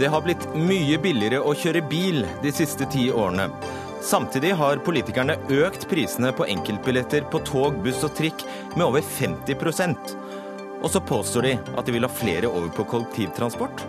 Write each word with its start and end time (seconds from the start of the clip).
Det 0.00 0.06
har 0.08 0.22
blitt 0.24 0.46
mye 0.56 0.96
billigere 1.02 1.42
å 1.44 1.50
kjøre 1.52 1.82
bil 1.90 2.22
de 2.40 2.50
siste 2.56 2.86
ti 2.88 3.10
årene. 3.12 3.50
Samtidig 4.00 4.54
har 4.56 4.80
politikerne 4.80 5.36
økt 5.52 5.84
prisene 5.90 6.30
på 6.32 6.46
enkeltbilletter 6.48 7.26
på 7.28 7.42
tog, 7.44 7.76
buss 7.84 8.00
og 8.06 8.14
trikk 8.16 8.46
med 8.78 8.86
over 8.86 9.04
50% 9.04 10.14
Og 10.80 10.88
så 10.88 11.02
påstår 11.04 11.44
de 11.44 11.52
at 11.76 11.84
de 11.84 11.92
vil 11.92 12.08
ha 12.08 12.08
flere 12.08 12.48
over 12.48 12.70
på 12.72 12.86
kollektivtransport. 12.94 13.84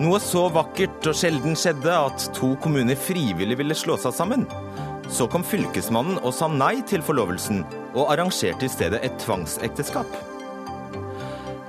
Noe 0.00 0.16
så 0.24 0.46
vakkert 0.48 1.10
og 1.10 1.18
sjelden 1.18 1.58
skjedde 1.60 1.92
at 1.92 2.30
to 2.38 2.54
kommuner 2.64 2.96
frivillig 2.96 3.58
ville 3.60 3.76
slå 3.76 3.98
seg 4.00 4.16
sammen. 4.16 4.48
Så 5.10 5.26
kom 5.30 5.42
fylkesmannen 5.46 6.20
og 6.22 6.34
sa 6.34 6.46
nei 6.50 6.80
til 6.86 7.02
forlovelsen, 7.02 7.64
og 7.98 8.12
arrangerte 8.12 8.68
i 8.68 8.70
stedet 8.70 9.00
et 9.02 9.16
tvangsekteskap. 9.22 10.18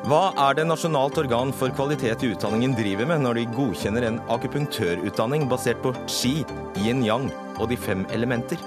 Hva 0.05 0.31
er 0.47 0.57
det 0.57 0.65
Nasjonalt 0.69 1.17
organ 1.21 1.53
for 1.53 1.73
kvalitet 1.77 2.23
i 2.25 2.31
utdanningen 2.33 2.73
driver 2.77 3.09
med 3.09 3.21
når 3.25 3.37
de 3.37 3.47
godkjenner 3.55 4.05
en 4.07 4.19
akupunktørutdanning 4.33 5.45
basert 5.49 5.81
på 5.83 5.93
qi, 6.09 6.41
yin-yang 6.81 7.29
og 7.57 7.69
de 7.69 7.77
fem 7.79 8.05
elementer? 8.13 8.61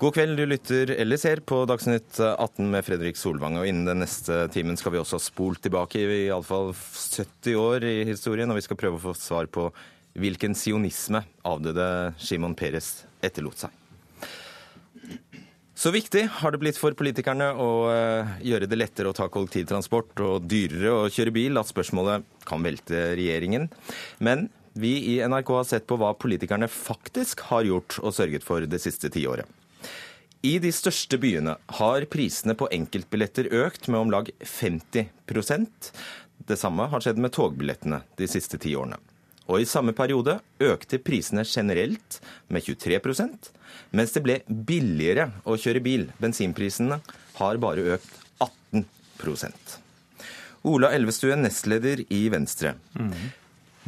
God 0.00 0.14
kveld, 0.16 0.36
du 0.36 0.46
lytter 0.48 0.90
eller 0.94 1.18
ser 1.20 1.42
på 1.44 1.58
Dagsnytt 1.68 2.16
18 2.24 2.70
med 2.72 2.86
Fredrik 2.86 3.18
Solvang. 3.20 3.58
Og 3.60 3.66
innen 3.68 3.84
den 3.84 3.98
neste 4.00 4.46
timen 4.48 4.78
skal 4.80 4.94
vi 4.94 5.00
også 5.02 5.18
ha 5.18 5.20
spolt 5.20 5.60
tilbake 5.66 6.00
i 6.00 6.22
iallfall 6.22 6.70
70 6.72 7.58
år 7.60 7.84
i 7.84 7.98
historien, 8.08 8.48
og 8.48 8.56
vi 8.56 8.64
skal 8.64 8.78
prøve 8.80 8.96
å 8.96 9.02
få 9.10 9.12
svar 9.20 9.50
på 9.52 9.66
hvilken 10.16 10.56
sionisme 10.56 11.20
avdøde 11.44 11.90
Shimon 12.16 12.56
Peres 12.56 13.04
etterlot 13.20 13.66
seg. 13.66 13.76
Så 15.76 15.92
viktig 15.92 16.24
har 16.40 16.56
det 16.56 16.62
blitt 16.64 16.80
for 16.80 16.96
politikerne 16.96 17.52
å 17.60 17.70
eh, 17.92 18.34
gjøre 18.54 18.72
det 18.72 18.80
lettere 18.80 19.12
å 19.12 19.16
ta 19.20 19.28
kollektivtransport 19.28 20.24
og 20.24 20.48
dyrere 20.48 20.96
å 20.96 21.06
kjøre 21.12 21.36
bil 21.36 21.60
at 21.60 21.68
spørsmålet 21.68 22.24
kan 22.48 22.64
velte 22.64 23.10
regjeringen. 23.20 23.68
Men 24.16 24.48
vi 24.72 24.96
i 25.12 25.20
NRK 25.20 25.56
har 25.60 25.72
sett 25.76 25.88
på 25.88 26.00
hva 26.00 26.16
politikerne 26.16 26.72
faktisk 26.72 27.50
har 27.52 27.68
gjort 27.68 28.00
og 28.00 28.16
sørget 28.16 28.48
for 28.48 28.64
det 28.64 28.80
siste 28.80 29.12
tiåret. 29.12 29.59
I 30.40 30.54
de 30.58 30.70
største 30.72 31.18
byene 31.20 31.58
har 31.76 32.04
prisene 32.08 32.54
på 32.56 32.68
enkeltbilletter 32.72 33.50
økt 33.60 33.90
med 33.92 34.00
om 34.00 34.12
lag 34.14 34.30
50% 34.40 35.90
Det 36.48 36.56
samme 36.56 36.86
har 36.88 37.02
skjedd 37.04 37.20
med 37.20 37.34
togbillettene 37.36 37.98
de 38.16 38.28
siste 38.30 38.56
ti 38.62 38.72
årene. 38.72 38.96
Og 39.52 39.60
i 39.60 39.68
samme 39.68 39.92
periode 39.92 40.38
økte 40.62 41.00
prisene 41.02 41.44
generelt 41.44 42.20
med 42.48 42.64
23% 42.64 43.50
mens 43.92 44.14
det 44.14 44.22
ble 44.24 44.38
billigere 44.48 45.28
å 45.44 45.58
kjøre 45.60 45.82
bil. 45.84 46.06
Bensinprisene 46.22 47.02
har 47.36 47.60
bare 47.60 47.98
økt 47.98 48.16
18% 48.40 49.76
Ola 50.70 50.90
Elvestuen, 50.92 51.44
nestleder 51.44 52.02
i 52.12 52.22
Venstre. 52.32 52.74
Mm. 52.92 53.12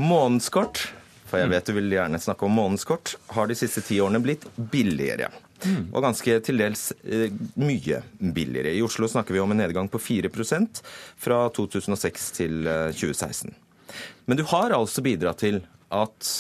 Månedskort, 0.01 0.87
for 1.29 1.41
jeg 1.41 1.51
vet 1.53 1.69
du 1.69 1.75
vil 1.77 1.97
gjerne 1.97 2.21
snakke 2.21 2.49
om 2.49 2.55
månedskort, 2.57 3.15
har 3.37 3.49
de 3.49 3.57
siste 3.57 3.85
ti 3.85 4.01
årene 4.01 4.23
blitt 4.25 4.47
billigere. 4.57 5.29
Mm. 5.65 5.85
Og 5.93 6.03
ganske 6.05 6.39
til 6.47 6.61
dels 6.61 6.89
eh, 7.05 7.29
mye 7.61 8.01
billigere. 8.19 8.75
I 8.75 8.83
Oslo 8.85 9.09
snakker 9.11 9.37
vi 9.37 9.43
om 9.43 9.55
en 9.55 9.63
nedgang 9.63 9.91
på 9.93 10.01
4% 10.03 10.83
fra 11.23 11.45
2006 11.55 12.31
til 12.39 12.67
2016. 12.97 13.53
Eh, 13.53 14.03
Men 14.27 14.39
du 14.41 14.45
har 14.49 14.75
altså 14.75 15.05
bidratt 15.05 15.43
til 15.45 15.63
at 15.93 16.33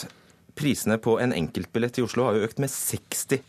prisene 0.58 0.98
på 1.00 1.18
en 1.20 1.32
enkeltbillett 1.36 1.98
i 2.00 2.04
Oslo 2.04 2.28
har 2.28 2.40
økt 2.44 2.60
med 2.62 2.72
60 2.72 3.40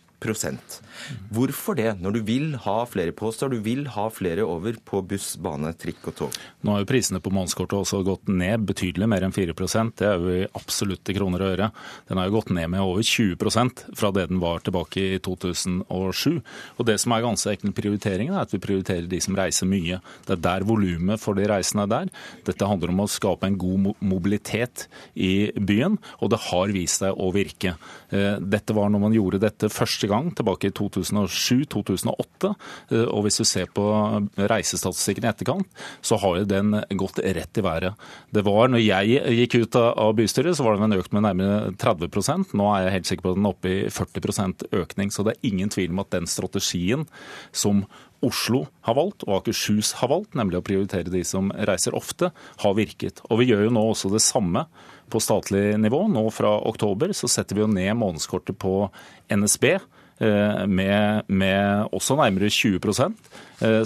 Hvorfor 1.33 1.75
det, 1.77 1.89
når 1.99 2.15
du 2.15 2.19
vil 2.27 2.53
ha 2.63 2.75
flere 2.87 3.13
påstår 3.15 3.51
du 3.53 3.57
vil 3.65 3.87
ha 3.91 4.05
flere 4.13 4.45
over 4.47 4.77
på 4.85 5.01
buss, 5.07 5.33
bane, 5.41 5.73
trikk 5.79 6.07
og 6.11 6.15
tog? 6.19 6.37
Nå 6.63 6.75
har 6.75 6.83
jo 6.83 6.89
prisene 6.89 7.21
på 7.23 7.33
månedskortet 7.33 7.79
også 7.79 8.03
gått 8.07 8.29
ned 8.31 8.63
betydelig, 8.69 9.09
mer 9.09 9.25
enn 9.25 9.35
4% 9.35 9.97
Det 9.99 10.07
er 10.07 10.21
jo 10.21 10.35
i 10.37 10.47
absolutte 10.59 11.15
kroner 11.15 11.43
og 11.43 11.53
øre. 11.55 11.69
Den 12.09 12.21
har 12.21 12.29
jo 12.29 12.37
gått 12.37 12.53
ned 12.55 12.71
med 12.71 12.83
over 12.83 13.03
20% 13.03 13.83
fra 13.99 14.11
det 14.15 14.27
den 14.31 14.41
var 14.43 14.63
tilbake 14.63 15.03
i 15.17 15.19
2007. 15.23 16.39
Og 16.77 16.85
Det 16.87 16.97
som 17.01 17.15
er 17.15 17.25
ganske 17.25 17.55
enkelt 17.55 17.75
prioriteringen, 17.77 18.35
er 18.35 18.45
at 18.45 18.53
vi 18.53 18.61
prioriterer 18.63 19.09
de 19.09 19.19
som 19.23 19.35
reiser 19.37 19.69
mye. 19.69 19.99
Det 20.27 20.37
er 20.37 20.43
der 20.47 20.67
volumet 20.67 21.21
for 21.21 21.37
de 21.37 21.47
reisende 21.49 21.87
er 21.87 21.93
der. 21.93 22.13
Dette 22.47 22.69
handler 22.69 22.93
om 22.93 23.03
å 23.03 23.09
skape 23.11 23.49
en 23.49 23.59
god 23.59 23.93
mobilitet 23.99 24.87
i 25.15 25.51
byen, 25.57 25.97
og 26.21 26.31
det 26.33 26.41
har 26.47 26.73
vist 26.75 27.03
seg 27.03 27.17
å 27.17 27.31
virke. 27.35 27.75
Eh, 28.13 28.37
dette 28.39 28.75
var 28.75 28.91
når 28.93 29.03
man 29.07 29.15
gjorde 29.17 29.41
dette 29.43 29.71
første 29.73 30.07
gang 30.07 30.12
gang 30.13 30.29
tilbake 30.37 30.69
i 30.69 30.75
2007-2008. 30.77 32.53
Eh, 32.93 33.05
og 33.07 33.25
hvis 33.25 33.41
du 33.41 33.45
ser 33.47 33.71
på 33.73 33.87
reisestatistikken 34.37 35.27
i 35.27 35.31
etterkant, 35.31 35.83
så 36.01 36.19
har 36.21 36.39
jo 36.39 36.49
den 36.49 36.77
gått 36.99 37.19
rett 37.23 37.59
i 37.59 37.65
været. 37.65 37.99
Det 38.33 38.45
var, 38.45 38.71
når 38.71 38.83
jeg 38.83 39.19
gikk 39.41 39.59
ut 39.63 39.79
av 39.81 40.13
bystyret, 40.17 40.57
så 40.57 40.65
var 40.65 40.79
den 40.81 40.97
økt 40.97 41.13
med 41.15 41.25
nærmere 41.27 41.73
30% 41.79 42.53
Nå 42.57 42.69
er 42.71 42.85
jeg 42.85 42.95
helt 42.97 43.09
sikker 43.09 43.25
på 43.25 43.33
at 43.33 43.39
den 43.39 43.47
er 43.47 43.55
oppe 43.55 43.73
i 43.73 43.83
40% 43.91 44.65
økning. 44.83 45.13
Så 45.13 45.25
det 45.25 45.35
er 45.35 45.51
ingen 45.51 45.71
tvil 45.73 45.93
om 45.93 46.03
at 46.03 46.13
den 46.15 46.29
strategien 46.29 47.07
som 47.51 47.85
Oslo 48.23 48.63
har 48.87 48.95
valgt, 48.95 49.25
og 49.27 49.41
Akershus 49.41 49.93
har 49.99 50.11
valgt, 50.13 50.35
nemlig 50.39 50.61
å 50.61 50.65
prioritere 50.65 51.11
de 51.11 51.25
som 51.27 51.51
reiser 51.67 51.95
ofte, 51.97 52.31
har 52.63 52.77
virket. 52.77 53.19
Og 53.27 53.41
vi 53.41 53.49
gjør 53.51 53.65
jo 53.67 53.73
nå 53.75 53.83
også 53.91 54.13
det 54.13 54.23
samme 54.23 54.63
på 55.11 55.19
statlig 55.21 55.73
nivå. 55.81 56.05
Nå 56.11 56.23
fra 56.31 56.55
oktober 56.63 57.11
så 57.17 57.27
setter 57.31 57.59
vi 57.59 57.65
jo 57.65 57.71
ned 57.71 57.91
månedskortet 57.99 58.55
på 58.63 58.87
NSB 59.33 59.67
Eh, 59.73 59.92
med, 60.69 61.21
med 61.27 61.85
også 61.93 62.15
nærmere 62.15 62.49
20 62.49 62.75
eh, 62.75 62.81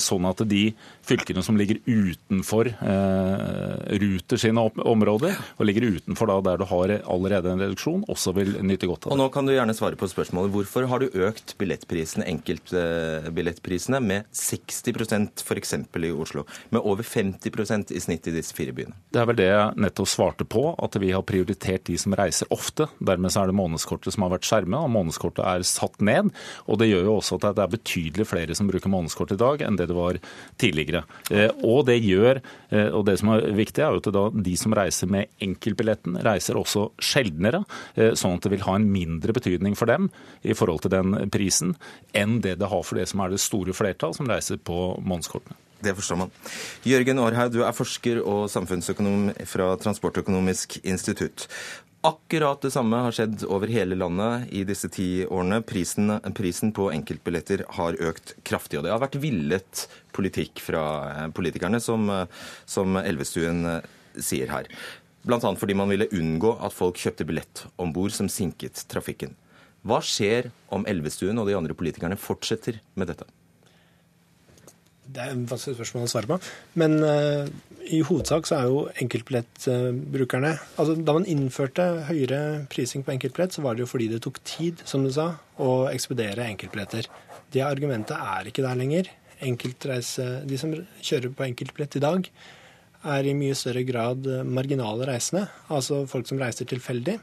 sånn 0.01 0.25
at 0.29 0.41
de 0.49 0.71
fylkene 1.07 1.43
som 1.45 1.57
ligger 1.59 1.79
utenfor 1.85 2.69
eh, 2.73 3.97
Ruter 4.01 4.39
sine 4.41 4.63
områder, 4.83 5.37
og 5.57 5.67
ligger 5.67 5.87
utenfor 5.97 6.29
da 6.31 6.37
der 6.43 6.61
du 6.61 6.65
har 6.69 6.93
allerede 7.07 7.53
en 7.53 7.63
reduksjon, 7.63 8.03
også 8.11 8.33
vil 8.35 8.57
nyte 8.65 8.89
godt 8.89 9.07
av 9.07 9.11
det. 9.11 9.15
Og 9.15 9.21
nå 9.21 9.27
kan 9.33 9.47
du 9.47 9.53
gjerne 9.53 9.75
svare 9.77 9.99
på 9.99 10.09
spørsmålet. 10.11 10.51
Hvorfor 10.55 10.87
har 10.91 11.03
du 11.03 11.21
økt 11.27 11.55
billettprisene, 11.61 12.27
enkeltbillettprisene 12.33 14.01
med 14.03 14.27
60% 14.35 15.45
f.eks. 15.45 15.75
i 15.77 16.11
Oslo? 16.11 16.43
Med 16.75 16.83
over 16.83 17.07
50 17.07 17.95
i 17.95 18.03
snitt 18.03 18.27
i 18.27 18.35
disse 18.35 18.55
fire 18.57 18.75
byene? 18.75 18.97
Det 19.13 19.21
er 19.21 19.31
vel 19.31 19.39
det 19.39 19.49
jeg 19.49 19.79
nettopp 19.87 20.11
svarte 20.11 20.47
på, 20.47 20.65
at 20.75 20.99
vi 21.01 21.13
har 21.15 21.25
prioritert 21.27 21.87
de 21.87 21.97
som 22.01 22.15
reiser 22.17 22.51
ofte. 22.53 22.89
Dermed 22.99 23.31
så 23.31 23.45
er 23.45 23.51
det 23.51 23.59
månedskortet 23.59 24.15
som 24.15 24.27
har 24.27 24.35
vært 24.35 24.49
skjermet, 24.49 24.81
og 24.81 24.91
månedskortet 24.91 25.45
er 25.47 25.65
satt 25.67 26.01
ned 26.03 26.17
ned. 26.17 26.33
Og 26.67 26.79
det 26.81 26.89
gjør 26.89 27.07
jo 27.07 27.15
også 27.19 27.37
at 27.39 27.57
det 27.57 27.63
er 27.63 27.73
betydelig 27.73 28.27
flere 28.29 28.57
som 28.57 28.69
bruker 28.69 28.91
månedskort 28.91 29.33
i 29.35 29.39
dag 29.39 29.56
enn 29.65 29.77
det 29.79 29.87
det 29.89 29.97
var 29.97 30.19
tidligere. 30.61 31.03
Eh, 31.31 31.51
og 31.65 31.85
det 31.89 31.97
gjør, 32.03 32.41
eh, 32.69 32.89
og 32.91 33.05
det 33.09 33.17
som 33.21 33.33
er 33.33 33.47
viktig, 33.57 33.83
er 33.83 33.97
jo 33.97 34.01
at 34.13 34.39
de 34.43 34.55
som 34.59 34.75
reiser 34.77 35.11
med 35.11 35.31
enkeltbilletten, 35.43 36.19
reiser 36.25 36.59
også 36.59 36.89
sjeldnere. 36.99 37.63
Eh, 37.95 38.13
sånn 38.17 38.37
at 38.37 38.47
det 38.47 38.55
vil 38.55 38.65
ha 38.67 38.77
en 38.77 38.89
mindre 38.91 39.35
betydning 39.35 39.77
for 39.77 39.89
dem 39.89 40.11
i 40.43 40.55
forhold 40.57 40.85
til 40.85 40.93
den 40.93 41.15
prisen 41.33 41.75
enn 42.17 42.41
det 42.41 42.57
det 42.61 42.71
har 42.71 42.83
for 42.83 42.99
det 42.99 43.07
som 43.09 43.23
er 43.23 43.33
det 43.33 43.43
store 43.43 43.75
flertall 43.75 44.15
som 44.17 44.29
reiser 44.29 44.61
på 44.61 44.97
månedskortene. 45.03 45.57
Det 45.77 45.93
forstår 45.93 46.17
man. 46.17 46.31
Jørgen 46.89 47.19
Aarhaug, 47.21 47.51
du 47.53 47.59
er 47.61 47.75
forsker 47.75 48.23
og 48.23 48.47
samfunnsøkonom 48.49 49.29
fra 49.45 49.75
Transportøkonomisk 49.77 50.79
institutt. 50.81 51.45
Akkurat 52.07 52.61
det 52.61 52.69
samme 52.71 53.01
har 53.03 53.11
skjedd 53.11 53.41
over 53.51 53.67
hele 53.67 53.97
landet 53.99 54.47
i 54.55 54.61
disse 54.63 54.87
ti 54.93 55.25
årene. 55.25 55.57
Prisen, 55.67 56.13
prisen, 56.37 56.71
på 56.71 56.85
enkeltbilletter 56.93 57.65
har 57.75 57.97
økt 57.99 58.31
kraftig. 58.47 58.77
Og 58.79 58.85
det 58.85 58.93
har 58.93 59.01
vært 59.01 59.17
villet 59.19 59.81
politikk 60.15 60.61
fra 60.63 60.83
eh, 61.09 61.25
politikerne, 61.35 61.81
som, 61.83 62.05
eh, 62.13 62.45
som 62.63 62.95
Elvestuen 63.01 63.59
eh, 63.73 63.89
sier 64.15 64.53
her. 64.53 64.69
Bl.a. 65.27 65.41
fordi 65.59 65.75
man 65.75 65.91
ville 65.91 66.07
unngå 66.15 66.53
at 66.63 66.75
folk 66.75 67.01
kjøpte 67.01 67.27
billett 67.27 67.65
om 67.75 67.91
bord 67.91 68.15
som 68.15 68.31
sinket 68.31 68.85
trafikken. 68.87 69.35
Hva 69.83 69.99
skjer 69.99 70.47
om 70.71 70.87
Elvestuen 70.87 71.41
og 71.41 71.51
de 71.51 71.57
andre 71.59 71.75
politikerne 71.75 72.15
fortsetter 72.19 72.79
med 72.95 73.11
dette? 73.11 73.27
Det 75.07 75.23
er 75.23 75.33
et 75.33 75.49
vanskelig 75.49 75.77
spørsmål 75.77 76.07
å 76.07 76.11
svare 76.11 76.29
på. 76.29 76.37
Men 76.81 76.97
uh, 77.03 77.47
i 77.87 78.01
hovedsak 78.05 78.49
så 78.49 78.57
er 78.57 78.67
jo 78.67 78.81
enkeltbillettbrukerne 79.03 80.51
altså 80.75 80.97
Da 80.99 81.15
man 81.15 81.27
innførte 81.29 81.85
høyere 82.09 82.41
prising 82.71 83.05
på 83.07 83.13
enkeltbillett, 83.15 83.55
så 83.55 83.63
var 83.65 83.77
det 83.77 83.85
jo 83.85 83.91
fordi 83.91 84.09
det 84.11 84.21
tok 84.25 84.41
tid, 84.47 84.83
som 84.89 85.05
du 85.05 85.11
sa, 85.15 85.31
å 85.57 85.87
ekspedere 85.91 86.49
enkeltbilletter. 86.51 87.07
Det 87.53 87.63
argumentet 87.63 88.19
er 88.19 88.49
ikke 88.49 88.65
der 88.65 88.75
lenger. 88.77 89.09
de 89.39 90.57
som 90.57 90.73
kjører 91.01 91.31
på 91.31 91.47
enkeltbillett 91.47 91.95
i 91.95 92.03
dag, 92.03 92.29
er 93.07 93.23
i 93.23 93.37
mye 93.37 93.55
større 93.55 93.83
grad 93.87 94.27
marginale 94.43 95.07
reisende. 95.07 95.47
Altså 95.69 96.05
folk 96.09 96.27
som 96.27 96.39
reiser 96.41 96.65
tilfeldig, 96.65 97.19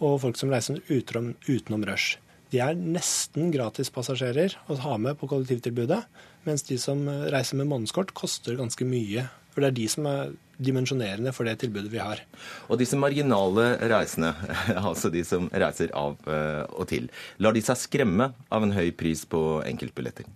og 0.00 0.20
folk 0.22 0.38
som 0.40 0.50
reiser 0.50 0.80
utenom, 0.88 1.34
utenom 1.48 1.84
rush. 1.84 2.16
De 2.50 2.58
er 2.62 2.74
nesten 2.74 3.52
gratispassasjerer 3.54 4.56
å 4.70 4.78
ha 4.82 4.96
med 4.98 5.18
på 5.20 5.28
kollektivtilbudet. 5.30 6.00
Mens 6.46 6.64
de 6.68 6.78
som 6.80 7.02
reiser 7.32 7.58
med 7.60 7.68
månedskort, 7.70 8.14
koster 8.16 8.56
ganske 8.58 8.86
mye. 8.88 9.26
For 9.50 9.62
det 9.62 9.70
er 9.70 9.76
de 9.76 9.88
som 9.90 10.06
er 10.08 10.30
dimensjonerende 10.60 11.32
for 11.34 11.48
det 11.48 11.56
tilbudet 11.62 11.90
vi 11.92 12.00
har. 12.02 12.22
Og 12.68 12.78
disse 12.80 12.98
marginale 13.00 13.72
reisende, 13.90 14.34
altså 14.90 15.10
de 15.12 15.24
som 15.26 15.48
reiser 15.50 15.92
av 15.96 16.20
eh, 16.28 16.62
og 16.70 16.88
til, 16.92 17.10
lar 17.40 17.56
de 17.56 17.64
seg 17.64 17.80
skremme 17.80 18.30
av 18.52 18.66
en 18.66 18.76
høy 18.76 18.90
pris 18.96 19.24
på 19.28 19.42
enkeltbilletter? 19.66 20.28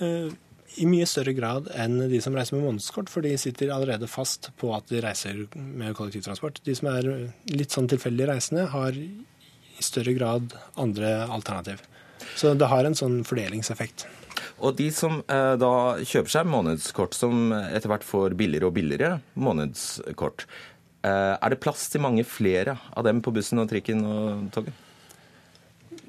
Uh, 0.00 0.30
i 0.80 0.86
mye 0.88 1.06
større 1.08 1.34
grad 1.36 1.68
enn 1.74 1.98
de 2.10 2.20
som 2.22 2.36
reiser 2.36 2.56
med 2.56 2.66
månedskort, 2.68 3.10
for 3.12 3.26
de 3.26 3.34
sitter 3.40 3.72
allerede 3.74 4.10
fast 4.10 4.50
på 4.60 4.70
at 4.76 4.86
de 4.90 5.02
reiser 5.02 5.44
med 5.56 5.96
kollektivtransport. 5.98 6.62
De 6.66 6.76
som 6.78 6.90
er 6.92 7.10
litt 7.50 7.74
sånn 7.74 7.90
tilfeldig 7.90 8.30
reisende, 8.30 8.68
har 8.70 8.96
i 8.96 9.84
større 9.84 10.14
grad 10.14 10.54
andre 10.78 11.16
alternativ. 11.26 11.82
Så 12.38 12.52
det 12.54 12.68
har 12.70 12.86
en 12.86 12.96
sånn 12.98 13.22
fordelingseffekt. 13.26 14.06
Og 14.60 14.76
de 14.76 14.90
som 14.92 15.22
eh, 15.24 15.54
da 15.60 15.72
kjøper 16.04 16.34
seg 16.34 16.50
månedskort, 16.50 17.16
som 17.16 17.48
etter 17.52 17.90
hvert 17.90 18.04
får 18.04 18.36
billigere 18.38 18.68
og 18.68 18.76
billigere 18.76 19.16
månedskort, 19.40 20.44
eh, 21.06 21.34
er 21.34 21.52
det 21.52 21.62
plass 21.64 21.88
til 21.92 22.04
mange 22.04 22.26
flere 22.28 22.76
av 22.92 23.06
dem 23.08 23.22
på 23.24 23.32
bussen 23.34 23.62
og 23.62 23.70
trikken 23.72 24.04
og 24.04 24.46
toget? 24.54 24.86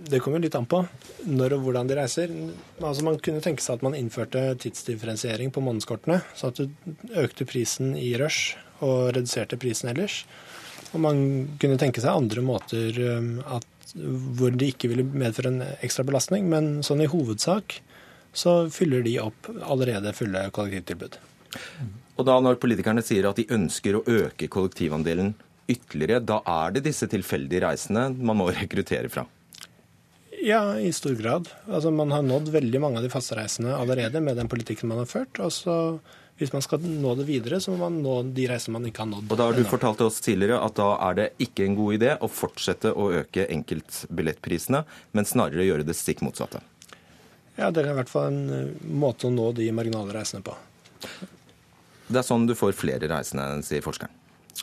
Det 0.01 0.19
kommer 0.24 0.42
litt 0.42 0.56
an 0.57 0.65
på 0.65 0.80
når 1.30 1.56
og 1.57 1.65
hvordan 1.68 1.89
de 1.89 1.98
reiser. 2.00 2.31
Altså 2.81 3.06
Man 3.06 3.19
kunne 3.21 3.44
tenke 3.44 3.63
seg 3.63 3.77
at 3.77 3.86
man 3.86 3.98
innførte 3.98 4.44
tidsdifferensiering 4.62 5.54
på 5.54 5.62
månedskortene, 5.63 6.21
så 6.36 6.50
at 6.50 6.57
du 6.57 6.71
økte 7.21 7.45
prisen 7.45 7.94
i 7.97 8.15
rush 8.19 8.57
og 8.81 9.13
reduserte 9.15 9.59
prisen 9.62 9.92
ellers. 9.94 10.24
Og 10.92 11.04
man 11.06 11.21
kunne 11.62 11.77
tenke 11.80 12.01
seg 12.01 12.12
andre 12.12 12.44
måter 12.44 12.97
um, 13.13 13.36
at, 13.45 13.94
hvor 14.39 14.51
det 14.56 14.74
ikke 14.74 14.89
ville 14.92 15.06
medføre 15.06 15.54
en 15.54 15.63
ekstra 15.86 16.04
belastning, 16.07 16.50
men 16.50 16.81
sånn 16.86 17.06
i 17.06 17.09
hovedsak 17.12 17.77
så 18.33 18.69
fyller 18.72 19.04
de 19.06 19.18
opp 19.24 19.50
allerede 19.62 20.13
fulle 20.16 20.45
kollektivtilbud. 20.56 21.18
Og 22.19 22.28
da 22.28 22.38
når 22.44 22.60
politikerne 22.62 23.04
sier 23.04 23.28
at 23.30 23.39
de 23.39 23.48
ønsker 23.51 23.98
å 23.98 24.06
øke 24.06 24.50
kollektivandelen 24.51 25.33
ytterligere, 25.72 26.22
da 26.24 26.42
er 26.48 26.75
det 26.75 26.86
disse 26.88 27.07
tilfeldige 27.12 27.66
reisende 27.66 28.10
man 28.16 28.39
må 28.39 28.50
rekruttere 28.62 29.12
fra? 29.12 29.25
Ja, 30.42 30.63
i 30.80 30.89
stor 30.95 31.13
grad. 31.19 31.51
Altså, 31.69 31.92
man 31.94 32.13
har 32.16 32.24
nådd 32.25 32.50
veldig 32.50 32.80
mange 32.81 32.98
av 32.98 33.06
de 33.06 33.12
fastereisende 33.13 33.75
allerede 33.78 34.24
med 34.24 34.39
den 34.39 34.50
politikken 34.50 34.89
man 34.89 35.04
har 35.04 35.10
ført. 35.10 35.38
og 35.39 35.54
så 35.54 35.75
hvis 36.42 36.54
man 36.56 36.63
skal 36.66 36.81
nå 36.81 37.12
det 37.19 37.28
videre, 37.28 37.60
så 37.62 37.69
må 37.69 37.83
man 37.83 38.00
nå 38.01 38.16
de 38.33 38.48
reisene 38.50 38.80
man 38.80 38.88
ikke 38.89 39.04
har 39.04 39.12
nådd. 39.12 39.28
Og 39.30 39.38
Da 39.38 39.45
har 39.45 39.54
du 39.54 39.62
fortalt 39.69 40.01
oss 40.01 40.18
tidligere 40.25 40.57
at 40.66 40.74
da 40.80 40.88
er 41.10 41.18
det 41.19 41.28
ikke 41.45 41.68
en 41.68 41.78
god 41.78 41.98
idé 42.00 42.16
å 42.18 42.30
fortsette 42.31 42.89
å 42.98 43.12
øke 43.19 43.45
enkeltbillettprisene, 43.45 44.81
men 45.13 45.30
snarere 45.30 45.68
gjøre 45.68 45.86
det 45.86 45.94
stikk 46.00 46.24
motsatte. 46.25 46.63
Ja, 47.57 47.69
det 47.71 47.83
er 47.83 47.92
i 47.92 47.98
hvert 48.00 48.12
fall 48.12 48.31
en 48.31 48.56
eh, 48.56 48.71
måte 48.88 49.27
å 49.27 49.33
nå 49.33 49.51
de 49.57 49.68
marginale 49.75 50.15
reisende 50.15 50.45
på. 50.48 50.56
Det 52.12 52.19
er 52.19 52.27
sånn 52.27 52.48
du 52.48 52.56
får 52.57 52.75
flere 52.77 53.09
reisende, 53.12 53.48
sier 53.65 53.83
forskeren. 53.86 54.20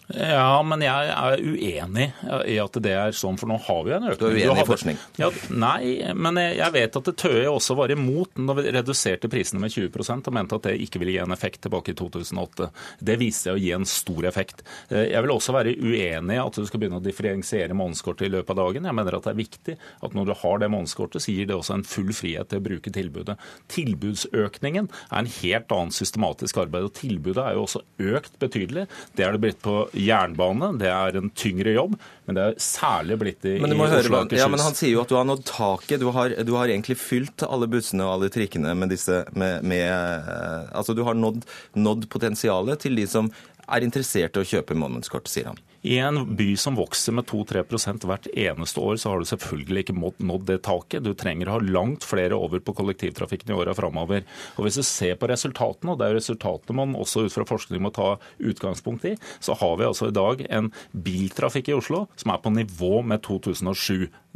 Ja, 0.08 0.62
men 0.64 0.80
jeg 0.80 1.10
er 1.12 1.42
uenig 1.42 2.06
i 2.48 2.56
at 2.62 2.76
det 2.80 2.92
er 2.96 3.12
sånn, 3.16 3.36
for 3.40 3.50
nå 3.50 3.58
har 3.66 3.82
vi 3.84 3.92
en 3.92 4.06
økning. 4.08 4.18
Du 4.18 4.26
er 4.28 4.48
uenig 4.48 4.62
i 4.62 4.68
forskning? 4.68 5.00
Ja, 5.20 5.28
nei, 5.52 5.98
men 6.16 6.40
jeg 6.40 6.74
vet 6.74 6.96
at 6.96 7.10
Tøye 7.20 7.48
også 7.50 7.76
var 7.76 7.92
imot 7.92 8.40
når 8.40 8.58
vi 8.60 8.72
reduserte 8.78 9.28
prisene 9.32 9.60
med 9.60 9.74
20% 9.74 10.30
og 10.30 10.36
mente 10.36 10.56
at 10.56 10.68
det 10.68 10.76
ikke 10.84 11.02
ville 11.02 11.12
gi 11.12 11.20
en 11.22 11.34
effekt 11.34 11.60
tilbake 11.66 11.92
i 11.92 11.98
2008. 11.98 12.70
Det 13.04 13.18
viste 13.20 13.48
seg 13.48 13.58
å 13.58 13.60
gi 13.60 13.74
en 13.76 13.84
stor 13.88 14.28
effekt. 14.30 14.64
Eh, 14.88 15.10
jeg 15.12 15.24
vil 15.24 15.34
også 15.34 15.54
være 15.56 15.76
uenig 15.76 16.38
i 16.38 16.40
at 16.40 16.56
du 16.56 16.64
skal 16.68 16.82
begynne 16.82 17.02
å 17.02 17.04
differensiere 17.04 17.76
månedskortet 17.76 18.28
i 18.28 18.32
løpet 18.32 18.54
av 18.54 18.60
dagen. 18.62 18.88
Jeg 18.88 18.98
mener 18.98 19.18
at 19.18 19.28
det 19.28 19.34
er 19.34 19.40
viktig 19.42 19.76
at 19.76 20.16
når 20.16 20.30
du 20.30 20.34
har 20.40 20.62
det 20.62 20.70
månedskortet, 20.72 21.24
så 21.24 21.34
gir 21.36 21.50
det 21.50 21.58
også 21.58 21.78
en 21.78 21.86
full 21.88 22.14
frihet 22.16 22.48
til 22.50 22.62
å 22.62 22.66
bruke 22.68 22.92
tilbudet. 22.94 23.36
Tilbudsøkningen 23.76 24.88
er 24.88 25.20
en 25.20 25.32
helt 25.38 25.76
annen 25.76 25.94
systematisk 25.94 26.62
arbeid, 26.64 26.88
og 26.88 26.96
tilbudet 26.96 27.44
er 27.44 27.58
jo 27.58 27.66
også 27.68 27.84
økt 28.16 28.40
betydelig. 28.40 28.88
Det 29.18 29.26
er 29.26 29.36
det 29.36 29.44
blitt 29.44 29.62
på 29.64 29.77
jernbane. 29.96 30.70
Det 30.80 30.88
er 30.92 31.18
en 31.20 31.30
tyngre 31.36 31.74
jobb, 31.74 31.96
men 32.26 32.38
det 32.38 32.44
er 32.44 32.58
særlig 32.62 33.18
blitt 33.22 33.46
i, 33.48 33.56
men 33.62 33.74
i 33.74 33.78
Oslo 33.78 34.20
Akershus. 34.20 34.40
Ja, 34.40 34.48
men 34.52 34.62
han 34.62 34.76
sier 34.78 34.94
jo 34.94 35.02
at 35.04 35.12
du 35.12 35.16
har 35.18 35.28
nådd 35.28 35.44
taket. 35.48 36.02
Du 36.02 36.10
har, 36.14 36.34
du 36.44 36.54
har 36.56 36.70
egentlig 36.70 36.98
fylt 37.00 37.44
alle 37.46 37.70
bussene 37.70 38.06
og 38.06 38.16
alle 38.16 38.32
trikkene 38.34 38.74
med 38.78 38.92
disse 38.94 39.22
med, 39.38 39.64
med 39.66 39.86
eh, 39.88 40.68
Altså 40.78 40.94
du 40.96 41.04
har 41.06 41.16
nådd, 41.18 41.46
nådd 41.78 42.08
potensialet 42.12 42.84
til 42.84 42.98
de 42.98 43.06
som 43.10 43.30
er 43.68 43.84
interessert 43.84 44.36
i 44.36 44.42
å 44.42 44.48
kjøpe 44.48 44.76
månedskort, 44.78 45.28
sier 45.30 45.50
han. 45.50 45.58
I 45.82 45.98
en 46.02 46.36
by 46.36 46.56
som 46.58 46.74
vokser 46.78 47.14
med 47.14 47.28
2-3% 47.30 48.06
hvert 48.08 48.26
eneste 48.34 48.82
år, 48.82 48.96
så 48.98 49.12
har 49.12 49.22
du 49.22 49.28
selvfølgelig 49.30 49.84
ikke 49.84 49.96
nådd 50.26 50.46
det 50.48 50.58
taket. 50.66 51.04
Du 51.06 51.12
trenger 51.14 51.50
å 51.50 51.58
ha 51.58 51.62
langt 51.62 52.06
flere 52.06 52.38
over 52.38 52.62
på 52.64 52.74
kollektivtrafikken 52.80 53.52
i 53.52 53.58
åra 53.58 53.74
framover. 53.78 54.24
Og 54.56 54.66
hvis 54.66 54.80
du 54.80 54.84
ser 54.86 55.14
på 55.20 55.30
resultatene, 55.30 55.94
og 55.94 56.00
det 56.00 56.08
er 56.08 56.18
resultatene 56.18 56.78
man 56.80 56.98
også 56.98 57.26
ut 57.26 57.34
fra 57.34 57.46
forskning 57.48 57.84
må 57.84 57.92
ta 57.94 58.16
utgangspunkt 58.42 59.06
i, 59.06 59.14
så 59.38 59.54
har 59.58 59.78
vi 59.78 59.86
altså 59.86 60.10
i 60.10 60.16
dag 60.16 60.42
en 60.48 60.72
biltrafikk 60.92 61.70
i 61.70 61.78
Oslo 61.78 62.06
som 62.18 62.34
er 62.34 62.42
på 62.42 62.54
nivå 62.54 63.02
med 63.06 63.22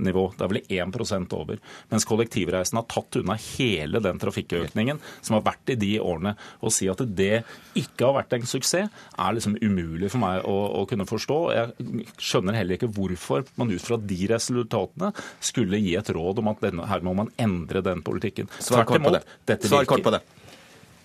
2007-nivå. 0.02 0.34
Det 0.36 0.44
er 0.44 0.50
vel 0.52 0.62
1% 0.92 1.34
over. 1.36 1.60
Mens 1.90 2.06
kollektivreisen 2.08 2.78
har 2.78 2.86
tatt 2.90 3.16
unna 3.20 3.36
hele 3.36 4.00
den 4.02 4.18
trafikkøkningen 4.18 5.00
som 5.20 5.36
har 5.36 5.44
vært 5.46 5.72
i 5.74 5.78
de 5.78 5.92
årene. 6.00 6.34
Å 6.60 6.72
si 6.72 6.88
at 6.90 7.02
det 7.16 7.44
ikke 7.78 8.08
har 8.08 8.18
vært 8.20 8.36
en 8.36 8.46
suksess, 8.46 8.90
er 8.92 9.36
liksom 9.36 9.56
umulig 9.62 10.10
for 10.12 10.22
meg 10.22 10.44
å, 10.48 10.56
å 10.82 10.84
kunne 10.90 11.06
forstå. 11.08 11.38
Jeg 11.56 12.06
skjønner 12.18 12.58
heller 12.58 12.78
ikke 12.78 12.90
hvorfor 12.92 13.46
man 13.60 13.72
ut 13.72 13.82
fra 13.82 13.98
de 13.98 14.20
resultatene 14.30 15.12
skulle 15.40 15.80
gi 15.80 15.96
et 15.98 16.12
råd 16.12 16.42
om 16.42 16.52
at 16.52 16.62
denne, 16.64 16.86
her 16.88 17.04
må 17.04 17.14
man 17.16 17.32
endre 17.40 17.84
den 17.84 18.02
politikken. 18.04 18.50
Svar 18.60 18.86
kort 18.88 19.04
på 19.04 19.14
det. 19.14 19.24
Svar 19.66 19.88
kort 19.88 20.04
på 20.04 20.14
det. 20.14 20.22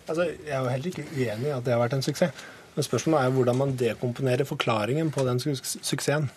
Altså, 0.08 0.30
jeg 0.32 0.54
er 0.56 0.62
jo 0.64 0.72
heller 0.72 0.94
ikke 0.94 1.08
uenig 1.18 1.50
i 1.50 1.56
at 1.56 1.66
det 1.66 1.74
har 1.76 1.82
vært 1.84 1.98
en 1.98 2.06
suksess. 2.06 2.46
Men 2.78 2.86
spørsmålet 2.86 3.26
er 3.26 3.34
hvordan 3.34 3.58
man 3.58 3.72
dekomponerer 3.76 4.48
forklaringen 4.48 5.10
på 5.12 5.26
den 5.26 5.42
suksessen. 5.42 6.30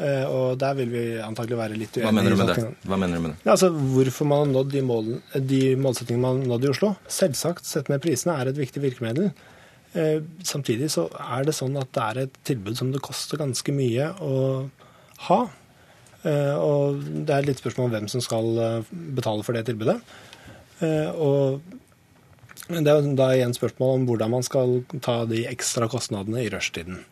Uh, 0.00 0.24
og 0.26 0.58
der 0.60 0.76
vil 0.78 0.90
vi 0.92 1.02
antagelig 1.22 1.58
være 1.58 1.78
litt 1.78 1.96
uenige. 1.98 2.06
Hva 2.08 2.14
mener 2.16 2.32
du 2.32 2.40
med 2.40 2.50
det? 2.50 2.66
Hva 2.88 2.98
mener 2.98 3.18
du 3.18 3.24
med 3.26 3.34
det? 3.34 3.44
Ja, 3.44 3.54
altså, 3.54 3.68
hvorfor 3.70 4.28
man 4.28 4.44
har 4.44 4.52
nådd 4.52 4.70
de, 4.72 4.84
mål, 4.88 5.10
de 5.52 5.62
målsettingene 5.78 6.24
man 6.24 6.40
har 6.40 6.52
nådd 6.54 6.66
i 6.66 6.70
Oslo. 6.72 6.92
Selvsagt, 7.20 7.68
sett 7.68 7.90
med 7.92 8.02
prisene 8.04 8.38
er 8.40 8.50
et 8.50 8.60
viktig 8.60 8.82
virkemiddel. 8.84 9.32
Uh, 9.92 10.24
samtidig 10.48 10.88
så 10.94 11.06
er 11.20 11.44
det 11.48 11.56
sånn 11.58 11.76
at 11.80 11.92
det 11.92 12.06
er 12.06 12.22
et 12.24 12.40
tilbud 12.48 12.78
som 12.78 12.94
det 12.94 13.04
koster 13.04 13.42
ganske 13.42 13.76
mye 13.76 14.08
å 14.24 14.34
ha. 15.28 15.40
Uh, 16.22 16.56
og 16.56 17.04
det 17.28 17.36
er 17.36 17.46
litt 17.50 17.60
spørsmål 17.60 17.90
om 17.90 17.96
hvem 17.98 18.10
som 18.10 18.24
skal 18.24 18.84
betale 19.14 19.44
for 19.46 19.58
det 19.58 19.66
tilbudet. 19.68 20.00
og 20.82 21.62
det 22.72 22.90
er 22.90 23.08
da 23.18 23.28
igjen 23.34 23.54
spørsmål 23.54 23.98
om 23.98 24.04
hvordan 24.08 24.30
man 24.32 24.44
skal 24.46 24.80
ta 25.04 25.22
de 25.28 25.44
ekstra 25.50 25.88
kostnadene 25.90 26.42
i 26.42 26.50
rushtiden. 26.50 27.02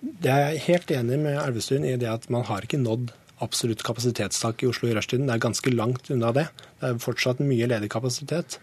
Det 0.00 0.32
er 0.32 0.60
helt 0.64 0.90
enig 0.94 1.18
med 1.20 1.38
Elvestuen 1.40 1.84
i 1.84 1.96
det 2.00 2.08
at 2.08 2.28
man 2.32 2.46
har 2.48 2.64
ikke 2.64 2.80
nådd 2.80 3.10
absolutt 3.44 3.82
kapasitetstak 3.84 4.62
i 4.62 4.68
Oslo 4.70 4.88
i 4.88 4.94
rushtiden. 4.96 5.26
Det 5.28 5.36
er 5.36 5.42
ganske 5.44 5.72
langt 5.72 6.10
unna 6.12 6.32
det. 6.36 6.46
Det 6.80 6.88
er 6.88 7.02
fortsatt 7.02 7.40
mye 7.44 7.68
ledig 7.68 7.90
kapasitet. 7.92 8.58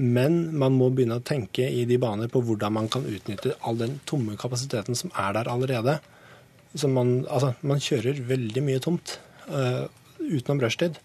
Men 0.00 0.56
man 0.56 0.76
må 0.78 0.88
begynne 0.94 1.18
å 1.20 1.26
tenke 1.26 1.66
i 1.66 1.84
de 1.86 1.98
baner 2.00 2.30
på 2.32 2.42
hvordan 2.46 2.74
man 2.78 2.88
kan 2.90 3.06
utnytte 3.06 3.56
all 3.66 3.78
den 3.78 3.98
tomme 4.08 4.36
kapasiteten 4.40 4.98
som 4.98 5.12
er 5.18 5.34
der 5.36 5.50
allerede. 5.50 5.98
Man, 6.86 7.24
altså, 7.26 7.54
man, 7.66 7.82
kjører 7.82 8.22
veldig 8.26 8.62
mye 8.64 8.82
tomt 8.82 9.18
uh, 9.50 9.86
utenom 10.22 10.62
rushtid. 10.62 11.00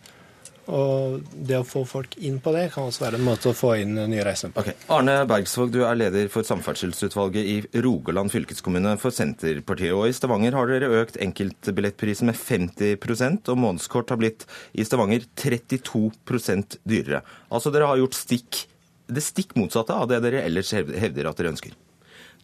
Og 0.72 1.22
det 1.46 1.60
å 1.60 1.66
få 1.68 1.84
folk 1.88 2.16
inn 2.26 2.40
på 2.44 2.54
det 2.56 2.68
kan 2.74 2.88
også 2.90 3.04
være 3.04 3.20
en 3.20 3.26
måte 3.28 3.52
å 3.52 3.58
få 3.58 3.76
inn 3.84 3.94
nye 3.96 4.26
reisende 4.26 4.56
på. 4.56 4.64
Okay. 4.64 4.78
Arne 4.94 5.18
Bergsvåg, 5.30 5.72
du 5.74 5.84
er 5.86 6.00
leder 6.00 6.30
for 6.34 6.48
samferdselsutvalget 6.48 7.52
i 7.52 7.84
Rogaland 7.86 8.34
fylkeskommune 8.34 8.96
for 9.02 9.14
Senterpartiet. 9.16 9.94
Og 9.94 10.10
i 10.10 10.16
Stavanger 10.18 10.58
har 10.58 10.72
dere 10.72 10.92
økt 11.02 11.20
enkeltbillettprisen 11.22 12.32
med 12.32 12.40
50% 12.40 13.54
og 13.54 13.62
månedskort 13.62 14.14
har 14.14 14.22
blitt 14.22 14.48
i 14.74 14.86
Stavanger 14.88 15.28
32% 15.38 16.80
dyrere. 16.84 17.22
Altså 17.54 17.74
dere 17.74 17.92
har 17.92 18.02
gjort 18.02 18.18
stikk, 18.18 18.66
det 19.06 19.22
stikk 19.22 19.54
motsatte 19.60 19.94
av 19.94 20.10
det 20.10 20.24
dere 20.26 20.46
ellers 20.48 20.74
hevder 20.74 21.30
at 21.30 21.38
dere 21.38 21.54
ønsker. 21.54 21.78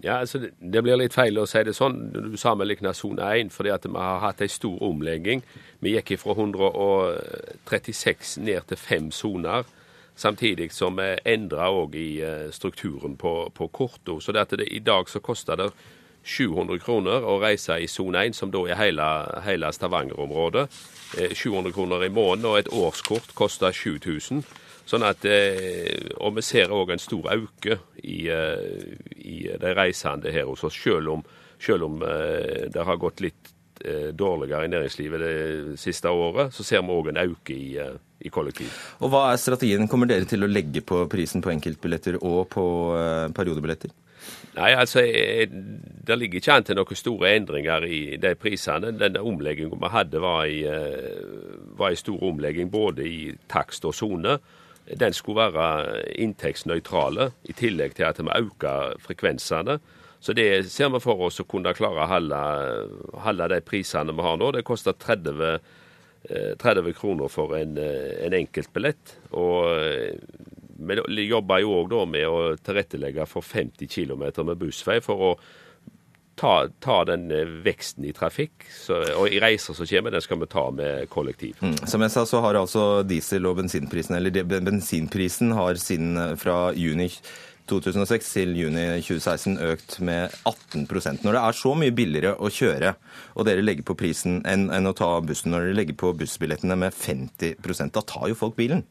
Ja, 0.03 0.20
altså 0.20 0.39
Det 0.74 0.84
blir 0.84 0.98
litt 0.98 1.13
feil 1.13 1.38
å 1.38 1.46
si 1.46 1.63
det 1.63 1.75
sånn 1.77 2.12
du 2.13 2.38
sammenligner 2.38 2.93
sone 2.98 3.27
1, 3.38 3.51
fordi 3.53 3.70
at 3.70 3.86
vi 3.86 3.98
har 3.98 4.20
hatt 4.24 4.41
en 4.41 4.50
stor 4.50 4.84
omlegging. 4.84 5.43
Vi 5.79 5.93
gikk 5.93 6.17
fra 6.22 6.34
136 6.34 8.38
ned 8.41 8.62
til 8.67 8.77
fem 8.77 9.12
soner. 9.12 9.63
Samtidig 10.15 10.72
som 10.74 10.98
vi 10.98 11.17
endra 11.25 11.70
òg 11.74 11.96
i 11.96 12.22
eh, 12.22 12.51
strukturen 12.51 13.17
på, 13.17 13.51
på 13.53 13.67
korta. 13.67 14.20
Så 14.22 14.31
det 14.31 14.50
det, 14.50 14.74
i 14.74 14.79
dag 14.79 15.10
så 15.10 15.20
koster 15.20 15.55
det 15.55 15.72
700 16.24 16.79
kroner 16.79 17.25
å 17.25 17.39
reise 17.41 17.79
i 17.81 17.88
sone 17.88 18.25
1, 18.27 18.36
som 18.38 18.51
da 18.51 18.62
er 18.67 18.77
hele, 18.77 19.08
hele 19.46 19.72
Stavanger-området. 19.74 20.67
700 21.34 21.70
eh, 21.70 21.74
kroner 21.74 22.05
i 22.05 22.10
måneden, 22.10 22.46
og 22.46 22.60
et 22.60 22.74
årskort 22.74 23.34
koster 23.36 23.72
7000. 23.72 24.43
Sånn 24.91 25.05
at, 25.07 25.24
eh, 25.24 26.12
og 26.19 26.36
vi 26.36 26.43
ser 26.43 26.74
òg 26.75 26.91
en 26.91 27.00
stor 27.00 27.29
auke 27.31 27.77
i, 28.03 28.25
eh, 28.27 28.91
i, 29.24 29.38
de 29.48 29.71
reisende 29.77 30.33
her 30.36 30.50
hos 30.50 30.65
oss, 30.67 30.75
selv 30.75 31.13
om, 31.13 31.24
selv 31.62 31.88
om 31.88 32.01
eh, 32.03 32.67
det 32.74 32.88
har 32.88 33.01
gått 33.01 33.24
litt 33.24 33.57
dårligere 33.81 34.67
i 34.67 34.69
næringslivet 34.69 35.21
det 35.24 35.75
siste 35.81 36.05
året, 36.13 36.51
så 36.53 36.62
ser 36.62 36.83
vi 36.86 36.93
òg 36.93 37.07
en 37.10 37.17
auke 37.17 37.55
i, 37.55 37.79
i 38.21 38.29
kollektiv. 38.29 38.69
Og 39.01 39.10
Hva 39.10 39.24
er 39.31 39.39
strategien? 39.41 39.88
Kommer 39.89 40.05
dere 40.05 40.27
til 40.29 40.45
å 40.45 40.50
legge 40.51 40.83
på 40.86 41.00
prisen 41.10 41.41
på 41.41 41.50
enkeltbilletter 41.50 42.19
og 42.19 42.43
på 42.53 42.65
periodebilletter? 43.33 43.89
Nei, 44.60 44.69
altså, 44.77 45.01
Det 45.01 46.19
ligger 46.19 46.38
ikke 46.38 46.60
an 46.60 46.67
til 46.69 46.77
noen 46.77 47.01
store 47.01 47.33
endringer 47.39 47.89
i 47.89 48.19
de 48.21 48.36
prisene. 48.38 48.93
Den 48.93 49.17
omleggingen 49.17 49.81
vi 49.81 49.93
hadde, 49.98 50.21
var 50.21 51.89
en 51.89 52.03
stor 52.03 52.29
omlegging 52.29 52.69
både 52.69 53.10
i 53.10 53.21
takst 53.50 53.89
og 53.89 53.98
sone. 53.98 54.38
Den 55.00 55.13
skulle 55.15 55.48
være 55.53 56.01
inntektsnøytrale, 56.19 57.31
i 57.48 57.55
tillegg 57.57 57.95
til 57.95 58.07
at 58.10 58.19
vi 58.19 58.33
øker 58.36 58.98
frekvensene. 59.00 59.79
Så 60.21 60.33
det 60.38 60.65
ser 60.69 60.91
vi 60.93 61.01
for 61.01 61.21
oss 61.25 61.41
å 61.41 61.48
kunne 61.50 61.74
klare 61.74 62.03
å 62.03 62.10
holde, 62.10 62.41
holde 63.24 63.48
de 63.55 63.62
prisene 63.65 64.13
vi 64.13 64.25
har 64.25 64.38
nå. 64.38 64.51
Det 64.53 64.65
koster 64.67 64.93
30, 64.93 65.57
30 66.62 66.93
kroner 66.98 67.31
for 67.33 67.55
en, 67.57 67.77
en 67.79 68.36
enkeltbillett. 68.38 69.15
Og 69.33 69.65
vi 70.81 71.25
jobber 71.25 71.63
jo 71.63 71.74
òg 71.79 71.98
med 72.10 72.27
å 72.27 72.53
tilrettelegge 72.62 73.25
for 73.29 73.45
50 73.45 73.89
km 73.89 74.27
med 74.45 74.62
bussvei 74.62 75.00
for 75.01 75.31
å 75.31 75.33
ta, 76.35 76.67
ta, 76.79 77.03
den 77.05 77.29
eh, 77.31 77.50
veksten 77.65 78.05
i 78.07 78.13
trafikk 78.15 78.65
så, 78.73 79.01
og 79.17 79.29
i 79.29 79.39
reiser 79.41 79.77
som 79.77 79.88
kommer, 79.88 80.13
den 80.15 80.23
skal 80.23 80.41
vi 80.41 80.50
ta 80.51 80.65
med 80.73 81.09
kollektiv. 81.11 81.59
Mm. 81.61 81.77
Som 81.88 82.05
jeg 82.05 82.13
sa, 82.13 82.25
så 82.25 82.41
har 82.45 82.59
altså 82.59 83.03
diesel- 83.07 83.50
og 83.50 83.59
bensinprisen, 83.61 84.17
eller 84.17 84.43
bensinprisen 84.43 85.55
har 85.57 85.79
siden 85.81 86.17
eh, 86.17 86.35
fra 86.39 86.71
juni 86.77 87.11
2006 87.71 88.31
til 88.33 88.55
juni 88.57 88.83
2016 89.00 89.59
økt 89.63 90.00
med 90.03 90.33
18% 90.50 91.23
Når 91.23 91.35
det 91.38 91.41
er 91.41 91.55
så 91.55 91.73
mye 91.77 91.93
billigere 91.95 92.33
å 92.35 92.50
kjøre 92.51 92.95
og 93.35 93.45
dere 93.47 93.63
legger 93.63 93.85
på 93.88 93.95
prisen 94.00 94.41
enn, 94.50 94.67
enn 94.73 94.89
å 94.89 94.95
ta 94.97 95.13
bussen, 95.23 95.53
når 95.53 95.69
dere 95.69 95.77
legger 95.77 96.00
på 96.01 96.11
bussbillettene 96.19 96.75
med 96.75 96.95
50% 96.97 97.95
da 97.95 98.03
tar 98.03 98.27
jo 98.31 98.39
folk 98.39 98.57
bilen? 98.59 98.83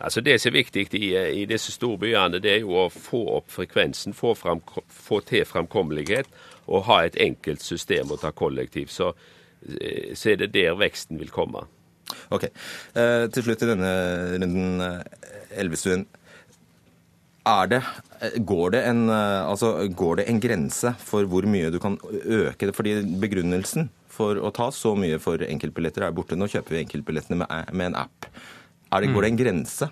Altså 0.00 0.22
Det 0.24 0.38
som 0.40 0.50
er 0.50 0.62
viktig 0.62 0.86
i, 0.96 1.10
i 1.42 1.44
disse 1.44 1.74
storbyene, 1.74 2.40
det 2.40 2.54
er 2.54 2.62
jo 2.62 2.72
å 2.80 2.88
få 2.88 3.20
opp 3.36 3.50
frekvensen, 3.52 4.16
få, 4.16 4.32
fram, 4.34 4.62
få 4.88 5.20
til 5.28 5.44
framkommelighet 5.44 6.30
og 6.70 6.86
ha 6.88 7.02
et 7.04 7.18
enkelt 7.20 7.62
system 7.64 8.14
å 8.14 8.20
ta 8.20 8.32
kollektiv. 8.32 8.88
Så, 8.94 9.12
eh, 9.80 10.14
så 10.14 10.32
er 10.32 10.40
det 10.40 10.52
der 10.54 10.78
veksten 10.78 11.18
vil 11.20 11.32
komme. 11.34 11.66
Ok. 12.34 12.48
Eh, 12.94 13.26
til 13.34 13.46
slutt 13.46 13.62
i 13.64 13.70
denne 13.70 13.92
runden, 14.36 14.80
eh, 14.86 15.60
Elvestuen. 15.62 16.06
Er 17.46 17.66
det, 17.66 17.82
eh, 18.20 18.38
går, 18.38 18.70
det 18.70 18.84
en, 18.86 19.08
altså, 19.10 19.88
går 19.88 20.20
det 20.20 20.28
en 20.28 20.40
grense 20.40 20.94
for 20.98 21.24
hvor 21.24 21.46
mye 21.48 21.70
du 21.72 21.78
kan 21.78 21.96
øke 21.98 22.68
det? 22.68 22.76
Fordi 22.76 23.00
begrunnelsen 23.20 23.88
for 24.08 24.36
å 24.36 24.52
ta 24.52 24.70
så 24.70 24.94
mye 24.98 25.18
for 25.18 25.38
enkeltbilletter 25.38 26.06
er 26.06 26.12
borte. 26.12 26.36
Nå 26.36 26.50
kjøper 26.50 26.76
vi 26.76 26.84
enkeltbillettene 26.84 27.40
med, 27.40 27.72
med 27.72 27.92
en 27.92 28.00
app. 28.04 28.28
Er 28.92 29.00
det, 29.00 29.14
går 29.14 29.22
det 29.22 29.30
en 29.30 29.40
grense 29.40 29.90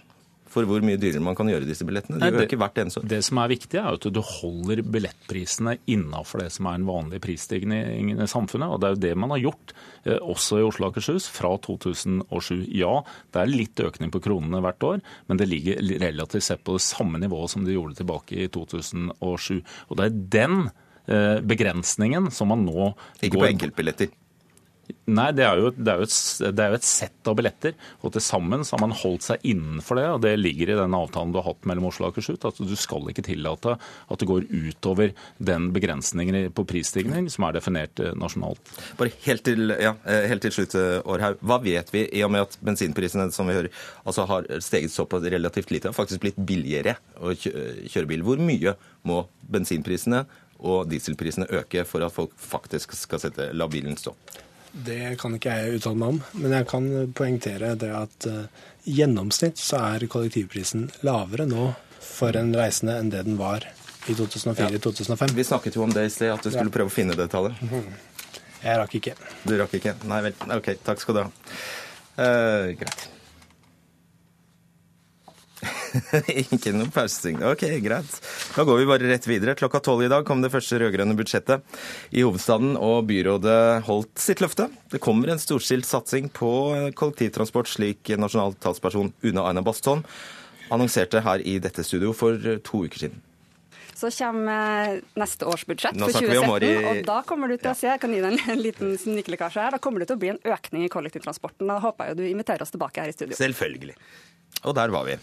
for 0.52 0.68
hvor 0.68 0.84
mye 0.84 0.98
dyrere 1.00 1.22
man 1.24 1.36
kan 1.38 1.50
gjøre 1.50 1.66
disse 1.68 1.86
billettene? 1.86 2.20
De 2.22 2.44
øker 2.44 2.60
hvert 2.60 2.80
eneste 2.80 3.02
år. 3.02 3.08
Det 3.10 3.20
som 3.26 3.40
er 3.42 3.52
viktig, 3.52 3.78
er 3.80 3.98
at 3.98 4.08
du 4.14 4.20
holder 4.24 4.82
billettprisene 4.82 5.76
innafor 5.90 6.42
det 6.42 6.50
som 6.54 6.68
er 6.70 6.78
en 6.78 6.88
vanlig 6.88 7.20
prisstigning 7.24 8.12
i 8.14 8.28
samfunnet. 8.30 8.72
Og 8.72 8.80
det 8.80 8.88
er 8.88 8.96
jo 8.96 9.02
det 9.06 9.14
man 9.20 9.34
har 9.34 9.42
gjort, 9.42 9.74
eh, 10.04 10.18
også 10.18 10.60
i 10.60 10.66
Oslo 10.66 10.88
og 10.88 10.92
Akershus, 10.94 11.28
fra 11.32 11.54
2007. 11.64 12.66
Ja, 12.78 12.94
det 13.34 13.42
er 13.42 13.52
litt 13.52 13.84
økning 13.84 14.12
på 14.14 14.22
kronene 14.24 14.62
hvert 14.64 14.88
år, 14.88 15.02
men 15.28 15.40
det 15.40 15.48
ligger 15.50 15.82
relativt 16.04 16.48
sett 16.48 16.64
på 16.64 16.78
det 16.78 16.84
samme 16.86 17.20
nivået 17.22 17.54
som 17.54 17.66
det 17.66 17.76
gjorde 17.76 18.00
tilbake 18.00 18.44
i 18.44 18.48
2007. 18.52 19.60
Og 19.88 19.98
det 19.98 20.08
er 20.08 20.22
den 20.38 20.56
eh, 21.08 21.38
begrensningen 21.44 22.32
som 22.34 22.52
man 22.52 22.64
nå 22.66 22.92
Ikke 23.20 23.40
på 23.40 23.50
enkeltbilletter? 23.52 24.12
Nei, 25.08 25.30
det 25.32 25.44
er, 25.44 25.56
jo, 25.60 25.70
det, 25.72 25.88
er 25.88 26.02
et, 26.04 26.14
det 26.52 26.62
er, 26.62 26.72
jo, 26.72 26.78
et, 26.78 26.86
sett 26.86 27.28
av 27.30 27.36
billetter. 27.38 27.74
Og 28.04 28.12
til 28.12 28.24
sammen 28.24 28.64
har 28.64 28.80
man 28.82 28.92
holdt 28.96 29.24
seg 29.24 29.44
innenfor 29.48 29.96
det. 29.96 30.04
og 30.12 30.20
Det 30.24 30.32
ligger 30.36 30.72
i 30.72 30.78
den 30.78 30.96
avtalen 30.96 31.32
du 31.32 31.38
har 31.40 31.46
hatt 31.48 31.68
mellom 31.68 31.88
Oslo 31.88 32.06
og 32.06 32.12
Akershus. 32.12 32.40
At 32.44 32.60
du 32.60 32.74
skal 32.78 33.08
ikke 33.08 33.24
tillate 33.24 33.76
at 33.78 34.20
det 34.20 34.28
går 34.28 34.48
utover 34.52 35.14
den 35.40 35.70
begrensningen 35.72 36.50
på 36.52 36.64
prisstigning 36.68 37.30
som 37.32 37.46
er 37.48 37.56
definert 37.56 38.02
eh, 38.04 38.12
nasjonalt. 38.20 38.72
Bare 39.00 39.14
helt 39.24 39.44
til, 39.48 39.72
ja, 39.80 39.94
eh, 40.08 40.26
helt 40.32 40.44
til 40.44 40.56
slutt, 40.58 40.76
eh, 40.76 40.98
Århaug. 41.08 41.40
Hva 41.40 41.60
vet 41.64 41.92
vi 41.94 42.04
i 42.18 42.24
og 42.26 42.34
med 42.34 42.44
at 42.44 42.58
bensinprisene 42.64 43.30
som 43.34 43.48
vi 43.48 43.56
hører, 43.56 43.72
altså 44.04 44.26
har 44.28 44.48
steget 44.64 44.92
såpass 44.92 45.24
relativt 45.24 45.72
lite, 45.72 45.88
har 45.88 45.96
faktisk 45.96 46.24
blitt 46.24 46.40
billigere 46.48 46.98
å 47.16 47.32
kjøre 47.32 48.08
bil? 48.10 48.26
Hvor 48.26 48.40
mye 48.42 48.76
må 49.08 49.22
bensinprisene 49.48 50.26
og 50.58 50.88
dieselprisene 50.90 51.48
øke 51.54 51.86
for 51.88 52.04
at 52.04 52.14
folk 52.14 52.34
faktisk 52.42 52.92
skal 52.98 53.22
sette, 53.22 53.52
la 53.56 53.68
bilen 53.70 53.96
stå? 53.96 54.12
Det 54.72 55.16
kan 55.20 55.34
ikke 55.36 55.54
jeg 55.54 55.78
uttale 55.78 55.98
meg 56.00 56.14
om, 56.14 56.20
men 56.42 56.54
jeg 56.58 56.68
kan 56.68 56.88
poengtere 57.16 57.72
det 57.80 57.90
at 57.94 58.28
uh, 58.28 58.66
gjennomsnitt 58.84 59.60
så 59.60 59.80
er 59.94 60.08
kollektivprisen 60.10 60.88
lavere 61.06 61.48
nå 61.48 61.70
for 62.04 62.36
en 62.36 62.52
reisende 62.56 62.98
enn 63.00 63.10
det 63.12 63.24
den 63.26 63.38
var 63.40 63.64
i 64.08 64.16
2004-2005. 64.16 65.24
Ja. 65.28 65.34
Vi 65.36 65.44
snakket 65.44 65.76
jo 65.76 65.84
om 65.84 65.92
det 65.92 66.06
i 66.08 66.12
sted, 66.12 66.32
at 66.32 66.44
du 66.44 66.50
skulle 66.50 66.68
ja. 66.70 66.76
prøve 66.78 66.92
å 66.92 66.94
finne 66.94 67.16
det 67.18 67.28
tallet. 67.32 67.58
Jeg 68.62 68.80
rakk 68.80 68.96
ikke. 68.98 69.14
Du 69.44 69.54
rakk 69.60 69.76
ikke? 69.78 69.94
Nei 70.08 70.22
vel. 70.28 70.40
OK, 70.56 70.72
takk 70.84 71.02
skal 71.02 71.16
du 71.16 71.22
ha. 71.26 71.30
Uh, 72.18 72.74
greit. 72.78 73.08
ikke 76.54 76.72
noe 76.76 76.88
pausing. 76.94 77.40
Ok, 77.50 77.64
greit. 77.82 78.18
Da 78.54 78.64
går 78.66 78.80
vi 78.80 78.88
bare 78.88 79.10
rett 79.10 79.28
videre. 79.28 79.56
Klokka 79.58 79.80
tolv 79.84 80.06
i 80.06 80.10
dag 80.12 80.26
kom 80.28 80.42
det 80.44 80.52
første 80.54 80.78
rød-grønne 80.80 81.16
budsjettet 81.18 81.78
i 82.14 82.24
hovedstaden, 82.26 82.76
og 82.78 83.06
byrådet 83.10 83.84
holdt 83.88 84.22
sitt 84.22 84.42
løfte. 84.44 84.68
Det 84.92 85.02
kommer 85.02 85.34
en 85.34 85.42
storstilt 85.42 85.88
satsing 85.88 86.30
på 86.34 86.50
kollektivtransport, 86.98 87.70
slik 87.70 88.14
nasjonal 88.18 88.58
talsperson 88.62 89.12
Una 89.26 89.48
Aina 89.50 89.64
Bastholm 89.66 90.04
annonserte 90.70 91.22
her 91.24 91.42
i 91.48 91.56
dette 91.62 91.84
studio 91.86 92.12
for 92.16 92.36
to 92.64 92.84
uker 92.84 93.06
siden. 93.06 93.24
Så 93.98 94.12
kommer 94.14 95.00
neste 95.18 95.46
års 95.50 95.64
budsjett 95.66 95.96
for 95.98 96.14
2017, 96.14 96.84
og 96.86 97.00
da 97.08 97.16
kommer 97.26 97.50
du 97.50 97.56
til 97.58 97.72
å 97.72 97.74
se, 97.74 97.88
jeg 97.90 97.98
kan 97.98 98.12
gi 98.14 98.20
deg 98.22 98.44
en 98.52 98.60
liten 98.62 98.92
sniklekkasje 99.00 99.64
her, 99.64 99.74
da 99.74 99.80
kommer 99.82 100.04
det 100.04 100.12
til 100.12 100.20
å 100.20 100.22
bli 100.22 100.30
en 100.36 100.38
økning 100.54 100.84
i 100.86 100.90
kollektivtransporten. 100.92 101.66
Da 101.66 101.80
håper 101.82 102.12
jeg 102.12 102.20
du 102.20 102.22
inviterer 102.28 102.62
oss 102.62 102.70
tilbake 102.74 103.02
her 103.02 103.10
i 103.10 103.16
studio. 103.16 103.34
Selvfølgelig. 103.40 103.96
Og 104.66 104.74
der 104.74 104.90
var 104.90 105.06
vi. 105.06 105.18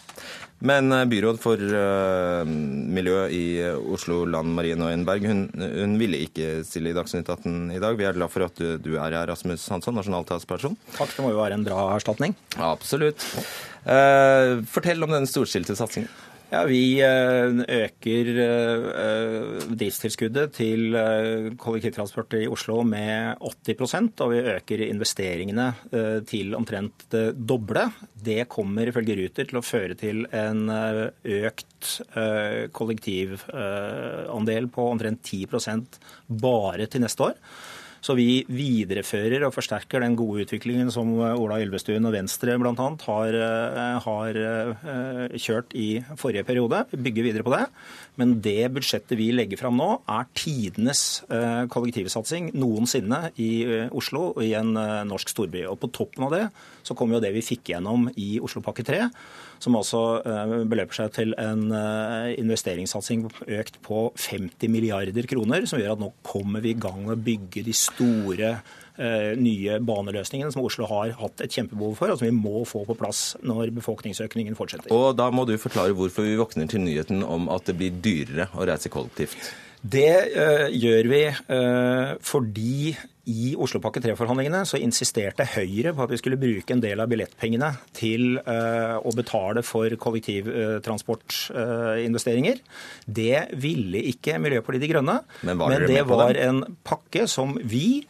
Men 0.65 0.91
eh, 0.95 1.03
byråd 1.11 1.39
for 1.43 1.59
uh, 1.59 2.47
miljø 2.47 3.25
i 3.27 3.43
Oslo, 3.91 4.21
Land 4.29 4.53
Marie 4.55 4.77
Nøyenberg, 4.79 5.27
hun, 5.27 5.41
hun, 5.59 5.97
ville 5.99 6.21
ikke 6.23 6.61
stille 6.67 6.93
i 6.93 6.95
Dagsnytt 6.95 7.29
18 7.29 7.75
i 7.75 7.81
dag. 7.83 7.97
Vi 7.99 8.07
er 8.07 8.15
glad 8.15 8.31
for 8.31 8.47
at 8.47 8.55
du, 8.55 8.77
du 8.79 8.93
er 8.95 9.11
her, 9.11 9.27
Rasmus 9.29 9.67
Hansson, 9.71 9.97
nasjonaltalsperson. 9.99 10.77
Takk, 10.95 11.11
det 11.11 11.25
må 11.25 11.33
jo 11.33 11.41
være 11.41 11.59
en 11.59 11.67
bra 11.67 11.89
erstatning. 11.97 12.37
Absolutt. 12.55 13.27
Uh, 13.83 14.63
fortell 14.71 15.03
om 15.05 15.11
denne 15.11 15.29
storstilte 15.29 15.75
satsingen. 15.77 16.09
Ja, 16.55 16.61
Vi 16.63 17.01
eh, 17.03 17.51
øker 17.83 18.27
eh, 18.39 19.65
driftstilskuddet 19.75 20.53
til 20.55 20.95
eh, 20.95 21.49
kollektivtransport 21.59 22.31
i 22.39 22.45
Oslo 22.47 22.77
med 22.87 23.35
80% 23.43 24.23
og 24.23 24.31
vi 24.31 24.39
øker 24.53 24.83
investeringene 24.85 25.65
til 26.29 26.55
omtrent 26.55 27.11
det 27.11 27.35
doble. 27.35 27.89
Det 28.15 28.47
kommer 28.47 28.87
ifølge 28.87 29.17
Ruter 29.19 29.45
til 29.49 29.59
å 29.59 29.65
føre 29.65 29.95
til 29.99 30.23
en 30.31 30.69
økt 30.71 32.01
kollektivandel 32.75 34.69
på 34.71 34.87
omtrent 34.93 35.21
10% 35.27 35.99
bare 36.45 36.87
til 36.87 37.01
neste 37.03 37.23
år. 37.31 37.35
Så 38.05 38.13
vi 38.13 38.43
viderefører 38.45 39.47
og 39.47 39.53
forsterker 39.55 40.03
den 40.03 40.13
gode 40.19 40.43
utviklingen 40.45 40.91
som 40.93 41.09
Ola 41.17 41.57
Ylvestuen 41.63 42.05
og 42.05 42.13
Venstre 42.13 42.53
bl.a. 42.61 42.89
Har, 43.01 43.37
eh, 43.47 43.95
har 44.03 44.37
eh, 44.41 45.37
kjørt 45.41 45.73
i 45.73 45.87
forrige 46.19 46.45
periode. 46.45 46.83
Bygger 46.93 47.25
videre 47.25 47.45
på 47.45 47.55
det. 47.55 47.63
Men 48.21 48.35
det 48.45 48.69
budsjettet 48.75 49.17
vi 49.17 49.31
legger 49.33 49.57
fram 49.57 49.79
nå, 49.81 49.89
er 50.05 50.29
tidenes 50.37 51.23
eh, 51.33 51.65
kollektivsatsing 51.73 52.51
noensinne 52.53 53.31
i 53.41 53.49
Oslo 53.89 54.27
og 54.35 54.43
i 54.45 54.53
en 54.59 54.75
norsk 55.09 55.33
storby. 55.33 55.65
Og 55.71 55.79
på 55.81 55.89
toppen 55.95 56.27
av 56.27 56.35
det 56.35 56.45
så 56.85 56.93
kommer 56.93 57.17
jo 57.17 57.25
det 57.25 57.33
vi 57.33 57.45
fikk 57.45 57.73
gjennom 57.73 58.11
i 58.21 58.35
Oslopakke 58.43 58.85
3 58.85 59.09
som 59.63 59.77
altså 59.79 60.01
beløper 60.67 60.99
seg 60.99 61.11
til 61.15 61.35
en 61.41 61.67
investeringssatsing 61.71 63.25
økt 63.57 63.79
på 63.85 64.07
50 64.13 64.71
milliarder 64.71 65.27
kroner, 65.29 65.67
som 65.69 65.81
gjør 65.81 65.95
at 65.95 66.01
nå 66.03 66.11
kommer 66.25 66.63
vi 66.63 66.73
i 66.73 66.79
gang 66.79 67.03
med 67.05 67.15
å 67.15 67.23
bygge 67.27 67.65
de 67.65 67.75
store 67.75 68.55
nye 69.35 69.75
baneløsningene 69.83 70.53
som 70.53 70.63
Oslo 70.63 70.87
har 70.87 71.11
hatt 71.19 71.41
et 71.43 71.51
kjempebehov 71.51 71.97
for, 71.99 72.13
og 72.13 72.19
som 72.21 72.29
vi 72.29 72.35
må 72.35 72.61
få 72.69 72.85
på 72.87 72.95
plass 72.95 73.33
når 73.43 73.73
befolkningsøkningen 73.75 74.55
fortsetter. 74.55 74.93
Og 74.95 75.17
Da 75.19 75.27
må 75.35 75.43
du 75.47 75.57
forklare 75.59 75.95
hvorfor 75.97 76.23
vi 76.23 76.37
våkner 76.39 76.69
til 76.71 76.85
nyheten 76.85 77.25
om 77.27 77.49
at 77.51 77.67
det 77.67 77.75
blir 77.79 77.97
dyrere 77.99 78.47
å 78.55 78.67
reise 78.69 78.91
kollektivt. 78.93 79.51
Det 79.85 80.13
uh, 80.33 80.67
gjør 80.73 81.11
vi 81.11 81.21
uh, 81.29 82.15
fordi 82.25 82.95
i 83.31 83.55
Oslopakke 83.57 83.99
3-forhandlingene 84.03 84.65
så 84.69 84.77
insisterte 84.81 85.45
Høyre 85.55 85.93
på 85.95 86.03
at 86.05 86.11
vi 86.13 86.19
skulle 86.21 86.41
bruke 86.41 86.73
en 86.75 86.83
del 86.83 86.99
av 87.01 87.07
billettpengene 87.09 87.69
til 87.97 88.23
uh, 88.45 88.97
å 89.01 89.11
betale 89.17 89.61
for 89.65 89.89
kollektivtransportinvesteringer. 90.05 92.57
det 93.05 93.47
ville 93.61 93.99
ikke 94.11 94.39
Miljøpartiet 94.41 94.83
De 94.85 94.91
Grønne, 94.93 95.17
men, 95.41 95.57
men 95.57 95.87
det 95.89 96.03
var 96.09 96.33
en 96.37 96.63
pakke 96.85 97.27
som 97.31 97.57
vi 97.61 98.07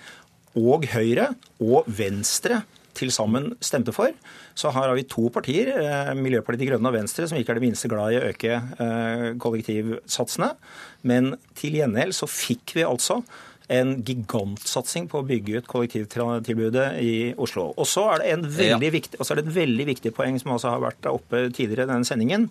og 0.56 0.86
Høyre 0.92 1.34
og 1.64 1.84
Venstre 1.92 2.64
til 2.96 3.12
sammen 3.12 3.52
stemte 3.64 3.92
for, 3.96 4.10
så 4.56 4.72
her 4.72 4.88
har 4.88 4.96
vi 4.96 5.04
to 5.10 5.28
partier, 5.34 5.68
eh, 5.76 6.14
Miljøpartiet 6.16 6.64
De 6.64 6.70
Grønne 6.70 6.88
og 6.88 6.96
Venstre, 6.96 7.28
som 7.28 7.38
ikke 7.38 7.52
er 7.52 7.60
det 7.60 7.68
minste 7.68 7.90
glad 7.92 8.14
i 8.14 8.20
å 8.20 8.28
øke 8.30 8.54
eh, 8.56 9.26
kollektivsatsene. 9.42 10.54
Men 11.04 11.34
til 11.60 11.76
gjengjeld 11.82 12.16
så 12.16 12.30
fikk 12.32 12.78
vi 12.78 12.88
altså 12.88 13.20
en 13.74 13.96
gigantsatsing 14.06 15.08
på 15.10 15.22
å 15.22 15.26
bygge 15.28 15.60
ut 15.60 15.70
kollektivtilbudet 15.70 16.88
i 17.02 17.14
Oslo. 17.42 17.72
Og 17.74 17.88
så 17.90 18.08
er 18.14 18.22
det, 18.22 18.32
en 18.34 18.48
veldig 18.58 18.92
ja. 18.94 19.04
er 19.26 19.40
det 19.40 19.46
et 19.46 19.56
veldig 19.56 19.88
viktig 19.94 20.14
poeng 20.16 20.38
som 20.42 20.54
også 20.56 20.76
har 20.76 20.84
vært 20.84 21.10
oppe 21.10 21.48
tidligere 21.50 21.88
i 21.88 21.94
denne 21.94 22.08
sendingen. 22.08 22.50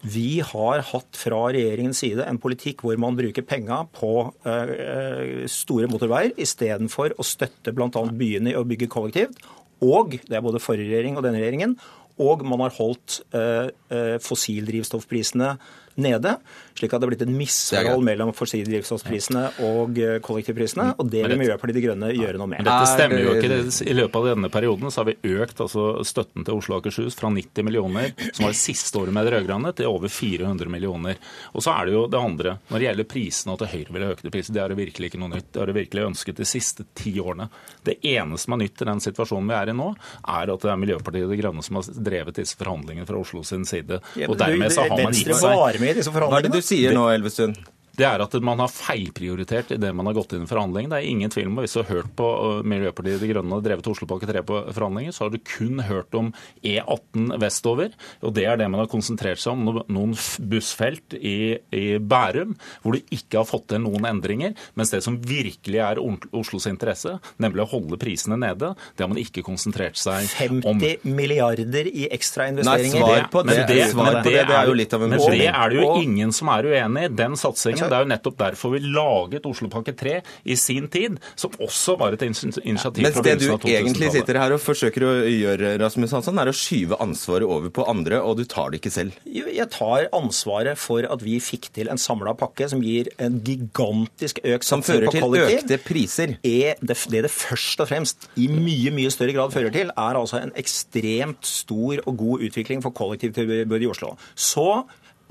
Vi 0.00 0.40
har 0.40 0.80
hatt 0.92 1.16
fra 1.20 1.42
regjeringens 1.52 2.00
side 2.00 2.24
en 2.24 2.40
politikk 2.40 2.86
hvor 2.86 2.96
man 3.00 3.16
bruker 3.18 3.44
penga 3.44 3.82
på 3.92 4.12
uh, 4.46 5.44
store 5.50 5.90
motorveier 5.92 6.32
istedenfor 6.40 7.18
å 7.20 7.26
støtte 7.26 7.74
bl.a. 7.76 8.04
byene 8.08 8.54
i 8.54 8.56
å 8.56 8.64
bygge 8.68 8.88
kollektivt. 8.92 9.42
Og 9.84 10.16
det 10.24 10.36
er 10.36 10.44
både 10.44 10.60
forrige 10.60 10.88
regjering 10.88 11.18
og 11.18 11.26
denne 11.26 11.40
regjeringen. 11.40 11.76
Og 12.20 12.44
man 12.48 12.64
har 12.64 12.72
holdt 12.76 13.20
uh, 13.36 13.68
uh, 13.92 14.16
fossildrivstoffprisene 14.24 15.54
nede, 16.02 16.36
slik 16.78 16.94
at 16.94 17.00
det 17.00 17.06
har 17.06 17.12
blitt 17.12 17.24
et 17.26 17.32
misforhold 17.32 18.04
mellom 18.06 18.32
fossildrivstoffprisene 18.36 19.44
og 19.68 19.98
eh, 20.00 20.16
kollektivprisene. 20.24 20.94
og 20.98 21.10
Det 21.12 21.22
vil 21.26 21.38
Miljøpartiet 21.40 21.78
De 21.78 21.84
Grønne 21.84 22.10
gjøre 22.16 22.40
noe 22.40 22.50
med. 22.50 22.64
Dette 22.66 22.90
stemmer 22.94 23.22
jo 23.22 23.34
ikke. 23.36 23.60
I 23.90 23.96
løpet 23.96 24.18
av 24.20 24.28
denne 24.32 24.50
perioden 24.52 24.92
så 24.92 25.02
har 25.02 25.10
vi 25.10 25.36
økt 25.36 25.60
altså, 25.64 25.86
støtten 26.06 26.46
til 26.46 26.56
Oslo 26.60 26.76
og 26.76 26.84
Akershus 26.84 27.18
fra 27.18 27.30
90 27.32 27.66
millioner, 27.66 28.14
som 28.32 28.46
var 28.46 28.54
det 28.54 28.60
siste 28.60 29.00
året 29.00 29.16
med 29.16 29.28
de 29.28 29.34
rød-grønne, 29.36 29.74
til 29.76 29.90
over 29.90 30.12
400 30.12 30.72
millioner. 30.72 31.20
Og 31.54 31.64
så 31.64 31.74
er 31.76 31.88
det 31.88 31.96
jo 31.96 32.06
det 32.10 32.20
andre. 32.20 32.56
Når 32.70 32.78
det 32.82 32.88
gjelder 32.88 33.10
prisene, 33.14 33.54
og 33.54 33.64
at 33.64 33.74
Høyre 33.74 33.96
ville 33.96 34.12
øke 34.14 34.32
priser, 34.32 34.56
det 34.56 34.64
er 34.64 34.72
det 34.72 34.80
virkelig 34.80 35.10
ikke 35.10 35.20
noe 35.22 35.34
nytt. 35.34 35.50
Det 35.52 35.62
har 35.62 35.70
det 35.70 35.76
virkelig 35.78 36.06
ønsket 36.10 36.40
de 36.40 36.48
siste 36.48 36.86
ti 36.98 37.14
årene. 37.20 37.50
Det 37.86 37.98
eneste 38.00 38.46
som 38.46 38.56
er 38.56 38.62
nytt 38.64 38.80
i 38.82 38.88
den 38.88 39.02
situasjonen 39.04 39.50
vi 39.50 39.56
er 39.58 39.72
i 39.72 39.76
nå, 39.76 39.90
er 40.36 40.54
at 40.54 40.64
det 40.64 40.72
er 40.72 40.80
Miljøpartiet 40.80 41.30
De 41.30 41.38
Grønne 41.40 41.64
som 41.66 41.78
har 41.80 41.88
drevet 42.10 42.40
disse 42.40 42.58
forhandlingene 42.60 43.08
fra 43.08 43.20
Oslo 43.20 43.42
sin 43.46 43.66
side. 43.68 44.00
Og 44.26 44.36
dermed 44.40 44.72
så 44.74 44.86
har 44.88 44.96
man 44.96 45.16
gitt 45.16 45.34
seg 45.36 45.56
disse 45.98 46.12
forhandlingene. 46.12 46.36
Hva 46.36 46.40
er 46.42 46.48
det 46.48 46.62
du 46.62 46.66
sier 46.66 46.94
nå, 46.96 47.06
Elvestuen? 47.14 47.56
Det 48.00 48.08
er 48.08 48.22
at 48.24 48.34
man 48.44 48.62
har 48.62 48.70
feilprioritert 48.72 49.74
i 49.74 49.78
det 49.80 49.90
man 49.96 50.08
har 50.08 50.16
gått 50.16 50.32
inn 50.36 50.46
i 50.46 50.50
forhandlingene. 50.50 50.94
Det 50.94 51.00
er 51.02 51.12
ingen 51.12 51.32
tvil 51.32 51.50
om 51.50 51.60
Hvis 51.60 51.76
du 51.76 51.80
har 51.82 51.90
hørt 51.90 52.12
på 52.16 52.28
uh, 52.28 52.62
Miljøpartiet 52.66 53.20
De 53.20 53.30
Grønne 53.30 53.58
og 53.58 53.64
drevet 53.66 53.90
Oslopakke 53.90 54.28
3 54.30 54.42
på 54.46 54.60
forhandlinger, 54.70 55.14
så 55.14 55.26
har 55.26 55.34
du 55.34 55.40
kun 55.44 55.82
hørt 55.84 56.16
om 56.16 56.32
E18 56.64 57.36
vestover. 57.42 57.94
Og 58.24 58.34
det 58.36 58.46
er 58.48 58.60
det 58.60 58.70
man 58.72 58.82
har 58.82 58.90
konsentrert 58.90 59.42
seg 59.42 59.54
om. 59.54 59.82
Noen 59.92 60.14
bussfelt 60.50 61.16
i, 61.18 61.58
i 61.76 61.84
Bærum 62.00 62.56
hvor 62.80 62.96
du 62.96 63.12
ikke 63.14 63.40
har 63.40 63.48
fått 63.48 63.68
til 63.72 63.82
noen 63.84 64.08
endringer. 64.08 64.56
Mens 64.78 64.94
det 64.94 65.02
som 65.04 65.18
virkelig 65.20 65.82
er 65.84 66.00
Oslos 66.00 66.68
interesse, 66.70 67.16
nemlig 67.42 67.66
å 67.66 67.70
holde 67.74 68.00
prisene 68.00 68.38
nede, 68.40 68.72
det 68.96 69.04
har 69.04 69.12
man 69.12 69.20
ikke 69.20 69.44
konsentrert 69.46 69.98
seg 70.00 70.30
om. 70.64 70.80
50 70.80 71.04
milliarder 71.16 71.90
i 71.90 72.08
ekstrainvesteringer. 72.14 73.04
Nei, 73.04 73.20
svar 73.20 73.28
på 73.32 73.44
det, 73.46 73.58
det, 73.68 73.80
svar 73.92 74.20
på 74.20 74.24
det, 74.28 74.36
det 74.48 74.56
er 74.56 74.70
jo 74.70 74.76
litt 74.78 74.96
av 74.96 75.04
en 75.04 75.14
Men 75.14 75.24
det 75.36 75.50
er 75.50 75.74
det 75.74 75.80
jo 75.82 75.90
ingen 76.00 76.34
som 76.34 76.50
er 76.54 76.70
uenig 76.70 77.06
i. 77.06 77.12
Den 77.20 77.36
satsingen 77.40 77.89
det 77.90 77.98
er 77.98 78.06
jo 78.06 78.10
nettopp 78.12 78.38
derfor 78.40 78.74
vi 78.74 78.82
laget 78.84 79.46
Oslopakke 79.50 79.94
3 79.98 80.16
i 80.44 80.56
sin 80.58 80.88
tid, 80.92 81.18
som 81.38 81.54
også 81.60 81.96
var 82.00 82.16
et 82.16 82.24
initiativ 82.24 83.04
Mens 83.04 83.20
det 83.24 83.36
du 83.42 83.48
egentlig 83.68 84.12
sitter 84.14 84.38
her 84.40 84.54
og 84.54 84.62
forsøker 84.62 85.06
å 85.06 85.12
gjøre, 85.26 85.74
Rasmus 85.82 86.14
Hansson, 86.16 86.38
er 86.40 86.50
å 86.50 86.56
skyve 86.56 86.98
ansvaret 87.02 87.48
over 87.48 87.72
på 87.74 87.86
andre, 87.90 88.20
og 88.22 88.38
du 88.40 88.44
tar 88.48 88.72
det 88.72 88.80
ikke 88.80 88.94
selv? 88.94 89.18
Jeg 89.26 89.66
tar 89.74 90.08
ansvaret 90.16 90.78
for 90.80 91.06
at 91.06 91.24
vi 91.24 91.38
fikk 91.42 91.70
til 91.76 91.90
en 91.92 92.00
samla 92.00 92.34
pakke 92.38 92.68
som 92.70 92.82
gir 92.84 93.10
en 93.22 93.40
gigantisk 93.44 94.42
økt. 94.44 94.66
Som 94.66 94.84
fører 94.86 95.10
til 95.12 95.38
økte 95.40 95.80
priser? 95.82 96.36
Er 96.46 96.78
det, 96.80 96.96
det 97.10 97.24
det 97.26 97.32
først 97.32 97.82
og 97.82 97.90
fremst 97.90 98.28
i 98.40 98.48
mye, 98.50 98.92
mye 98.94 99.10
større 99.12 99.34
grad 99.36 99.54
fører 99.54 99.74
til, 99.74 99.92
er 99.94 100.20
altså 100.20 100.40
en 100.40 100.54
ekstremt 100.60 101.46
stor 101.46 102.02
og 102.06 102.16
god 102.20 102.46
utvikling 102.48 102.84
for 102.84 102.94
kollektivtilbudet 102.96 103.86
i 103.86 103.90
Oslo. 103.90 104.14
Så 104.34 104.84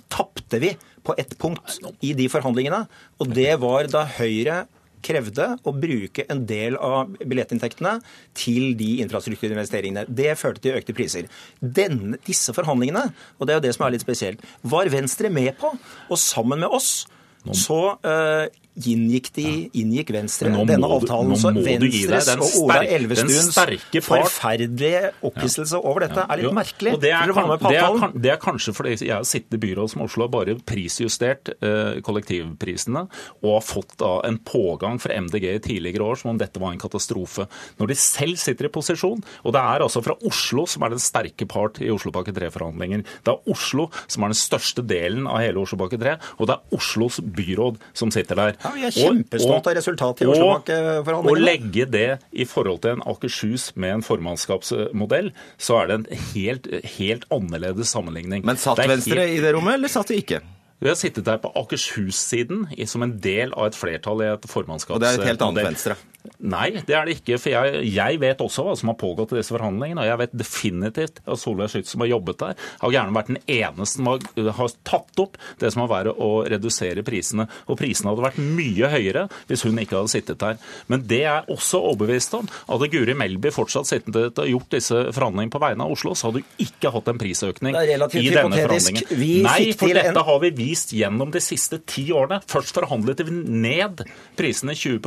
tapte 0.10 0.60
vi 0.62 0.74
på 1.06 1.16
ett 1.18 1.38
punkt 1.40 1.80
i 2.06 2.14
de 2.18 2.28
forhandlingene, 2.32 2.84
og 3.22 3.32
det 3.36 3.54
var 3.62 3.90
da 3.92 4.06
Høyre 4.18 4.66
krevde 5.06 5.46
å 5.64 5.72
bruke 5.76 6.26
en 6.32 6.42
del 6.48 6.76
av 6.84 7.14
billettinntektene 7.20 8.00
til 8.38 8.74
de 8.80 8.98
infrastrukturinvesteringene. 9.06 10.04
Det 10.12 10.34
førte 10.40 10.66
til 10.66 10.76
økte 10.80 10.96
priser. 10.98 11.30
Denne, 11.62 12.20
disse 12.28 12.52
forhandlingene, 12.56 13.06
og 13.38 13.48
det 13.48 13.56
er 13.56 13.62
jo 13.62 13.66
det 13.68 13.76
som 13.78 13.88
er 13.88 13.96
litt 13.96 14.04
spesielt, 14.04 14.44
var 14.62 14.92
Venstre 14.92 15.32
med 15.32 15.54
på. 15.62 15.72
Og 16.10 16.20
sammen 16.20 16.66
med 16.66 16.76
oss 16.76 17.08
så 17.56 17.80
uh, 18.04 18.46
inngikk, 18.88 19.30
de, 19.36 19.46
inngikk 19.82 20.14
Venstre 20.16 20.52
denne 20.54 20.90
avtalen. 20.90 21.34
Du, 21.34 21.40
så 21.40 21.52
Venstres 21.56 22.30
og 22.36 22.66
Ola 22.66 22.80
Elvestuens 22.86 23.58
forferdelige 24.06 25.12
opphisselse 25.26 25.80
over 25.80 26.06
dette 26.06 26.26
er 26.26 26.42
litt 26.42 26.56
merkelig. 26.56 26.96
Det 27.02 27.12
er, 27.14 27.34
det, 27.34 27.74
er, 27.80 28.14
det, 28.16 28.32
er, 28.34 28.40
kanskje 28.42 28.74
fordi 28.76 28.96
jeg 28.98 29.14
har 29.14 29.28
sittet 29.28 29.58
i 29.58 29.62
byrådet 29.64 29.94
som 29.94 30.04
Oslo 30.06 30.28
og 30.28 30.34
bare 30.34 30.56
prisjustert 30.70 31.52
eh, 31.58 32.00
kollektivprisene 32.06 33.06
og 33.44 33.50
har 33.52 33.66
fått 33.66 33.98
da, 34.02 34.14
en 34.28 34.40
pågang 34.46 35.00
fra 35.02 35.18
MDG 35.20 35.48
i 35.52 35.64
tidligere 35.64 36.12
år 36.12 36.22
som 36.22 36.34
om 36.34 36.40
dette 36.40 36.62
var 36.62 36.74
en 36.74 36.82
katastrofe. 36.82 37.48
Når 37.80 37.92
de 37.92 38.00
selv 38.00 38.40
sitter 38.42 38.70
i 38.70 38.74
posisjon, 38.74 39.24
og 39.44 39.56
det 39.56 39.62
er 39.62 39.86
altså 39.86 40.04
fra 40.06 40.18
Oslo 40.28 40.66
som 40.70 40.86
er 40.86 40.96
den 40.96 41.04
sterke 41.04 41.48
part 41.50 41.82
i 41.84 41.92
Oslopakke 41.94 42.34
3-forhandlinger. 42.36 43.06
Det 43.26 43.34
er 43.34 43.52
Oslo 43.52 43.90
som 44.06 44.26
er 44.26 44.34
den 44.34 44.40
største 44.40 44.86
delen 44.86 45.28
av 45.30 45.42
hele 45.44 45.64
Oslopakke 45.64 46.00
3, 46.02 46.18
og 46.38 46.50
det 46.50 46.58
er 46.58 46.80
Oslos 46.80 47.20
byråd 47.24 47.80
som 47.98 48.14
sitter 48.14 48.40
der. 48.40 48.58
Ja, 48.70 48.76
vi 48.76 48.86
er 48.86 48.94
kjempestolt 48.94 49.68
av 49.70 49.76
resultatet 49.80 50.26
i 50.26 50.30
Oslopakke-forhandlingene. 50.30 51.34
Å 51.34 51.48
legge 51.50 51.88
det 51.90 52.10
i 52.30 52.46
forhold 52.50 52.84
til 52.86 52.98
en 52.98 53.04
Akershus 53.10 53.72
med 53.80 53.98
en 53.98 54.06
formannskapsmodell, 54.06 55.32
så 55.58 55.82
er 55.82 55.90
det 55.90 55.98
en 55.98 56.08
helt, 56.36 56.70
helt 57.00 57.26
annerledes 57.34 57.92
sammenligning. 57.96 58.46
Men 58.48 58.62
satt 58.62 58.84
Venstre 58.86 59.26
helt... 59.26 59.40
i 59.40 59.44
det 59.44 59.56
rommet, 59.58 59.80
eller 59.80 59.92
satt 59.92 60.14
de 60.14 60.22
ikke? 60.22 60.44
Vi 60.80 60.88
har 60.88 60.96
sittet 60.96 61.26
der 61.28 61.42
på 61.44 61.52
Akershus-siden 61.60 62.70
som 62.88 63.04
en 63.04 63.18
del 63.20 63.52
av 63.52 63.72
et 63.72 63.76
flertall 63.76 64.24
i 64.24 64.30
et 64.32 64.46
formannskapsmodell. 64.48 65.02
Og 65.02 65.04
det 65.04 65.12
er 65.12 65.26
et 65.26 65.34
helt 65.34 65.44
annet 65.50 65.68
Venstre? 65.74 65.98
Nei, 66.40 66.70
det 66.86 66.96
er 66.96 67.08
det 67.08 67.18
ikke. 67.20 67.38
For 67.40 67.52
jeg, 67.52 67.84
jeg, 67.94 68.20
vet 68.22 68.42
også 68.44 68.64
hva 68.66 68.74
som 68.78 68.92
har 68.92 68.98
pågått 69.00 69.34
i 69.34 69.40
disse 69.40 69.54
forhandlingene. 69.56 70.04
Og 70.04 70.10
jeg 70.10 70.20
vet 70.22 70.36
definitivt 70.42 71.22
at 71.24 71.40
Solveig 71.40 71.72
Schytz 71.72 71.94
som 71.94 72.04
har 72.04 72.12
jobbet 72.12 72.40
der, 72.42 72.66
har 72.82 72.96
gjerne 72.96 73.16
vært 73.16 73.32
den 73.32 73.40
eneste 73.56 74.00
som 74.00 74.10
har, 74.12 74.26
har 74.60 74.76
tatt 74.88 75.24
opp 75.24 75.40
det 75.62 75.72
som 75.74 75.84
har 75.86 75.92
vært 75.92 76.20
å 76.20 76.30
redusere 76.52 77.04
prisene. 77.08 77.48
Og 77.68 77.80
prisene 77.80 78.12
hadde 78.12 78.26
vært 78.26 78.42
mye 78.44 78.92
høyere 78.92 79.26
hvis 79.50 79.64
hun 79.68 79.80
ikke 79.80 80.00
hadde 80.00 80.14
sittet 80.14 80.42
der. 80.44 80.60
Men 80.92 81.06
det 81.10 81.22
er 81.30 81.50
også 81.52 81.82
overbevist 81.92 82.36
om. 82.40 82.52
Hadde 82.70 82.92
Guri 82.92 83.16
Melby 83.18 83.54
fortsatt 83.56 83.90
sittet 83.90 84.40
og 84.44 84.52
gjort 84.54 84.76
disse 84.76 85.06
forhandlingene 85.16 85.56
på 85.56 85.64
vegne 85.64 85.88
av 85.88 85.96
Oslo, 85.96 86.16
så 86.16 86.30
hadde 86.30 86.44
hun 86.44 86.66
ikke 86.68 86.94
hatt 86.96 87.12
en 87.14 87.22
prisøkning 87.22 87.80
i 87.80 87.88
denne 87.88 88.60
forhandlingen. 88.60 89.16
Nei, 89.48 89.60
for 89.80 89.96
dette 89.96 90.14
en... 90.14 90.24
har 90.30 90.44
vi 90.44 90.52
vist 90.56 90.94
gjennom 90.96 91.32
de 91.34 91.44
siste 91.44 91.82
ti 91.88 92.10
årene. 92.16 92.42
Først 92.50 92.76
forhandlet 92.76 93.24
vi 93.28 93.40
ned 93.40 94.04
prisene 94.40 94.76
20 94.78 95.00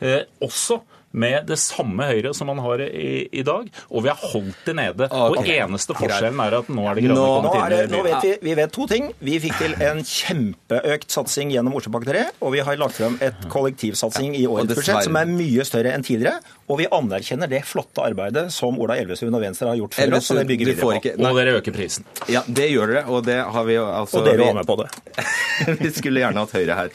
eh, 0.00 0.24
også 0.40 0.80
med 1.14 1.46
det 1.48 1.58
samme 1.62 2.08
Høyre 2.10 2.34
som 2.36 2.50
man 2.50 2.60
har 2.64 2.82
i, 2.84 3.28
i 3.30 3.44
dag, 3.46 3.68
og 3.88 4.04
vi 4.04 4.10
har 4.10 4.18
holdt 4.32 4.66
det 4.66 4.74
nede. 4.76 5.06
Okay. 5.06 5.38
Og 5.38 5.50
eneste 5.54 5.96
forskjellen 5.96 6.40
er 6.42 6.56
at 6.58 6.70
nå 6.74 6.86
er 6.90 6.98
det 6.98 7.04
grønne 7.06 7.20
nå, 7.20 7.28
kommet 7.44 7.76
inn 7.76 7.86
i 7.86 7.94
Nå 7.94 8.02
vet 8.06 8.26
vi, 8.26 8.32
vi 8.48 8.56
vet 8.58 8.74
to 8.74 8.86
ting. 8.90 9.08
Vi 9.24 9.38
fikk 9.44 9.56
til 9.60 9.76
en 9.86 10.02
kjempeøkt 10.08 11.14
satsing 11.14 11.54
gjennom 11.54 11.76
Oslopakke 11.78 12.10
3, 12.10 12.24
og 12.42 12.54
vi 12.56 12.64
har 12.66 12.80
lagt 12.80 12.98
frem 12.98 13.18
et 13.24 13.46
kollektivsatsing 13.52 14.34
i 14.38 14.44
årets 14.50 14.74
budsjett 14.74 15.06
som 15.06 15.20
er 15.20 15.30
mye 15.30 15.66
større 15.68 15.94
enn 15.94 16.06
tidligere. 16.06 16.42
Og 16.66 16.80
vi 16.80 16.88
anerkjenner 16.98 17.50
det 17.50 17.62
flotte 17.68 18.02
arbeidet 18.04 18.46
som 18.54 18.78
Ola 18.80 18.96
Elvestuen 19.00 19.34
og 19.36 19.44
Venstre 19.44 19.70
har 19.70 19.78
gjort 19.78 19.98
for 19.98 20.18
oss. 20.18 20.32
Og, 20.34 20.96
ikke, 20.98 21.14
og 21.20 21.38
dere 21.38 21.58
øker 21.60 21.76
prisen. 21.76 22.08
Ja, 22.32 22.42
det 22.48 22.70
gjør 22.72 22.90
dere, 22.90 23.04
og 23.12 23.24
det 23.28 23.38
har 23.38 23.68
vi 23.68 23.78
altså 23.78 24.20
Og 24.20 24.28
dere 24.28 24.48
var 24.48 24.58
med 24.58 24.68
på 24.68 24.78
det. 24.80 24.90
vi 25.84 25.94
skulle 25.94 26.24
gjerne 26.24 26.42
hatt 26.42 26.54
Høyre 26.54 26.76
her, 26.78 26.92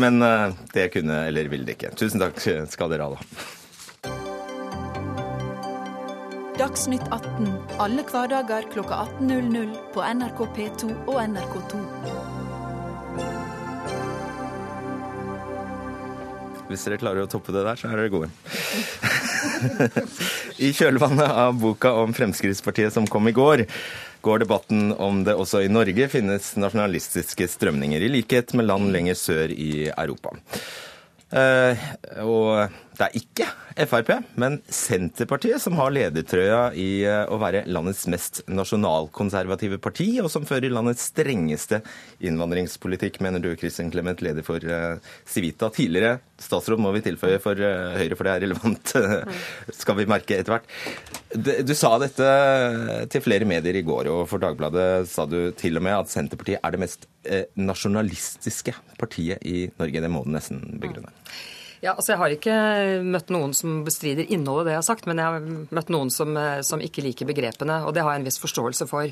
men 0.00 0.20
uh, 0.24 0.58
det 0.74 0.90
kunne, 0.94 1.24
eller 1.30 1.50
ville 1.52 1.68
det 1.68 1.78
ikke. 1.78 1.94
Tusen 2.00 2.22
takk 2.22 2.40
skal 2.70 2.92
dere 2.92 3.10
ha. 3.12 3.58
Dagsnytt 6.60 7.06
18 7.08 7.46
alle 7.80 8.02
hverdager 8.04 8.66
kl 8.68 8.82
18.00 8.84 9.70
på 9.94 10.02
NRK 10.04 10.40
P2 10.56 10.88
og 11.08 11.14
NRK2. 11.22 11.78
Hvis 16.68 16.84
dere 16.84 16.98
klarer 17.00 17.24
å 17.24 17.30
toppe 17.32 17.54
det 17.56 17.62
der, 17.64 17.80
så 17.80 17.88
er 17.88 17.96
dere 18.02 18.12
gode. 18.12 18.28
I 20.66 20.74
kjølvannet 20.76 21.32
av 21.46 21.56
boka 21.62 21.94
om 22.02 22.12
Fremskrittspartiet 22.12 22.92
som 22.92 23.08
kom 23.08 23.32
i 23.32 23.34
går, 23.40 23.64
går 24.20 24.44
debatten 24.44 24.92
om 25.00 25.24
det 25.24 25.38
også 25.40 25.64
i 25.64 25.72
Norge 25.72 26.10
finnes 26.12 26.52
nasjonalistiske 26.60 27.48
strømninger, 27.56 28.04
i 28.04 28.12
likhet 28.20 28.52
med 28.52 28.68
land 28.68 28.92
lenger 28.92 29.16
sør 29.16 29.56
i 29.56 29.88
Europa. 29.94 30.36
Eh, 31.30 31.88
og 32.20 32.68
Det 33.00 33.06
er 33.06 33.16
ikke 33.16 33.46
Frp, 33.88 34.10
men 34.36 34.58
Senterpartiet 34.68 35.62
som 35.62 35.78
har 35.78 35.92
ledertrøya 35.94 36.58
i 36.76 37.00
eh, 37.08 37.22
å 37.32 37.38
være 37.40 37.62
landets 37.70 38.02
mest 38.12 38.42
nasjonalkonservative 38.50 39.78
parti, 39.80 40.08
og 40.20 40.28
som 40.28 40.44
fører 40.44 40.72
landets 40.74 41.06
strengeste 41.08 41.78
innvandringspolitikk, 42.28 43.16
mener 43.24 43.40
du, 43.40 43.54
Kristin 43.56 43.88
Clemet, 43.94 44.20
leder 44.20 44.44
for 44.44 44.60
eh, 44.60 44.98
Civita. 45.24 45.70
Tidligere 45.72 46.18
statsråd, 46.44 46.82
må 46.82 46.92
vi 46.92 47.00
tilføye 47.06 47.38
for 47.40 47.56
eh, 47.56 47.94
Høyre, 48.02 48.18
for 48.18 48.28
det 48.28 48.34
er 48.34 48.44
relevant, 48.44 48.92
skal 49.80 49.96
vi 49.96 50.06
merke 50.10 50.36
etter 50.36 50.58
hvert. 50.58 50.68
Du 51.64 51.72
sa 51.78 51.94
dette 52.02 52.34
til 53.14 53.24
flere 53.24 53.48
medier 53.48 53.78
i 53.80 53.84
går, 53.86 54.10
og 54.12 54.26
for 54.28 54.44
Dagbladet 54.44 55.08
sa 55.08 55.24
du 55.30 55.54
til 55.56 55.80
og 55.80 55.86
med 55.86 56.02
at 56.02 56.12
Senterpartiet 56.12 56.60
er 56.60 56.76
det 56.76 56.82
mest 56.84 57.08
nasjonalistiske 57.56 58.76
partiet 59.00 59.40
i 59.46 59.70
Norge. 59.80 60.04
Det 60.04 60.12
må 60.12 60.26
du 60.26 60.34
nesten 60.36 60.60
begrunne. 60.82 61.14
Ja, 61.80 61.94
altså 61.94 62.12
Jeg 62.12 62.20
har 62.20 62.32
ikke 62.34 62.54
møtt 63.08 63.30
noen 63.32 63.54
som 63.56 63.78
bestrider 63.86 64.28
innholdet 64.28 64.66
i 64.66 64.68
det 64.68 64.72
jeg 64.74 64.80
har 64.82 64.84
sagt, 64.84 65.06
men 65.08 65.16
jeg 65.16 65.32
har 65.32 65.44
møtt 65.72 65.88
noen 65.88 66.10
som, 66.12 66.34
eh, 66.36 66.60
som, 66.60 66.80
ikke 66.84 67.00
liker 67.00 67.24
begrepene, 67.24 67.78
og 67.88 67.94
det 67.96 68.02
har 68.04 68.12
jeg 68.12 68.20
en 68.20 68.26
viss 68.26 68.36
forståelse 68.42 68.84
for. 68.90 69.08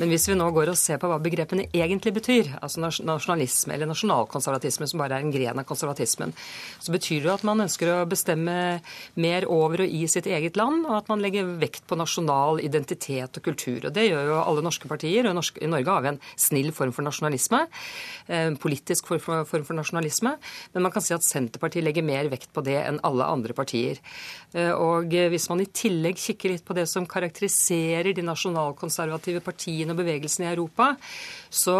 Men 0.00 0.10
hvis 0.10 0.26
vi 0.26 0.34
nå 0.34 0.48
går 0.56 0.72
og 0.72 0.78
ser 0.80 0.98
på 0.98 1.06
hva 1.06 1.20
begrepene 1.22 1.68
egentlig 1.70 2.10
betyr, 2.16 2.56
altså 2.58 2.82
nasjonalisme 2.82 3.76
eller 3.76 3.86
nasjonalkonservatisme, 3.86 4.88
som 4.90 4.98
bare 4.98 5.20
er 5.20 5.26
en 5.28 5.30
gren 5.30 5.62
av 5.62 5.66
konservatismen, 5.68 6.34
så 6.82 6.94
betyr 6.96 7.28
det 7.28 7.36
at 7.36 7.44
man 7.46 7.62
ønsker 7.68 7.92
å 7.92 8.08
bestemme 8.10 8.56
mer 9.14 9.46
over 9.46 9.84
og 9.86 9.94
i 10.00 10.02
sitt 10.10 10.26
eget 10.26 10.58
land, 10.58 10.88
og 10.90 10.98
at 10.98 11.12
man 11.14 11.22
legger 11.22 11.54
vekt 11.62 11.86
på 11.86 12.00
nasjonal 12.02 12.58
identitet 12.66 13.38
og 13.38 13.46
kultur. 13.46 13.86
Og 13.86 13.94
Det 13.94 14.08
gjør 14.08 14.32
jo 14.32 14.40
alle 14.42 14.66
norske 14.66 14.90
partier, 14.90 15.30
og 15.30 15.38
i 15.62 15.70
Norge 15.70 15.94
har 15.94 16.02
vi 16.02 16.12
en 16.16 16.20
snill 16.34 16.74
form 16.74 16.90
for 16.90 17.06
nasjonalisme, 17.06 17.62
en 18.26 18.58
eh, 18.58 18.58
politisk 18.58 19.14
form 19.14 19.46
for 19.46 19.78
nasjonalisme, 19.78 20.34
men 20.74 20.88
man 20.88 20.90
kan 20.98 21.06
si 21.06 21.14
at 21.14 21.22
Senterpartiet 21.22 21.86
legger 21.86 22.07
mer 22.08 22.30
vekt 22.32 22.52
på 22.54 22.64
det 22.66 22.78
enn 22.82 23.00
alle 23.06 23.28
andre 23.28 23.56
partier. 23.56 24.00
Eh, 24.56 24.72
og 24.72 25.12
hvis 25.12 25.48
man 25.52 25.62
i 25.62 25.68
tillegg 25.68 26.18
kikker 26.20 26.54
litt 26.54 26.64
på 26.66 26.76
det 26.76 26.86
som 26.88 27.06
karakteriserer 27.08 28.14
de 28.16 28.24
nasjonalkonservative 28.24 29.42
partiene 29.44 29.92
og 29.94 30.00
bevegelsene 30.00 30.48
i 30.48 30.52
Europa, 30.54 30.94
så 31.50 31.76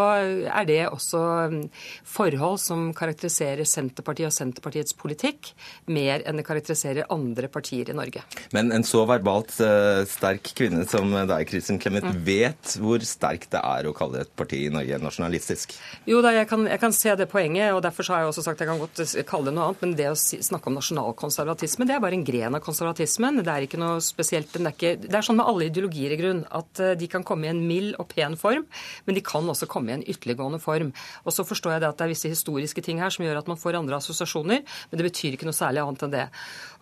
er 0.48 0.68
det 0.68 0.80
også 0.88 1.22
mm, 1.52 1.62
forhold 2.08 2.60
som 2.62 2.88
karakteriserer 2.96 3.68
Senterpartiet 3.68 4.30
og 4.30 4.34
Senterpartiets 4.34 4.96
politikk 4.98 5.52
mer 5.92 6.24
enn 6.28 6.40
det 6.40 6.46
karakteriserer 6.48 7.08
andre 7.12 7.50
partier 7.52 7.90
i 7.90 7.96
Norge. 7.96 8.24
Men 8.56 8.72
en 8.74 8.86
så 8.86 9.04
verbalt 9.08 9.54
uh, 9.60 10.04
sterk 10.08 10.52
kvinne 10.56 10.84
som 10.88 11.12
deg, 11.12 11.46
Kristin 11.48 11.80
Clemet, 11.80 12.06
mm. 12.08 12.22
vet 12.26 12.76
hvor 12.80 13.04
sterkt 13.04 13.52
det 13.54 13.62
er 13.62 13.88
å 13.88 13.94
kalle 13.96 14.24
et 14.24 14.32
parti 14.38 14.64
i 14.66 14.72
Norge 14.72 15.00
nasjonalistisk? 15.02 15.76
Jo 16.08 16.22
da, 16.24 16.32
jeg 16.36 16.48
kan, 16.50 16.66
jeg 16.68 16.82
kan 16.82 16.96
se 16.96 17.14
det 17.18 17.28
poenget, 17.30 17.72
og 17.76 17.82
derfor 17.84 18.08
har 18.12 18.24
jeg 18.24 18.32
også 18.32 18.46
sagt 18.46 18.60
at 18.60 18.66
jeg 18.66 18.72
kan 18.72 18.82
godt 18.82 19.28
kalle 19.28 19.50
det 19.50 19.56
noe 19.56 19.68
annet. 19.68 19.84
Men 19.84 19.96
det 19.98 20.10
å 20.12 20.17
snakke 20.18 20.70
om 20.70 20.76
nasjonalkonservatisme, 20.78 21.86
det 21.88 21.94
er 21.96 22.02
bare 22.02 22.16
en 22.18 22.24
gren 22.26 22.56
av 22.56 22.62
konservatismen. 22.64 23.40
Det 23.44 23.52
er 23.52 23.66
ikke 23.66 23.80
noe 23.80 24.02
spesielt. 24.04 24.50
Det 24.52 24.60
er, 24.62 24.74
ikke, 24.74 24.92
det 25.04 25.14
er 25.14 25.24
sånn 25.24 25.38
med 25.38 25.48
alle 25.48 25.68
ideologier 25.68 26.14
i 26.14 26.18
grunn, 26.20 26.42
at 26.54 26.82
eh, 26.82 26.94
de 26.98 27.08
kan 27.10 27.24
komme 27.26 27.46
i 27.46 27.52
en 27.52 27.62
mild 27.68 27.96
og 28.00 28.08
pen 28.12 28.36
form, 28.40 28.66
men 29.06 29.16
de 29.16 29.24
kan 29.24 29.46
også 29.48 29.68
komme 29.70 29.92
i 29.92 29.96
en 29.98 30.04
ytterliggående 30.04 30.60
form. 30.62 30.92
Og 31.24 31.34
så 31.34 31.46
forstår 31.46 31.76
jeg 31.76 31.84
det 31.84 31.90
at 31.90 32.00
det 32.00 32.06
er 32.06 32.12
visse 32.14 32.32
historiske 32.32 32.84
ting 32.84 33.02
her 33.02 33.14
som 33.14 33.26
gjør 33.26 33.40
at 33.42 33.50
man 33.50 33.60
får 33.60 33.78
andre 33.78 33.98
assosiasjoner, 34.00 34.64
men 34.90 35.00
det 35.00 35.08
betyr 35.08 35.36
ikke 35.36 35.48
noe 35.48 35.56
særlig 35.56 35.84
annet 35.84 36.04
enn 36.06 36.14
det. 36.14 36.26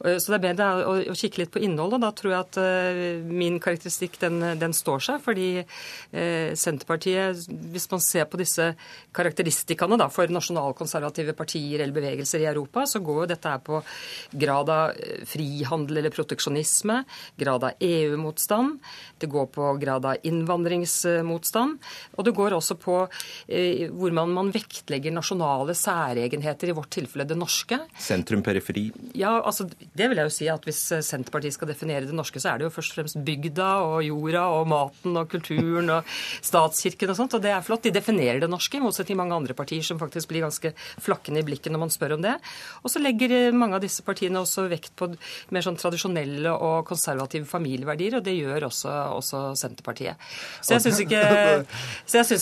Eh, 0.05 0.19
så 0.23 0.33
det 0.33 0.39
er 0.39 0.47
bedre 0.49 0.71
å, 0.87 1.17
kikke 1.17 1.43
litt 1.43 1.55
på 1.55 1.63
innholdet. 1.65 2.03
Da 2.05 2.13
tror 2.17 2.35
jeg 2.35 2.45
at 2.45 2.59
uh, 2.61 3.31
min 3.31 3.61
karakteristikk 3.63 4.19
den, 4.21 4.43
den, 4.61 4.75
står 4.77 5.01
seg, 5.07 5.23
fordi 5.25 5.49
Senterpartiet, 6.13 7.47
hvis 7.73 7.87
man 7.91 8.03
ser 8.05 8.27
på 8.29 8.39
disse 8.41 8.67
karakteristikkene 9.17 9.97
da, 10.01 10.09
for 10.13 10.31
nasjonalkonservative 10.33 11.33
partier 11.39 11.81
eller 11.81 11.95
bevegelser 11.97 12.45
i 12.45 12.49
Europa, 12.51 12.85
så 12.89 13.01
går 13.05 13.26
jo 13.27 13.33
dette 13.33 13.51
her 13.51 13.63
på 13.65 13.81
grad 14.31 14.71
av 14.73 15.01
frihandel 15.27 16.01
eller 16.01 16.15
proteksjonisme, 16.15 17.01
grad 17.41 17.67
av 17.67 17.83
EU-motstand, 17.83 18.79
det 19.19 19.31
går 19.33 19.49
på 19.55 19.73
grad 19.83 20.07
av 20.07 20.27
innvandringsmotstand, 20.29 21.79
og 22.17 22.27
det 22.27 22.35
går 22.37 22.57
også 22.57 22.79
på 22.81 22.99
eh, 23.49 23.87
hvor 23.91 24.15
man, 24.15 24.33
man, 24.37 24.53
vektlegger 24.55 25.15
nasjonale 25.15 25.75
særegenheter, 25.77 26.71
i 26.71 26.77
vårt 26.77 26.93
tilfelle 26.95 27.27
det 27.29 27.37
norske. 27.39 27.81
Sentrum-periferi? 28.01 28.87
Ja, 29.19 29.35
altså 29.41 29.67
det 29.67 30.09
vil 30.09 30.21
jeg 30.21 30.31
jo 30.31 30.37
si 30.37 30.49
at 30.53 30.65
hvis 30.67 30.83
Senterpartiet 31.05 31.57
skal 31.57 31.71
definere 31.73 32.07
det 32.07 32.17
norske, 32.17 32.41
så 32.41 32.53
er 32.53 32.61
det 32.61 32.69
jo 32.69 32.75
først 32.77 32.95
og 32.95 33.01
fremst 33.01 33.21
bygda 33.27 33.71
og 33.85 33.99
jorda 34.07 34.47
og 34.55 34.71
maten 34.71 35.19
og 35.19 35.29
kulturen 35.33 35.91
og 35.99 36.17
statskirken 36.47 37.13
og 37.13 37.19
sånt, 37.19 37.37
og 37.37 37.45
det 37.45 37.53
er 37.53 37.65
flott. 37.67 37.85
De 37.87 37.95
definerer 37.95 38.41
det 38.43 38.51
norske, 38.53 38.79
i 38.79 38.85
motsetning 38.85 39.07
til 39.07 39.21
mange 39.21 39.37
andre 39.37 39.57
partier 39.57 39.85
som 39.87 39.99
faktisk 40.01 40.31
blir 40.31 40.45
ganske 40.45 40.73
flakkende 40.77 41.41
i 41.41 41.47
blikket 41.47 41.73
når 41.73 41.85
man 41.87 41.93
spør 41.95 42.17
om 42.17 42.25
det. 42.25 42.35
Og 42.83 42.93
så 42.93 43.01
legger 43.01 43.16
eh, 43.25 43.55
mange 43.55 43.79
av 43.79 43.83
disse 43.85 44.05
partiene 44.07 44.41
også 44.43 44.67
vekt 44.71 44.93
på 44.99 45.09
mer 45.55 45.65
sånn 45.65 45.79
tradisjonelle 45.81 46.53
og 46.53 46.87
konservative 46.89 47.49
familieverdier, 47.49 48.19
og 48.19 48.25
det 48.27 48.37
gjør 48.37 48.69
også, 48.69 48.93
også 49.17 49.43
Senterpartiet. 49.59 50.21
Så 50.61 50.77
jeg 50.77 50.85
syns 50.85 51.01
ikke, 51.05 51.23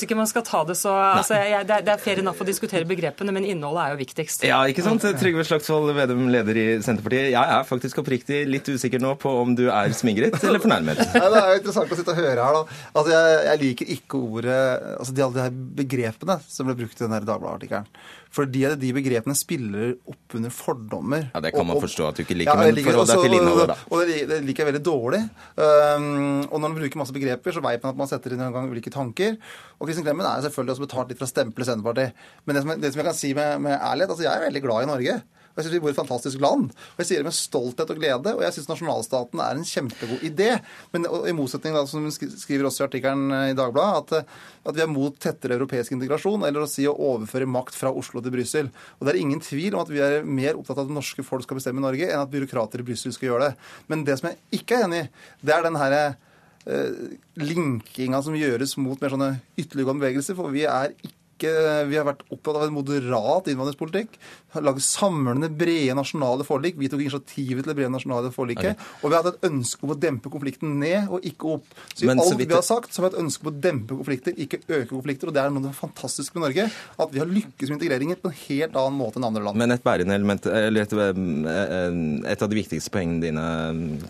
ikke, 0.06 0.18
man 0.18 0.30
skal 0.30 0.44
ta 0.46 0.64
det 0.68 0.76
så 0.80 0.94
altså, 0.94 1.38
jeg, 1.38 1.68
det, 1.68 1.80
er, 1.84 2.02
fair 2.02 2.22
enough 2.22 2.42
å 2.42 2.48
diskutere 2.48 2.88
begrepene, 2.88 3.34
men 3.34 3.46
innholdet 3.48 3.84
er 3.84 3.94
jo 3.94 4.00
viktigst. 4.02 4.46
Ja, 4.48 4.62
ikke 4.70 4.84
sant? 4.86 5.06
Trygve 5.20 5.46
Slagsvold 5.46 5.94
Vedum, 5.96 6.26
leder 6.32 6.58
i 6.58 6.66
Senterpartiet. 6.84 7.30
Jeg 7.34 7.54
er 7.58 7.68
faktisk 7.68 8.02
oppriktig 8.02 8.44
litt 8.50 8.68
usikker 8.68 9.02
nå 9.02 9.14
på 9.20 9.32
om 9.44 9.54
du 9.58 9.66
er 9.68 9.94
smigret 9.96 10.36
eller 10.42 10.62
fornærmet. 10.62 11.00
Nei, 11.14 11.28
det 11.30 11.40
er 11.40 11.52
jo 11.52 11.62
interessant 11.62 11.94
å 11.94 12.00
sitte 12.00 12.14
og 12.14 12.20
høre 12.20 12.48
her, 12.48 12.58
da. 12.58 12.80
Altså, 12.92 13.14
jeg, 13.14 13.40
jeg 13.48 13.62
liker 13.64 13.94
ikke 13.98 14.20
ordet 14.24 14.60
altså 14.98 15.14
de, 15.14 15.24
alle 15.24 15.38
de 15.38 15.44
her 15.46 15.56
begrepene 15.84 16.38
som 16.48 16.68
ble 16.68 16.76
brukt 16.78 16.98
i 16.98 17.04
den 17.04 17.16
Dagbladet-artikkelen. 17.24 17.88
Fordi 18.34 18.64
de 18.80 18.90
begrepene 18.96 19.36
spiller 19.38 19.94
opp 20.10 20.34
under 20.34 20.50
fordommer. 20.64 21.28
Ja, 21.34 21.42
Det 21.44 21.52
kan 21.54 21.68
man 21.68 21.80
forstå 21.82 22.08
at 22.08 22.18
du 22.18 22.24
ikke 22.24 22.36
liker, 22.38 22.52
ja, 22.52 22.72
men 22.72 22.80
forhold 22.86 23.10
deg 23.10 23.22
til 23.26 23.36
innholdet, 23.38 23.68
da. 23.70 23.76
Og 23.90 24.02
det, 24.02 24.18
det, 24.30 24.40
liker 24.46 24.64
jeg 24.64 24.70
veldig 24.72 24.82
dårlig. 24.86 25.20
Um, 25.60 26.08
og 26.48 26.56
når 26.56 26.64
man 26.66 26.78
bruker 26.80 27.00
masse 27.02 27.16
begreper, 27.16 27.54
så 27.54 27.62
vet 27.64 27.84
man 27.84 27.94
at 27.94 28.00
man 28.00 28.10
setter 28.10 28.34
inn 28.34 28.42
en 28.44 28.56
gang 28.56 28.72
ulike 28.72 28.92
tanker. 28.94 29.38
Og 29.78 29.88
Kristin 29.88 30.06
Clemen 30.06 30.26
er 30.28 30.42
selvfølgelig 30.46 30.76
også 30.76 30.86
betalt 30.86 31.12
litt 31.12 31.22
fra 31.22 31.30
stemple 31.30 31.68
Senterpartiet. 31.68 32.26
Men 32.44 32.56
det 32.56 32.64
som, 32.64 32.74
det 32.74 32.92
som, 32.92 33.02
jeg 33.02 33.10
kan 33.10 33.18
si 33.20 33.32
med, 33.36 33.62
med 33.66 33.76
ærlighet, 33.76 34.14
altså 34.16 34.26
jeg 34.26 34.34
er 34.34 34.46
veldig 34.48 34.64
glad 34.64 34.86
i 34.86 34.90
Norge. 34.92 35.18
Og 35.54 35.60
jeg 35.60 35.68
syns 35.68 35.76
vi 35.76 35.80
bor 35.84 35.92
i 35.92 35.94
et 35.94 35.98
fantastisk 36.00 36.40
land. 36.42 36.72
Og 36.74 36.98
jeg 36.98 37.06
sier 37.06 37.22
det 37.22 37.28
med 37.28 37.36
stolthet 37.38 37.90
og 37.92 37.98
glede. 38.00 38.32
Og 38.34 38.42
jeg 38.42 38.56
syns 38.56 38.66
nasjonalstaten 38.72 39.42
er 39.44 39.60
en 39.60 39.68
kjempegod 39.68 40.24
idé. 40.26 40.48
Men 40.90 41.06
i 41.30 41.34
motsetning, 41.36 41.76
da, 41.76 41.84
som 41.86 42.02
hun 42.02 42.14
skriver 42.14 42.66
også 42.66 42.82
i 42.82 42.86
artikkelen 42.88 43.30
eh, 43.30 43.52
i 43.52 43.56
Dagbladet, 43.58 44.02
at, 44.02 44.26
eh, 44.26 44.58
at, 44.64 44.74
vi 44.74 44.82
er 44.82 44.90
mot 44.90 45.14
tettere 45.22 45.54
europeisk 45.54 45.94
integrasjon, 45.94 46.42
eller 46.48 46.64
å 46.64 46.70
si 46.70 46.88
å 46.90 46.96
overføre 47.12 47.46
makt 47.46 47.78
fra 47.78 47.94
Oslo 47.94 48.22
til 48.24 48.34
Brussel. 48.34 48.70
Og 48.98 49.06
det 49.06 49.14
er 49.14 49.22
ingen 49.22 49.42
tvil 49.44 49.76
om 49.76 49.84
at 49.84 49.94
vi 49.94 50.02
er 50.02 50.26
mer 50.26 50.58
opptatt 50.58 50.80
av 50.80 50.88
at 50.88 50.98
norske 50.98 51.22
folk 51.26 51.46
skal 51.46 51.60
bestemme 51.60 51.82
i 51.82 51.86
Norge, 51.86 52.10
enn 52.10 52.24
at 52.24 52.32
byråkrater 52.34 52.82
i 52.82 52.88
Brussel 52.90 53.14
skal 53.14 53.30
gjøre 53.30 53.50
det. 53.50 53.66
Men 53.92 54.06
det 54.08 54.18
som 54.18 54.32
jeg 54.32 54.60
ikke 54.60 54.80
er 54.80 54.88
enig 54.88 55.04
i, 55.04 55.10
det 55.46 55.54
er 55.54 55.68
den 55.68 55.78
herre 55.78 56.04
eh, 56.66 57.18
linkinga 57.40 58.24
som 58.26 58.38
gjøres 58.38 58.74
mot 58.82 58.98
mer 58.98 59.14
sånne 59.14 59.36
ytterliggående 59.54 60.02
bevegelser. 60.02 60.38
For 60.38 60.54
vi 60.54 60.66
er 60.66 60.96
ikke 60.98 61.20
Vi 61.90 61.96
har 61.98 62.06
vært 62.06 62.22
opptatt 62.30 62.56
av 62.56 62.62
en 62.62 62.76
moderat 62.76 63.48
innvandringspolitikk. 63.50 64.14
Lage 64.62 64.82
samlende, 64.84 65.50
brede 65.50 65.96
nasjonale 65.96 66.46
forlik. 66.46 66.78
Vi 66.78 66.90
tok 66.92 67.02
initiativet 67.04 67.64
til 67.64 67.72
det 67.72 67.76
brede 67.78 67.92
nasjonale 67.94 68.30
forliket. 68.34 68.74
Okay. 68.74 68.90
Og 69.02 69.10
vi 69.10 69.16
har 69.16 69.24
hatt 69.24 69.38
et 69.38 69.48
ønske 69.50 69.86
om 69.86 69.94
å 69.94 69.98
dempe 69.98 70.32
konflikten 70.32 70.76
ned 70.80 71.10
og 71.10 71.26
ikke 71.26 71.56
opp. 71.56 71.66
Så 71.94 72.04
i 72.04 72.10
Men, 72.10 72.22
alt 72.22 72.30
så 72.30 72.38
vi 72.38 72.48
har 72.50 72.64
sagt, 72.66 72.92
så 72.94 73.02
har 73.02 73.08
vi 73.08 73.14
et 73.14 73.22
ønske 73.24 73.46
om 73.46 73.52
å 73.52 73.56
dempe 73.66 73.98
konflikter, 73.98 74.36
ikke 74.36 74.62
øke 74.68 74.90
konflikter. 74.92 75.30
Og 75.30 75.36
det 75.36 75.42
er 75.42 75.54
noe 75.54 75.74
fantastisk 75.76 76.36
med 76.36 76.46
Norge. 76.48 76.68
At 77.00 77.14
vi 77.14 77.22
har 77.22 77.30
lykkes 77.30 77.70
med 77.70 77.78
integreringen 77.78 78.20
på 78.20 78.30
en 78.30 78.38
helt 78.44 78.78
annen 78.84 78.98
måte 78.98 79.20
enn 79.20 79.28
andre 79.28 79.44
land. 79.46 79.60
Men 79.60 79.74
et 79.74 79.84
bærende 79.84 80.18
element, 80.18 80.48
eller 80.50 80.86
et, 80.86 80.96
et 82.34 82.46
av 82.46 82.52
de 82.52 82.60
viktigste 82.60 82.92
poengene 82.94 83.22
dine, 83.24 83.46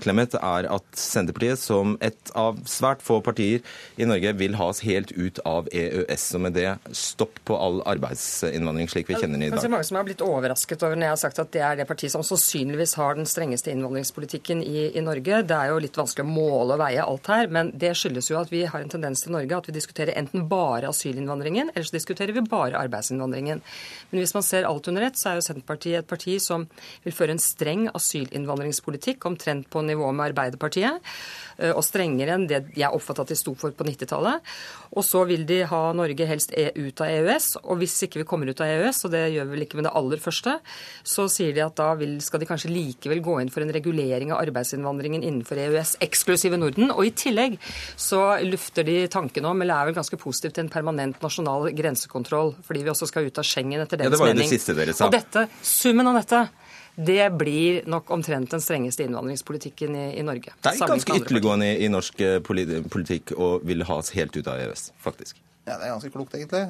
Clemet, 0.04 0.37
er 0.40 0.68
at 0.72 0.87
Senterpartiet, 0.98 1.61
som 1.61 1.96
et 2.04 2.35
av 2.38 2.59
svært 2.68 3.04
få 3.04 3.20
partier 3.24 3.62
i 4.00 4.09
Norge, 4.09 4.35
vil 4.40 4.57
ha 4.59 4.70
oss 4.72 4.83
helt 4.87 5.12
ut 5.16 5.40
av 5.48 5.68
EØS. 5.72 6.28
Og 6.37 6.44
med 6.46 6.57
det 6.59 6.68
stopp 6.96 7.40
på 7.48 7.57
all 7.59 7.80
arbeidsinnvandring 7.94 8.90
slik 8.90 9.11
vi 9.11 9.18
kjenner 9.18 9.38
den 9.38 9.48
i 9.48 9.50
dag. 9.52 9.61
Det 9.61 9.68
er 9.68 9.74
mange 9.76 9.88
som 9.88 10.00
har 10.00 10.09
blitt 10.09 10.24
overrasket 10.35 10.83
over 10.87 10.99
når 10.99 11.07
jeg 11.07 11.14
har 11.14 11.20
sagt 11.23 11.40
at 11.42 11.53
det 11.55 11.62
er 11.64 11.79
det 11.79 11.87
partiet 11.88 12.12
som 12.12 12.25
sannsynligvis 12.27 12.97
har 13.01 13.18
den 13.18 13.29
strengeste 13.29 13.73
innvandringspolitikken 13.73 14.62
i, 14.64 14.90
i, 14.90 15.03
Norge. 15.05 15.40
Det 15.47 15.57
er 15.57 15.73
jo 15.73 15.81
litt 15.83 15.99
vanskelig 15.99 16.27
å 16.27 16.35
måle 16.35 16.77
og 16.77 16.83
veie 16.83 17.05
alt 17.05 17.31
her, 17.33 17.51
men 17.55 17.73
det 17.75 17.94
skyldes 17.99 18.31
jo 18.31 18.38
at 18.40 18.53
vi 18.53 18.64
har 18.70 18.83
en 18.85 18.92
tendens 18.92 19.25
til 19.25 19.35
Norge 19.35 19.59
at 19.59 19.70
vi 19.70 19.77
diskuterer 19.77 20.18
enten 20.18 20.47
bare 20.51 20.90
asylinnvandringen, 20.90 21.73
eller 21.75 21.88
så 21.88 21.97
diskuterer 21.97 22.35
vi 22.37 22.44
bare 22.49 22.81
arbeidsinnvandringen. 22.83 23.62
Men 24.11 24.23
hvis 24.23 24.35
man 24.37 24.47
ser 24.47 24.68
alt 24.68 24.90
under 24.90 25.09
ett, 25.09 25.20
så 25.20 25.31
er 25.31 25.40
jo 25.40 25.47
Senterpartiet 25.49 26.03
et 26.03 26.11
parti 26.11 26.37
som 26.42 26.68
vil 27.05 27.16
føre 27.16 27.37
en 27.37 27.42
streng 27.42 27.88
asylinnvandringspolitikk, 27.94 29.25
omtrent 29.31 29.70
på 29.70 29.85
nivå 29.87 30.11
med 30.12 30.33
Arbeiderpartiet. 30.33 31.14
Og 31.70 31.85
strengere 31.87 32.35
enn 32.35 32.49
det 32.51 32.64
jeg 32.75 32.90
oppfattet 32.90 33.29
at 33.29 33.31
de 33.31 33.38
sto 33.38 33.55
for 33.59 33.75
på 33.77 33.87
90-tallet. 33.87 34.55
Og 34.99 35.07
så 35.07 35.23
vil 35.29 35.44
de 35.47 35.61
ha 35.70 35.83
Norge 35.97 36.27
helst 36.27 36.55
e- 36.59 36.73
ut 36.75 37.03
av 37.03 37.11
EØS. 37.11 37.51
Og 37.62 37.79
hvis 37.81 37.97
ikke 38.07 38.23
vi 38.23 38.29
kommer 38.29 38.51
ut 38.51 38.62
av 38.62 38.70
EØS, 38.70 39.05
og 39.07 39.14
det 39.14 39.25
gjør 39.35 39.49
vi 39.49 39.57
vel 39.57 39.66
ikke 39.66 39.79
med 39.79 39.88
det 39.88 39.94
aller 40.01 40.23
første, 40.24 40.56
så 41.06 41.26
sier 41.32 41.54
de 41.56 41.62
at 41.64 41.76
da 41.78 41.90
vil, 42.00 42.16
skal 42.24 42.42
de 42.42 42.48
kanskje 42.48 42.72
likevel 42.72 43.22
gå 43.24 43.38
inn 43.42 43.52
for 43.52 43.64
en 43.64 43.72
regulering 43.74 44.32
av 44.34 44.42
arbeidsinnvandringen 44.42 45.24
innenfor 45.24 45.60
EØS, 45.60 45.96
eksklusive 46.04 46.58
Norden. 46.60 46.90
Og 46.94 47.08
i 47.08 47.14
tillegg 47.14 47.58
så 48.00 48.22
lufter 48.44 48.87
de 48.88 48.98
tanken 49.12 49.46
om, 49.48 49.62
eller 49.62 49.76
er 49.76 49.90
vel 49.90 49.98
ganske 49.98 50.18
positivt 50.20 50.58
til 50.58 50.66
en 50.66 50.72
permanent 50.72 51.22
nasjonal 51.24 51.70
grensekontroll, 51.76 52.54
fordi 52.66 52.84
vi 52.84 52.92
også 52.92 53.10
skal 53.10 53.28
ut 53.28 53.40
av 53.40 53.48
Schengen 53.48 53.84
etter 53.84 54.00
deres 54.00 54.12
mening. 54.12 54.18
Ja, 54.18 54.18
det 54.18 54.24
var 54.24 54.34
jo 54.34 54.42
det 54.42 54.50
siste 54.52 54.76
dere 54.76 54.96
sa. 54.96 55.08
Og 55.08 55.14
dette, 55.14 55.48
summen 55.62 56.12
av 56.12 56.22
dette 56.22 56.46
Det 56.94 57.24
blir 57.34 57.88
nok 57.90 58.10
omtrent 58.14 58.52
den 58.54 58.62
strengeste 58.62 59.02
innvandringspolitikken 59.02 59.96
i, 59.98 60.04
i 60.20 60.22
Norge. 60.22 60.52
Det 60.62 60.76
er 60.76 60.92
ganske 60.92 61.16
ytterliggående 61.18 61.72
i, 61.72 61.80
i 61.82 61.88
norsk 61.90 62.22
eh, 62.22 62.37
politikk 62.38 63.34
å 63.34 63.56
ville 63.66 63.88
ha 63.88 63.98
oss 63.98 64.12
helt 64.14 64.37
ut 64.38 64.46
av 64.46 64.62
EØS, 64.62 64.92
faktisk. 65.02 65.42
Ja, 65.64 65.79
Det 65.79 65.87
er 65.87 65.92
ganske 65.94 66.11
klokt, 66.12 66.35
egentlig. 66.37 66.61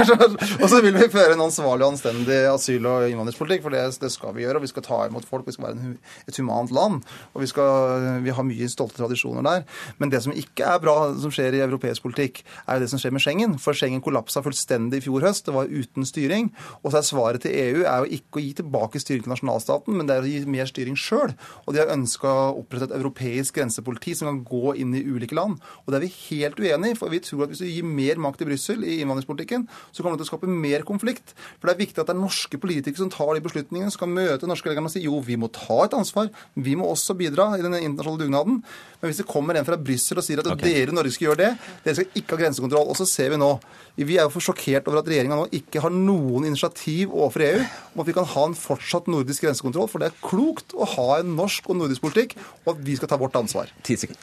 og 0.62 0.68
så 0.72 0.78
vil 0.80 0.94
vi 0.96 1.08
føre 1.12 1.34
en 1.34 1.42
ansvarlig 1.44 1.84
og 1.84 1.90
anstendig 1.92 2.38
asyl- 2.48 2.86
og 2.88 3.02
innvandringspolitikk, 3.10 3.66
for 3.66 3.74
det, 3.76 3.82
det, 4.00 4.08
skal 4.14 4.32
vi 4.32 4.46
gjøre. 4.46 4.56
og 4.56 4.64
Vi 4.64 4.70
skal 4.70 4.84
ta 4.86 5.00
imot 5.04 5.26
folk, 5.28 5.44
vi 5.44 5.52
skal 5.52 5.66
være 5.66 5.76
en, 5.76 5.98
et 6.24 6.38
humant 6.40 6.72
land. 6.72 7.02
Og 7.34 7.44
vi, 7.44 7.48
skal, 7.50 8.06
vi 8.24 8.32
har 8.32 8.46
mye 8.48 8.68
stolte 8.72 8.96
tradisjoner 8.96 9.44
der. 9.44 9.66
Men 10.00 10.12
det 10.14 10.22
som 10.24 10.32
ikke 10.32 10.64
er 10.72 10.80
bra 10.80 10.94
som 11.20 11.34
skjer 11.36 11.58
i 11.58 11.60
europeisk 11.66 12.06
politikk, 12.06 12.40
er 12.64 12.80
det 12.80 12.88
som 12.88 13.02
skjer 13.02 13.12
med 13.12 13.24
Schengen. 13.26 13.58
For 13.60 13.76
Schengen 13.76 14.00
kollapsa 14.00 14.40
fullstendig 14.46 15.02
i 15.02 15.04
fjor 15.04 15.28
høst. 15.28 15.44
Det 15.44 15.56
var 15.58 15.68
uten 15.68 16.08
styring. 16.08 16.48
Og 16.80 16.94
så 16.94 17.02
er 17.02 17.08
svaret 17.10 17.44
til 17.44 17.52
EU 17.52 17.84
er 17.84 18.06
jo 18.06 18.20
ikke 18.22 18.40
å 18.40 18.44
gi 18.46 18.54
tilbake 18.62 19.04
styring 19.04 19.28
til 19.28 19.34
nasjonalstaten, 19.34 20.00
men 20.00 20.08
det 20.08 20.16
er 20.16 20.24
å 20.24 20.32
gi 20.32 20.40
mer 20.48 20.72
styring 20.72 20.96
sjøl. 20.96 21.36
Og 21.66 21.76
de 21.76 21.84
har 21.84 21.92
ønska 21.92 22.32
å 22.32 22.56
opprette 22.62 22.88
et 22.88 22.96
europeisk 23.02 23.60
grensepoliti 23.60 24.16
som 24.16 24.32
kan 24.32 24.42
gå 24.48 24.78
inn 24.80 24.96
i 24.96 25.04
ulike 25.04 25.36
land. 25.36 25.60
Og 25.84 25.92
det 25.92 26.00
er 26.00 26.08
vi 26.08 26.12
helt 26.30 26.64
uenig 26.64 26.94
i, 26.94 26.98
for 27.04 27.12
vi 27.12 27.20
tror 27.28 27.44
at 27.44 27.52
hvis 27.52 27.60
du 27.60 27.68
gir 27.68 27.84
mer 27.84 28.16
makt 28.16 28.29
makt 28.30 28.44
i 28.44 28.48
Brussel 28.48 28.84
i 28.86 28.98
innvandringspolitikken, 29.02 29.66
så 29.90 30.02
kommer 30.02 30.16
det 30.16 30.24
til 30.24 30.30
å 30.30 30.32
skape 30.32 30.50
mer 30.50 30.86
konflikt. 30.88 31.34
For 31.58 31.68
det 31.68 31.74
er 31.74 31.82
viktig 31.82 32.02
at 32.02 32.10
det 32.10 32.16
er 32.16 32.22
norske 32.22 32.60
politikere 32.62 33.02
som 33.02 33.12
tar 33.12 33.34
de 33.36 33.44
beslutningene, 33.44 33.92
som 33.92 34.04
kan 34.04 34.14
møte 34.16 34.48
norske 34.50 34.70
legene 34.70 34.90
og 34.90 34.94
si 34.94 35.04
jo, 35.04 35.20
vi 35.24 35.38
må 35.40 35.50
ta 35.54 35.82
et 35.84 35.96
ansvar, 35.98 36.30
vi 36.54 36.76
må 36.78 36.88
også 36.90 37.16
bidra 37.18 37.52
i 37.58 37.64
den 37.64 37.76
internasjonale 37.76 38.24
dugnaden. 38.24 38.62
Men 39.00 39.12
hvis 39.12 39.22
det 39.22 39.28
kommer 39.28 39.56
en 39.56 39.66
fra 39.66 39.78
Brussel 39.80 40.20
og 40.20 40.26
sier 40.26 40.42
at 40.42 40.50
okay. 40.50 40.66
dere 40.66 40.92
i 40.92 40.96
Norge 40.96 41.14
skal 41.14 41.30
gjøre 41.30 41.42
det, 41.42 41.52
dere 41.84 41.98
skal 41.98 42.20
ikke 42.20 42.36
ha 42.36 42.42
grensekontroll. 42.44 42.90
Og 42.92 42.98
så 42.98 43.08
ser 43.08 43.32
vi 43.34 43.40
nå 43.40 43.54
Vi 44.00 44.16
er 44.16 44.24
jo 44.24 44.32
for 44.32 44.44
sjokkert 44.44 44.86
over 44.88 45.02
at 45.02 45.08
regjeringa 45.10 45.36
nå 45.36 45.46
ikke 45.56 45.82
har 45.84 45.92
noen 45.92 46.46
initiativ 46.48 47.12
overfor 47.12 47.44
EU 47.44 47.60
om 47.60 48.02
at 48.02 48.08
vi 48.08 48.14
kan 48.16 48.28
ha 48.32 48.44
en 48.48 48.56
fortsatt 48.56 49.10
nordisk 49.12 49.44
grensekontroll, 49.44 49.90
for 49.92 50.00
det 50.00 50.08
er 50.08 50.18
klokt 50.24 50.72
å 50.72 50.88
ha 50.96 51.08
en 51.18 51.34
norsk 51.36 51.68
og 51.68 51.80
nordisk 51.82 52.06
politikk, 52.06 52.36
og 52.64 52.72
at 52.74 52.82
vi 52.86 52.96
skal 52.96 53.10
ta 53.12 53.20
vårt 53.20 53.36
ansvar. 53.36 53.72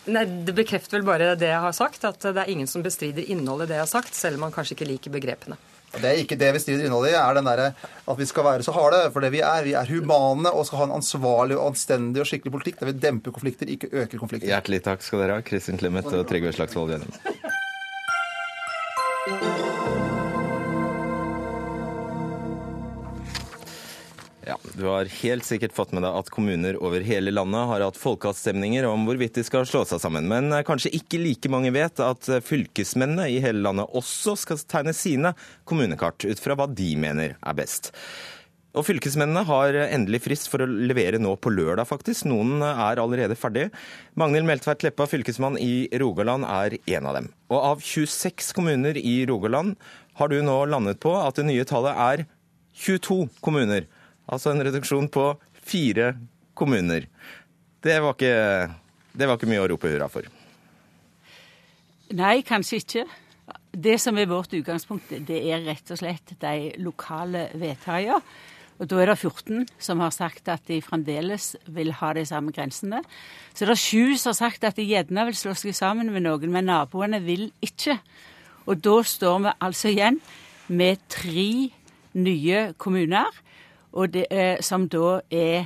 Nei, 0.10 0.26
Det 0.48 0.56
bekrefter 0.58 0.98
vel 0.98 1.08
bare 1.08 1.36
det 1.38 1.52
jeg 1.52 1.64
har 1.68 1.78
sagt, 1.78 2.08
at 2.10 2.26
det 2.26 2.42
er 2.42 2.50
ingen 2.50 2.70
som 2.70 2.86
bestrider 2.86 3.28
innholdet 3.30 3.70
i 3.70 3.76
det 3.76 3.82
jeg 3.82 3.86
har 3.86 3.96
sagt, 4.00 4.18
selv 4.18 4.40
om 4.40 4.48
man 4.48 4.56
kanskje 4.56 4.78
ikke 4.78 4.90
liker 4.96 5.14
begrepene. 5.14 5.60
Det 5.88 6.04
er 6.04 6.20
ikke 6.20 6.36
det 6.38 6.50
vi 6.52 6.60
strider 6.62 6.86
innholdet 6.86 7.14
i, 7.14 7.18
er 7.18 7.38
den 7.38 7.48
der 7.48 7.62
at 7.72 8.18
vi 8.20 8.26
skal 8.28 8.46
være 8.46 8.66
så 8.66 8.74
harde. 8.76 9.00
For 9.14 9.24
det 9.24 9.32
vi 9.34 9.40
er, 9.46 9.64
vi 9.64 9.74
er 9.78 9.88
humane 9.88 10.52
og 10.52 10.68
skal 10.68 10.82
ha 10.82 10.88
en 10.90 10.98
ansvarlig 10.98 11.56
og 11.58 11.72
anstendig 11.72 12.22
og 12.22 12.28
skikkelig 12.30 12.54
politikk 12.58 12.82
der 12.82 12.92
vi 12.92 12.98
demper 13.08 13.34
konflikter, 13.36 13.72
ikke 13.72 13.90
øker 13.94 14.20
konflikter. 14.20 14.52
Hjertelig 14.52 14.82
takk 14.86 15.06
skal 15.06 15.24
dere 15.24 15.40
ha, 15.40 15.46
Kristin 15.48 15.80
Clemet 15.80 16.10
og 16.12 16.28
Trygve 16.30 16.52
Slagsvold 16.58 16.92
Vedum. 16.92 17.16
Du 24.78 24.86
har 24.90 25.10
helt 25.22 25.46
sikkert 25.48 25.76
fått 25.76 25.94
med 25.96 26.04
deg 26.06 26.16
at 26.20 26.32
kommuner 26.34 26.78
over 26.84 27.04
hele 27.06 27.34
landet 27.34 27.68
har 27.70 27.84
hatt 27.86 28.00
folkeavstemninger 28.00 28.88
om 28.90 29.08
hvorvidt 29.08 29.40
de 29.40 29.46
skal 29.48 29.68
slå 29.70 29.84
seg 29.90 30.02
sammen. 30.04 30.30
Men 30.30 30.52
eh, 30.54 30.66
kanskje 30.68 30.94
ikke 30.98 31.22
like 31.22 31.52
mange 31.52 31.74
vet 31.76 32.02
at 32.04 32.30
eh, 32.32 32.44
fylkesmennene 32.46 33.30
i 33.34 33.42
hele 33.44 33.64
landet 33.66 33.94
også 33.98 34.38
skal 34.40 34.64
tegne 34.70 34.96
sine 34.98 35.34
kommunekart 35.68 36.28
ut 36.28 36.42
fra 36.42 36.58
hva 36.58 36.70
de 36.70 36.94
mener 37.00 37.38
er 37.38 37.58
best. 37.58 37.94
Og 38.78 38.86
Fylkesmennene 38.86 39.42
har 39.48 39.74
endelig 39.88 40.22
frist 40.28 40.50
for 40.52 40.62
å 40.62 40.68
levere 40.70 41.18
nå 41.22 41.32
på 41.42 41.50
lørdag, 41.50 41.88
faktisk. 41.90 42.28
Noen 42.30 42.62
er 42.62 43.00
allerede 43.02 43.38
ferdige. 43.40 43.72
Magnhild 44.20 44.46
Meltveit 44.46 44.84
Kleppa, 44.84 45.08
fylkesmann 45.10 45.58
i 45.58 45.88
Rogaland, 45.98 46.46
er 46.46 46.78
en 46.98 47.10
av 47.10 47.18
dem. 47.18 47.32
Og 47.50 47.58
av 47.58 47.82
26 47.82 48.52
kommuner 48.58 49.00
i 49.02 49.20
Rogaland 49.30 49.74
har 50.20 50.30
du 50.30 50.38
nå 50.46 50.60
landet 50.70 51.02
på 51.02 51.16
at 51.18 51.40
det 51.40 51.48
nye 51.50 51.66
tallet 51.66 51.98
er 51.98 52.28
22 52.78 53.24
kommuner. 53.42 53.88
Altså 54.28 54.52
en 54.52 54.64
reduksjon 54.64 55.08
på 55.12 55.30
fire 55.68 56.14
kommuner. 56.58 57.08
Det 57.84 57.96
var 58.04 58.18
ikke, 58.18 58.34
det 59.14 59.30
var 59.30 59.40
ikke 59.40 59.50
mye 59.52 59.64
å 59.64 59.70
rope 59.72 59.92
hurra 59.92 60.10
for. 60.12 60.28
Nei, 62.18 62.42
kanskje 62.48 62.82
ikke. 62.82 63.06
Det 63.78 63.96
som 64.02 64.18
er 64.18 64.30
vårt 64.30 64.54
utgangspunkt, 64.58 65.12
det 65.28 65.40
er 65.52 65.66
rett 65.68 65.92
og 65.94 66.00
slett 66.00 66.36
de 66.42 66.72
lokale 66.82 67.50
vedtakene. 67.56 68.22
Og 68.78 68.86
Da 68.86 69.00
er 69.02 69.10
det 69.10 69.18
14 69.18 69.66
som 69.82 70.02
har 70.04 70.12
sagt 70.14 70.50
at 70.54 70.68
de 70.70 70.76
fremdeles 70.86 71.56
vil 71.66 71.90
ha 71.98 72.12
de 72.14 72.26
samme 72.30 72.54
grensene. 72.54 73.02
Så 73.54 73.66
det 73.66 73.74
er 73.74 73.82
sju 73.82 74.18
som 74.18 74.30
har 74.30 74.38
sagt 74.38 74.64
at 74.64 74.78
de 74.78 74.86
gjerne 74.86 75.26
vil 75.26 75.38
slå 75.38 75.56
seg 75.58 75.74
sammen 75.74 76.12
med 76.14 76.28
noen, 76.28 76.52
men 76.54 76.70
naboene 76.70 77.18
vil 77.26 77.50
ikke. 77.66 77.98
Og 78.70 78.78
da 78.86 79.00
står 79.02 79.40
vi 79.48 79.56
altså 79.66 79.90
igjen 79.90 80.22
med 80.70 81.02
tre 81.10 81.72
nye 82.14 82.62
kommuner 82.78 83.34
og 83.98 84.14
det, 84.14 84.28
eh, 84.32 84.58
som 84.62 84.86
da 84.90 85.20
er, 85.34 85.66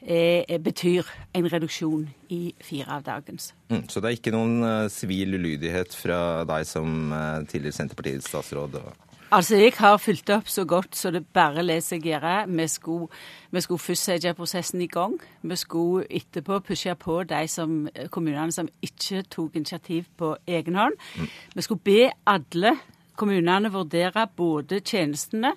er, 0.00 0.58
betyr 0.64 1.08
en 1.36 1.48
reduksjon 1.52 2.06
i 2.32 2.54
fire 2.64 2.96
av 2.96 3.04
dagens. 3.04 3.52
Mm, 3.68 3.84
så 3.88 4.00
det 4.00 4.08
er 4.08 4.16
ikke 4.16 4.32
noen 4.32 4.62
uh, 4.64 4.86
sivil 4.92 5.36
ulydighet 5.36 5.92
fra 5.96 6.46
deg 6.48 6.64
som 6.68 7.12
uh, 7.12 7.44
tidligere 7.44 7.76
Senterpartiets 7.76 8.30
statsråd? 8.30 8.80
Altså, 9.28 9.56
Jeg 9.60 9.74
har 9.76 9.98
fulgt 10.00 10.30
opp 10.32 10.48
så 10.48 10.64
godt 10.64 10.96
så 10.96 11.10
det 11.12 11.26
bare 11.36 11.62
lar 11.62 11.82
seg 11.84 12.06
gjøre. 12.08 12.46
Vi 12.48 12.66
skulle, 12.72 13.08
vi 13.52 13.60
skulle 13.60 13.84
først 13.84 14.08
sette 14.08 14.32
prosessen 14.34 14.80
i 14.80 14.88
gang. 14.88 15.18
Vi 15.42 15.56
skulle 15.56 16.06
etterpå 16.08 16.62
pushe 16.64 16.94
på 16.94 17.22
de 17.28 17.42
som, 17.48 17.82
kommunene 18.10 18.52
som 18.52 18.70
ikke 18.82 19.26
tok 19.28 19.56
initiativ 19.60 20.08
på 20.16 20.36
egen 20.46 20.80
hånd. 20.80 20.96
Mm. 21.18 21.28
Vi 21.54 21.66
skulle 21.66 21.84
be 21.84 22.08
alle 22.24 22.78
kommunene 23.18 23.68
vurdere 23.74 24.24
både 24.36 24.80
tjenestene 24.80 25.52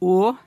og 0.00 0.40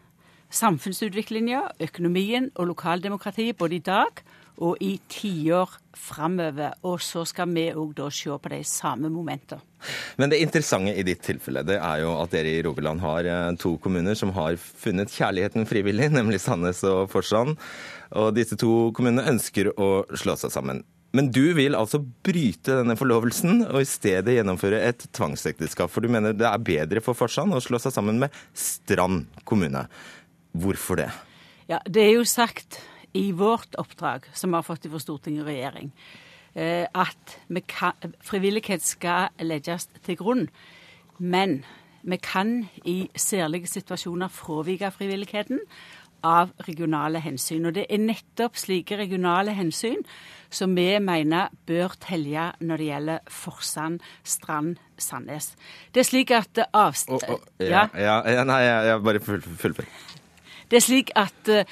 samfunnsutviklinga, 0.54 1.62
økonomien 1.84 2.52
og 2.56 2.72
lokaldemokratiet 2.74 3.58
både 3.58 3.80
i 3.80 3.86
dag 3.86 4.26
og 4.64 4.80
i 4.84 4.96
tiår 5.12 5.74
framover. 6.00 6.76
Og 6.88 7.02
så 7.04 7.26
skal 7.28 7.52
vi 7.52 7.68
òg 7.74 7.96
da 7.98 8.08
se 8.14 8.32
på 8.32 8.52
de 8.52 8.62
samme 8.68 9.12
momentene. 9.12 9.64
Men 10.18 10.32
det 10.32 10.42
interessante 10.42 10.96
i 10.96 11.06
ditt 11.06 11.22
tilfelle 11.26 11.66
det 11.68 11.78
er 11.78 12.02
jo 12.02 12.16
at 12.22 12.32
dere 12.34 12.56
i 12.56 12.64
Rogaland 12.66 13.04
har 13.04 13.28
eh, 13.30 13.52
to 13.62 13.76
kommuner 13.84 14.18
som 14.18 14.32
har 14.38 14.58
funnet 14.58 15.14
kjærligheten 15.14 15.68
frivillig, 15.70 16.10
nemlig 16.18 16.42
Sandnes 16.44 16.84
og 16.88 17.10
Forsand. 17.14 17.60
Og 18.16 18.34
disse 18.38 18.58
to 18.60 18.92
kommunene 18.96 19.28
ønsker 19.36 19.74
å 19.76 20.06
slå 20.16 20.38
seg 20.40 20.54
sammen. 20.54 20.84
Men 21.16 21.30
du 21.32 21.54
vil 21.56 21.78
altså 21.80 22.02
bryte 22.04 22.82
denne 22.82 22.98
forlovelsen 23.00 23.62
og 23.70 23.80
i 23.80 23.88
stedet 23.88 24.36
gjennomføre 24.36 24.82
et 24.84 25.06
tvangsekteskap. 25.16 25.92
For 25.92 26.04
du 26.04 26.12
mener 26.12 26.36
det 26.36 26.48
er 26.50 26.66
bedre 26.66 27.04
for 27.04 27.16
Forsand 27.16 27.56
å 27.56 27.62
slå 27.64 27.80
seg 27.80 27.96
sammen 27.96 28.20
med 28.20 28.36
Strand 28.52 29.30
kommune. 29.48 29.86
Hvorfor 30.56 31.02
det? 31.02 31.10
Ja, 31.68 31.80
Det 31.86 32.04
er 32.04 32.14
jo 32.16 32.24
sagt 32.24 32.80
i 33.16 33.32
vårt 33.32 33.76
oppdrag, 33.80 34.28
som 34.34 34.52
vi 34.52 34.60
har 34.60 34.68
fått 34.68 34.88
fra 34.92 35.00
storting 35.00 35.40
og 35.42 35.48
regjering, 35.50 35.92
eh, 36.56 36.86
at 36.94 37.38
kan, 37.68 37.94
frivillighet 38.22 38.82
skal 38.82 39.30
legges 39.40 39.88
til 40.04 40.16
grunn. 40.16 40.50
Men 41.18 41.64
vi 42.04 42.18
kan 42.18 42.68
i 42.86 43.10
særlige 43.16 43.68
situasjoner 43.68 44.28
fravike 44.30 44.92
frivilligheten 44.92 45.60
av 46.24 46.52
regionale 46.68 47.22
hensyn. 47.24 47.66
Og 47.66 47.76
det 47.78 47.86
er 47.90 48.02
nettopp 48.02 48.58
slike 48.58 48.98
regionale 48.98 49.56
hensyn 49.58 50.04
som 50.54 50.76
vi 50.78 50.88
mener 51.00 51.54
bør 51.68 51.96
telle 52.00 52.52
når 52.62 52.82
det 52.82 52.90
gjelder 52.90 53.20
Forsand, 53.30 54.00
Strand, 54.24 54.78
Sandnes. 54.98 55.54
Det 55.94 56.04
er 56.04 56.10
slik 56.10 56.32
at 56.36 56.62
avstand... 56.74 57.26
Oh, 57.28 57.40
oh, 57.40 57.64
ja, 57.64 57.88
ja. 57.94 58.20
ja, 58.30 58.46
nei, 58.48 58.62
jeg, 58.64 58.86
jeg 58.92 59.04
bare 59.10 59.24
fullfør. 59.26 59.90
Det 60.72 60.78
er 60.78 60.82
slik 60.82 61.12
at 61.16 61.50
uh, 61.50 61.64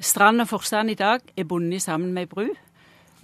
Strand 0.00 0.40
og 0.40 0.48
Forsand 0.48 0.90
i 0.90 0.94
dag 0.94 1.20
er 1.36 1.44
bundet 1.44 1.82
sammen 1.82 2.12
med 2.14 2.22
ei 2.22 2.30
bru. 2.30 2.46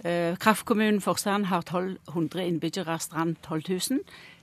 Uh, 0.03 0.35
kraftkommunen 0.37 1.01
Forsand 1.01 1.45
har 1.45 1.63
1200 1.63 2.45
innbyggere, 2.45 2.99
Strand 2.99 3.35
12 3.43 3.63
000. 3.69 3.99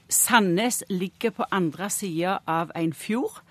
Sandnes 0.08 0.84
ligger 0.90 1.30
på 1.30 1.44
andre 1.50 1.90
sida 1.90 2.38
av 2.46 2.72
en 2.76 2.92
fjord. 2.92 3.42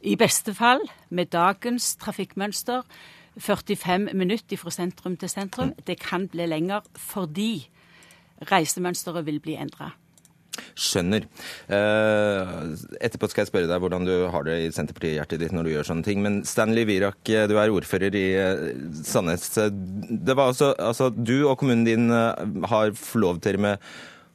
I 0.00 0.16
beste 0.16 0.54
fall, 0.54 0.80
med 1.08 1.26
dagens 1.32 1.96
trafikkmønster, 1.96 2.82
45 3.36 4.14
minutter 4.14 4.56
fra 4.56 4.70
sentrum 4.70 5.16
til 5.16 5.28
sentrum. 5.28 5.72
Det 5.86 5.98
kan 6.00 6.28
bli 6.28 6.46
lenger 6.46 6.80
fordi 6.94 7.68
reisemønsteret 8.50 9.26
vil 9.26 9.40
bli 9.40 9.54
endra. 9.54 9.90
Skjønner. 10.74 11.26
Eh, 11.70 12.48
etterpå 13.06 13.28
skal 13.30 13.44
jeg 13.44 13.50
spørre 13.52 13.70
deg 13.70 13.82
hvordan 13.82 14.06
du 14.08 14.14
har 14.32 14.46
det 14.46 14.56
i 14.64 14.72
Senterparti-hjertet 14.74 15.38
ditt 15.44 15.54
når 15.54 15.68
du 15.68 15.72
gjør 15.74 15.88
sånne 15.90 16.06
ting. 16.06 16.22
Men 16.24 16.40
Stanley 16.48 16.86
Virak, 16.88 17.20
eh, 17.30 17.46
du 17.50 17.54
er 17.60 17.70
ordfører 17.70 18.16
i 18.18 18.24
eh, 18.40 18.64
Sandnes. 19.06 19.46
Det 19.54 20.34
var 20.34 20.50
også, 20.50 20.72
altså 20.82 21.12
Du 21.14 21.46
og 21.46 21.60
kommunen 21.60 21.86
din 21.86 22.10
har 22.10 22.94
forlovet 22.98 23.44
dere 23.46 23.62
med 23.68 23.88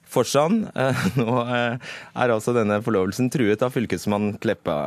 Forsand. 0.09 0.63
Nå 1.19 1.33
er 1.45 2.31
altså 2.33 2.55
denne 2.55 2.79
forlovelsen 2.81 3.27
truet 3.29 3.61
av 3.61 3.75
fylkesmann 3.75 4.31
Kleppa, 4.41 4.79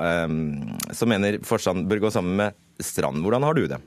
som 0.90 1.12
mener 1.12 1.38
Forsand 1.46 1.86
bør 1.90 2.08
gå 2.08 2.10
sammen 2.10 2.40
med 2.40 2.82
Strand. 2.82 3.22
Hvordan 3.22 3.46
har 3.46 3.54
du 3.54 3.68
det? 3.70 3.78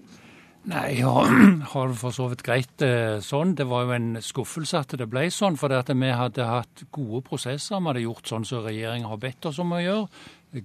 Nei, 0.65 0.95
jeg 0.97 1.05
har 1.73 1.91
det 1.91 1.97
for 1.99 2.15
så 2.15 2.25
vidt 2.31 2.41
greit 2.45 2.81
eh, 2.85 3.19
sånn. 3.21 3.53
Det 3.57 3.67
var 3.69 3.85
jo 3.85 3.93
en 3.93 4.15
skuffelse 4.23 4.79
at 4.81 4.95
det 4.97 5.05
ble 5.11 5.27
sånn. 5.33 5.59
For 5.61 5.69
vi 5.69 6.09
hadde 6.09 6.47
hatt 6.49 6.87
gode 6.95 7.21
prosesser. 7.27 7.77
Vi 7.77 7.91
hadde 7.91 8.05
gjort 8.07 8.31
sånn 8.31 8.47
som 8.49 8.65
regjeringen 8.65 9.11
har 9.11 9.21
bedt 9.21 9.45
oss 9.45 9.61
om 9.61 9.75
å 9.77 9.83
gjøre. 9.83 10.07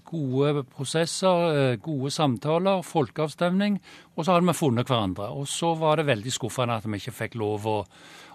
Gode 0.07 0.64
prosesser, 0.70 1.76
gode 1.83 2.12
samtaler, 2.14 2.85
folkeavstemning. 2.87 3.81
Og 4.16 4.24
så 4.24 4.37
hadde 4.37 4.46
vi 4.46 4.57
funnet 4.57 4.88
hverandre. 4.88 5.31
Og 5.35 5.48
så 5.50 5.74
var 5.79 5.98
det 5.98 6.09
veldig 6.11 6.33
skuffende 6.33 6.79
at 6.79 6.87
vi 6.87 7.00
ikke 7.00 7.16
fikk 7.24 7.38
lov 7.40 7.66
å 7.66 7.79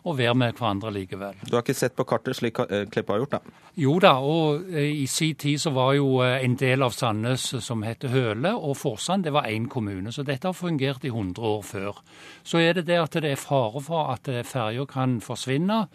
å 0.05 0.13
være 0.13 0.35
med 0.37 0.57
hverandre 0.57 0.91
likevel. 0.93 1.37
Du 1.47 1.55
har 1.55 1.63
ikke 1.63 1.77
sett 1.77 1.95
på 1.97 2.05
kartet 2.07 2.37
slik 2.37 2.59
eh, 2.67 2.85
Kleppa 2.91 3.15
har 3.15 3.23
gjort, 3.23 3.37
da? 3.37 3.63
Jo 3.81 3.95
da, 4.01 4.13
og 4.21 4.67
eh, 4.69 4.91
i 5.01 5.07
sin 5.09 5.33
tid 5.41 5.61
så 5.61 5.73
var 5.75 5.95
jo 5.97 6.19
eh, 6.23 6.37
en 6.45 6.57
del 6.61 6.85
av 6.85 6.93
Sandnes 6.95 7.47
som 7.65 7.81
heter 7.85 8.13
Høle 8.13 8.53
og 8.55 8.77
Forsand, 8.77 9.25
det 9.25 9.33
var 9.35 9.49
én 9.49 9.65
kommune. 9.71 10.13
Så 10.13 10.25
dette 10.27 10.49
har 10.49 10.57
fungert 10.57 11.05
i 11.07 11.13
100 11.13 11.49
år 11.49 11.65
før. 11.65 12.03
Så 12.45 12.61
er 12.61 12.77
det 12.77 12.85
det 12.91 13.01
at 13.01 13.17
det 13.17 13.33
er 13.33 13.41
fare 13.41 13.81
for 13.81 14.13
at 14.13 14.29
ferja 14.45 14.85
kan 14.89 15.17
forsvinne, 15.23 15.85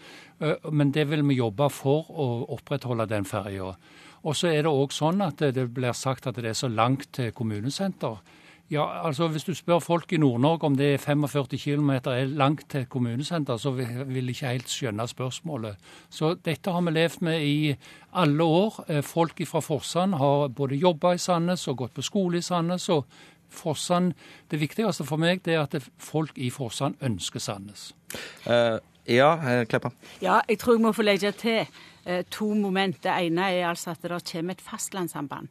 men 0.73 0.91
det 0.95 1.05
vil 1.11 1.23
vi 1.29 1.37
jobbe 1.37 1.69
for 1.71 2.09
å 2.11 2.29
opprettholde 2.57 3.07
den 3.11 3.29
ferja. 3.29 3.75
Og 4.23 4.37
så 4.37 4.51
er 4.53 4.63
det 4.67 4.73
òg 4.73 4.93
sånn 4.93 5.23
at 5.25 5.41
det 5.55 5.69
blir 5.75 5.97
sagt 5.97 6.27
at 6.27 6.37
det 6.37 6.53
er 6.53 6.59
så 6.59 6.69
langt 6.69 7.09
til 7.17 7.33
kommunesenter. 7.33 8.21
Ja, 8.71 9.07
altså 9.07 9.27
Hvis 9.29 9.45
du 9.45 9.55
spør 9.55 9.79
folk 9.79 10.13
i 10.13 10.17
Nord-Norge 10.17 10.67
om 10.67 10.77
det 10.77 10.95
er 10.95 10.99
45 10.99 11.59
km 11.59 11.91
er 11.91 12.27
langt 12.27 12.69
til 12.71 12.87
kommunesenter, 12.87 13.57
så 13.57 13.71
vil 13.71 14.27
de 14.27 14.31
ikke 14.31 14.47
helt 14.47 14.71
skjønne 14.71 15.09
spørsmålet. 15.11 15.75
Så 16.11 16.37
dette 16.45 16.71
har 16.71 16.81
vi 16.81 16.91
levd 16.91 17.21
med 17.21 17.43
i 17.43 17.75
alle 18.15 18.45
år. 18.45 18.85
Eh, 18.89 19.03
folk 19.03 19.43
fra 19.47 19.61
Forsand 19.61 20.15
har 20.15 20.49
både 20.49 20.79
jobba 20.79 21.13
i 21.13 21.19
Sandnes 21.19 21.67
og 21.69 21.77
gått 21.77 21.95
på 21.95 22.03
skole 22.03 22.39
i 22.39 22.41
Sandnes. 22.41 22.89
og 22.89 23.07
Forsand, 23.51 24.13
Det 24.49 24.61
viktigste 24.61 25.05
for 25.05 25.17
meg 25.17 25.43
det 25.45 25.55
er 25.55 25.63
at 25.63 25.91
folk 25.99 26.39
i 26.39 26.51
Forsand 26.51 26.95
ønsker 27.03 27.41
Sandnes. 27.41 27.95
Uh, 28.47 28.79
ja, 29.09 29.35
eh, 29.35 29.67
Kleppa? 29.67 29.91
Ja, 30.23 30.41
jeg 30.49 30.59
tror 30.59 30.75
jeg 30.75 30.81
må 30.81 30.93
få 30.93 31.03
legge 31.03 31.33
til 31.33 31.67
to 32.31 32.55
moment. 32.55 33.03
Det 33.03 33.13
ene 33.13 33.51
er 33.53 33.69
altså 33.69 33.91
at 33.91 34.03
det 34.03 34.23
kommer 34.33 34.55
et 34.57 34.61
fastlandssamband 34.61 35.49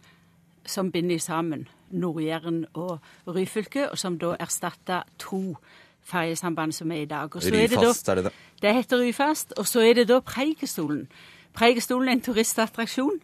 som 0.66 0.92
binder 0.92 1.18
sammen 1.18 1.68
Nord-Jæren 1.92 2.66
og 2.74 3.00
Ryfylke, 3.28 3.90
og 3.92 3.98
som 3.98 4.20
da 4.20 4.36
erstatter 4.40 5.02
to 5.20 5.58
ferjesamband 6.02 6.72
som 6.72 6.92
er 6.92 6.96
i 6.96 7.06
dag. 7.06 7.36
Og 7.36 7.36
Ryfast, 7.36 8.10
er, 8.10 8.16
det 8.16 8.24
det? 8.24 8.34
Det 8.62 8.74
heter 8.74 9.02
Ryfast. 9.02 9.54
Og 9.58 9.68
så 9.68 9.82
er 9.82 9.94
det 9.94 10.08
da 10.08 10.20
Preikestolen. 10.20 11.08
Preikestolen 11.54 12.10
er 12.10 12.14
en 12.14 12.22
turistattraksjon 12.22 13.20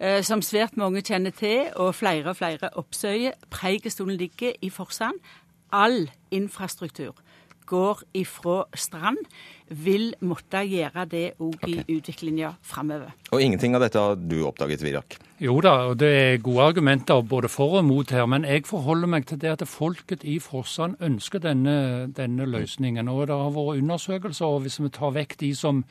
eh, 0.00 0.22
som 0.24 0.42
svært 0.42 0.76
mange 0.76 1.02
kjenner 1.02 1.30
til, 1.30 1.70
og 1.76 1.94
flere 1.94 2.30
og 2.30 2.36
flere 2.36 2.70
oppsøker. 2.72 3.32
Preikestolen 3.50 4.16
ligger 4.16 4.52
i 4.62 4.70
Forsand. 4.70 5.18
All 5.72 6.10
infrastruktur 6.30 7.14
går 7.70 8.04
ifra 8.18 8.64
Strand, 8.74 9.22
vil 9.70 10.10
måtte 10.26 10.64
gjøre 10.66 11.04
det 11.06 11.24
òg 11.38 11.54
okay. 11.54 11.76
i 11.78 11.98
utviklinga 11.98 12.56
framover. 12.66 13.12
Og 13.30 13.42
ingenting 13.42 13.76
av 13.78 13.84
dette 13.84 14.02
har 14.02 14.16
du 14.18 14.40
oppdaget, 14.48 14.82
Virak? 14.82 15.18
Jo 15.40 15.54
da, 15.62 15.76
og 15.92 16.00
det 16.02 16.10
er 16.10 16.42
gode 16.42 16.66
argumenter 16.72 17.22
både 17.22 17.48
for 17.48 17.78
og 17.78 17.86
mot 17.86 18.10
her. 18.10 18.26
Men 18.28 18.44
jeg 18.44 18.66
forholder 18.68 19.12
meg 19.14 19.28
til 19.30 19.38
det 19.40 19.54
at 19.54 19.66
folket 19.70 20.26
i 20.26 20.40
Forsand 20.42 20.98
ønsker 21.00 21.42
denne, 21.44 22.10
denne 22.16 22.48
løsningen. 22.50 23.08
Og 23.08 23.28
det 23.30 23.38
har 23.38 23.54
vært 23.54 23.84
undersøkelser, 23.84 24.56
og 24.58 24.66
hvis 24.66 24.80
vi 24.82 24.90
tar 24.98 25.14
vekk 25.14 25.38
de 25.40 25.54
som 25.56 25.84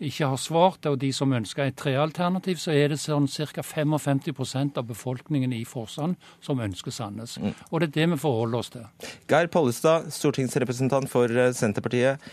ikke 0.00 0.30
har 0.32 0.38
svart, 0.40 0.86
og 0.88 0.98
de 1.02 1.10
som 1.12 1.32
ønsker 1.36 1.68
et 1.68 1.76
trealternativ, 1.76 2.56
så 2.62 2.72
er 2.72 2.92
det 2.92 3.00
sånn 3.02 3.28
ca. 3.28 3.64
55% 3.64 4.80
av 4.80 4.86
befolkningen 4.88 5.52
i 5.52 5.64
Forsand 5.68 6.16
som 6.44 6.62
ønsker 6.64 6.94
Sandnes. 6.94 7.36
Mm. 7.36 7.52
Og 7.68 7.82
det 7.82 7.90
er 7.90 7.96
det 7.98 8.06
vi 8.14 8.20
forholder 8.22 8.62
oss 8.62 8.72
til. 8.72 8.86
Geir 9.28 9.50
Pollestad, 9.52 10.08
stortingsrepresentant 10.14 11.10
for 11.12 11.28
eh, 11.28 11.52
Senterpartiet. 11.56 12.32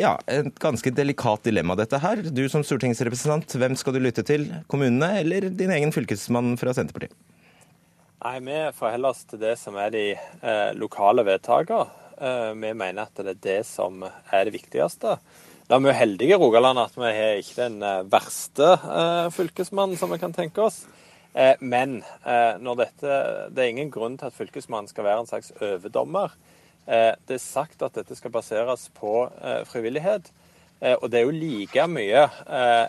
Ja, 0.00 0.14
et 0.30 0.54
ganske 0.62 0.92
delikat 0.94 1.44
dilemma 1.44 1.74
dette 1.76 1.98
her. 2.00 2.22
Du 2.22 2.44
som 2.52 2.62
stortingsrepresentant, 2.64 3.56
hvem 3.58 3.74
skal 3.76 3.96
du 3.96 4.00
lytte 4.04 4.24
til? 4.24 4.46
Kommunene 4.70 5.18
eller 5.20 5.50
din 5.50 5.72
egen 5.74 5.92
fylkesmann 5.92 6.54
fra 6.60 6.76
Senterpartiet? 6.76 7.16
Nei, 8.20 8.36
Vi 8.44 8.58
forholder 8.76 9.14
oss 9.14 9.24
til 9.24 9.40
det 9.40 9.56
som 9.56 9.76
er 9.80 9.92
de 9.94 10.06
eh, 10.12 10.70
lokale 10.76 11.24
vedtakene. 11.24 11.88
Eh, 12.20 12.50
vi 12.52 12.72
mener 12.76 13.06
at 13.06 13.16
det 13.16 13.32
er 13.32 13.44
det 13.46 13.60
som 13.68 14.02
er 14.04 14.44
det 14.44 14.52
viktigste. 14.52 15.16
Da 15.70 15.76
er 15.78 15.84
vi 15.84 15.92
heldige 15.94 16.34
i 16.34 16.36
Rogaland 16.42 16.80
at 16.82 16.96
vi 16.98 17.06
har 17.14 17.36
ikke 17.38 17.60
den 17.60 17.76
eh, 17.86 18.00
verste 18.10 18.72
eh, 18.74 19.28
fylkesmannen 19.30 19.94
som 20.00 20.10
vi 20.10 20.16
kan 20.18 20.32
tenke 20.34 20.64
oss. 20.64 20.80
Eh, 21.30 21.52
men 21.62 22.00
dette, 22.26 23.18
det 23.54 23.62
er 23.62 23.68
ingen 23.70 23.92
grunn 23.94 24.16
til 24.18 24.26
at 24.26 24.34
fylkesmannen 24.34 24.90
skal 24.90 25.06
være 25.06 25.22
en 25.22 25.30
slags 25.30 25.52
overdommer. 25.62 26.34
Det 26.90 27.36
er 27.36 27.42
sagt 27.44 27.84
at 27.86 27.94
dette 27.94 28.16
skal 28.18 28.32
baseres 28.34 28.88
på 28.96 29.12
frivillighet. 29.70 30.32
Og 30.96 31.04
det 31.12 31.20
er 31.20 31.28
jo 31.28 31.36
like 31.36 31.84
mye 31.86 32.24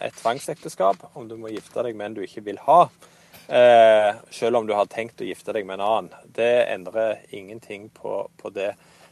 et 0.01 0.15
tvangsekteskap 0.17 1.03
om 1.13 1.27
du 1.29 1.35
må 1.37 1.51
gifte 1.51 1.83
deg 1.85 1.93
med 1.99 2.07
en 2.07 2.15
du 2.17 2.23
ikke 2.25 2.41
vil 2.47 2.57
ha, 2.65 2.79
selv 4.33 4.57
om 4.57 4.65
du 4.65 4.73
har 4.73 4.89
tenkt 4.89 5.21
å 5.21 5.27
gifte 5.27 5.53
deg 5.53 5.69
med 5.69 5.77
en 5.77 5.85
annen. 5.85 6.09
Det 6.33 6.63
endrer 6.71 7.21
ingenting 7.29 7.91
på, 7.93 8.23
på 8.41 8.53
det. 8.55 8.71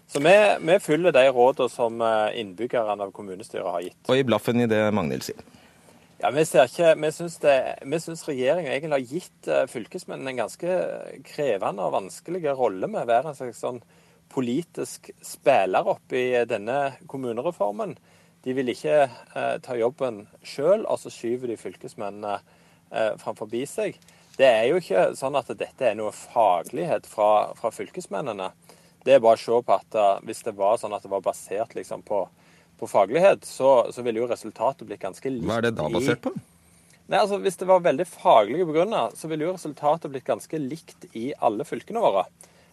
Så 0.10 0.22
vi, 0.26 0.34
vi 0.66 0.80
følger 0.82 1.14
de 1.14 1.28
rådene 1.30 1.70
som 1.70 2.02
eh, 2.02 2.40
innbyggerne 2.42 3.06
av 3.06 3.14
kommunestyret 3.14 3.70
har 3.70 3.86
gitt. 3.86 4.00
Og 4.10 4.18
i 4.18 4.26
blaffen 4.26 4.62
i 4.64 4.70
det 4.70 4.82
Magnhild 4.96 5.28
sier? 5.28 5.44
Ja, 6.20 6.32
Vi 6.36 6.44
ser 6.46 6.66
ikke, 6.68 6.96
vi 7.00 7.12
syns, 7.16 7.38
det, 7.40 7.56
vi 7.88 8.00
syns 8.04 8.26
regjeringa 8.28 8.74
egentlig 8.74 8.98
har 8.98 9.14
gitt 9.14 9.48
eh, 9.48 9.68
fylkesmennene 9.72 10.34
en 10.34 10.42
ganske 10.42 10.80
krevende 11.30 11.86
og 11.86 11.94
vanskelig 11.94 12.42
rolle 12.58 12.90
med 12.92 13.06
å 13.06 13.08
være 13.08 13.32
en 13.32 13.38
slags 13.38 13.62
sånn 13.64 13.80
politisk 14.34 15.12
spiller 15.26 15.88
opp 15.88 16.14
i 16.14 16.42
denne 16.50 16.98
kommunereformen. 17.08 17.96
De 18.44 18.56
vil 18.58 18.74
ikke 18.74 18.98
eh, 19.06 19.56
ta 19.64 19.78
jobben 19.78 20.26
sjøl, 20.44 20.84
og 20.90 21.00
så 21.00 21.12
skyver 21.14 21.54
de 21.54 21.60
fylkesmennene 21.60 22.40
eh, 22.40 23.14
framfor 23.22 23.56
seg. 23.70 23.96
Det 24.36 24.48
er 24.48 24.68
jo 24.70 24.82
ikke 24.82 25.10
sånn 25.20 25.40
at 25.40 25.54
dette 25.54 25.88
er 25.88 25.96
noe 26.00 26.12
faglighet 26.16 27.08
fra, 27.08 27.54
fra 27.56 27.72
fylkesmennene. 27.76 28.52
Det 29.06 29.16
er 29.16 29.24
bare 29.24 29.40
å 29.40 29.42
se 29.42 29.60
på 29.66 29.76
at 29.76 29.98
uh, 29.98 30.20
hvis 30.28 30.44
det 30.46 30.56
var 30.58 30.80
sånn 30.82 30.94
at 30.96 31.06
det 31.06 31.12
var 31.12 31.24
basert 31.24 31.76
liksom, 31.78 32.04
på, 32.08 32.24
på, 32.80 32.90
faglighet, 32.90 33.48
så, 33.48 33.90
så, 33.96 34.04
ville 34.06 34.22
jo 34.22 34.30
resultatet 34.30 34.88
blitt 34.88 35.04
ganske 35.04 35.32
likt. 35.32 35.48
Hva 35.48 35.60
er 35.60 35.70
det 35.70 35.76
da 35.80 35.88
basert 35.94 36.24
på? 36.26 36.34
Nei, 37.10 37.22
altså 37.24 37.40
Hvis 37.42 37.58
det 37.58 37.70
var 37.70 37.86
veldig 37.86 38.06
faglig 38.06 38.68
begrunna, 38.70 39.08
så 39.18 39.30
ville 39.32 39.48
jo 39.48 39.56
resultatet 39.56 40.12
blitt 40.14 40.28
ganske 40.28 40.60
likt 40.62 41.08
i 41.18 41.32
alle 41.42 41.66
fylkene 41.66 42.04
våre. 42.04 42.28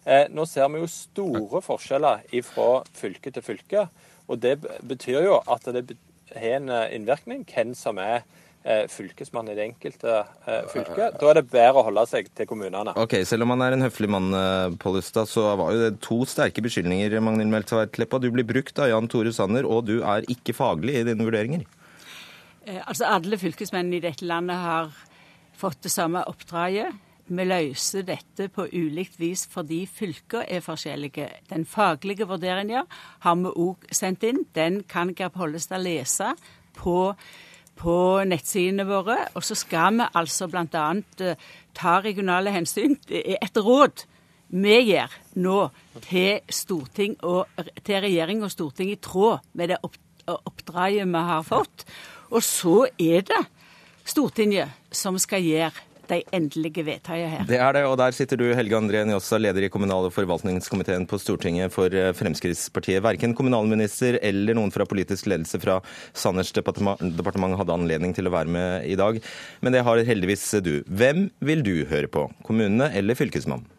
Eh, 0.04 0.26
nå 0.30 0.44
ser 0.46 0.68
vi 0.74 0.82
jo 0.82 0.90
store 0.90 1.62
forskjeller 1.64 2.26
fra 2.44 2.68
fylke 2.98 3.32
til 3.32 3.46
fylke. 3.46 3.86
Og 4.26 4.42
det 4.42 4.58
betyr 4.84 5.24
jo 5.24 5.38
at 5.40 5.64
det 5.72 5.96
har 6.34 6.58
en 6.58 6.68
eh, 6.68 6.90
innvirkning 6.98 7.46
hvem 7.48 7.72
som 7.78 8.02
er 8.02 8.26
Eh, 8.26 8.45
fylkesmann 8.90 9.48
i 9.52 9.54
det 9.54 9.64
enkelte 9.70 10.12
eh, 10.46 10.64
fylket. 10.72 11.18
Da 11.20 11.30
er 11.30 11.38
det 11.38 11.46
bedre 11.52 11.82
å 11.82 11.86
holde 11.86 12.02
seg 12.10 12.30
til 12.34 12.48
kommunene. 12.50 12.96
Ok, 12.98 13.18
Selv 13.28 13.46
om 13.46 13.54
han 13.54 13.62
er 13.62 13.76
en 13.76 13.86
høflig 13.86 14.10
mann, 14.10 14.28
eh, 14.34 14.74
Pollestad, 14.82 15.30
så 15.30 15.48
var 15.60 15.74
jo 15.74 15.84
det 15.84 16.00
to 16.04 16.18
sterke 16.26 16.64
beskyldninger. 16.64 17.14
Magnhild 17.22 17.52
Meltveit 17.52 17.94
Kleppa. 17.94 18.20
Du 18.22 18.30
blir 18.34 18.46
brukt 18.48 18.78
av 18.82 18.90
Jan 18.90 19.10
Tore 19.12 19.32
Sanner, 19.36 19.68
og 19.68 19.86
du 19.90 20.00
er 20.02 20.26
ikke 20.32 20.56
faglig 20.56 20.98
i 21.00 21.06
dine 21.06 21.26
vurderinger. 21.26 21.66
altså 22.82 23.06
Alle 23.06 23.38
fylkesmennene 23.38 24.00
i 24.00 24.04
dette 24.08 24.26
landet 24.26 24.58
har 24.58 24.90
fått 25.56 25.86
det 25.86 25.94
samme 25.94 26.24
oppdraget. 26.26 27.02
Vi 27.26 27.42
løser 27.42 28.04
dette 28.06 28.46
på 28.54 28.68
ulikt 28.70 29.16
vis 29.18 29.46
fordi 29.50 29.80
fylker 29.90 30.44
er 30.46 30.62
forskjellige. 30.62 31.26
Den 31.50 31.64
faglige 31.66 32.26
vurderinga 32.30 32.84
har 33.24 33.40
vi 33.40 33.50
òg 33.50 33.88
sendt 33.90 34.22
inn. 34.26 34.44
Den 34.54 34.84
kan 34.86 35.10
Geir 35.14 35.32
Pollestad 35.34 35.82
lese 35.82 36.34
på 36.78 37.14
på 37.76 37.96
nettsidene 38.28 38.86
våre. 38.88 39.18
Og 39.36 39.44
så 39.44 39.56
skal 39.58 39.98
vi 40.00 40.10
altså 40.16 40.48
bl.a. 40.50 40.86
Eh, 41.20 41.48
ta 41.76 41.98
regionale 42.04 42.54
hensyn. 42.54 42.96
Det 43.08 43.22
er 43.34 43.42
et 43.44 43.60
råd 43.60 44.06
vi 44.46 44.76
gir 44.86 45.12
nå 45.42 45.58
til, 46.04 46.38
storting 46.48 47.16
og, 47.26 47.50
til 47.82 48.02
regjering 48.04 48.44
og 48.46 48.52
storting 48.54 48.92
i 48.92 49.00
tråd 49.02 49.42
med 49.58 49.74
det 49.74 49.80
oppdraget 49.82 51.08
vi 51.10 51.24
har 51.30 51.46
fått. 51.46 51.86
Og 52.30 52.42
så 52.42 52.86
er 52.98 53.26
det 53.26 53.44
Stortinget 54.06 54.70
som 54.94 55.16
skal 55.18 55.42
gjøre 55.42 55.82
de 56.10 56.20
endelige 56.36 56.84
vedtakene 56.86 57.30
her. 57.32 57.44
Det 57.48 57.60
er 57.60 57.76
det, 57.76 57.84
og 57.88 57.96
der 58.00 58.14
sitter 58.16 58.40
du, 58.40 58.46
Helge 58.56 58.78
André 58.78 59.04
Njåstad, 59.06 59.42
leder 59.44 59.66
i 59.66 59.70
kommunal- 59.72 60.08
og 60.08 60.14
forvaltningskomiteen 60.14 61.06
på 61.10 61.20
Stortinget 61.22 61.74
for 61.74 61.92
eh, 61.92 62.12
Fremskrittspartiet. 62.16 63.02
Verken 63.04 63.36
kommunalminister 63.36 64.20
eller 64.22 64.56
noen 64.58 64.74
fra 64.74 64.88
politisk 64.88 65.28
ledelse 65.30 65.60
fra 65.62 65.80
Sanners 66.16 66.52
departement 66.56 67.58
hadde 67.60 67.78
anledning 67.78 68.16
til 68.16 68.28
å 68.28 68.34
være 68.34 68.52
med 68.52 68.90
i 68.90 68.98
dag, 68.98 69.20
men 69.60 69.76
det 69.76 69.84
har 69.86 70.04
heldigvis 70.08 70.50
du. 70.64 70.76
Hvem 70.86 71.28
vil 71.44 71.64
du 71.66 71.74
høre 71.90 72.10
på, 72.10 72.28
kommunene 72.46 72.92
eller 72.96 73.18
fylkesmannen? 73.18 73.72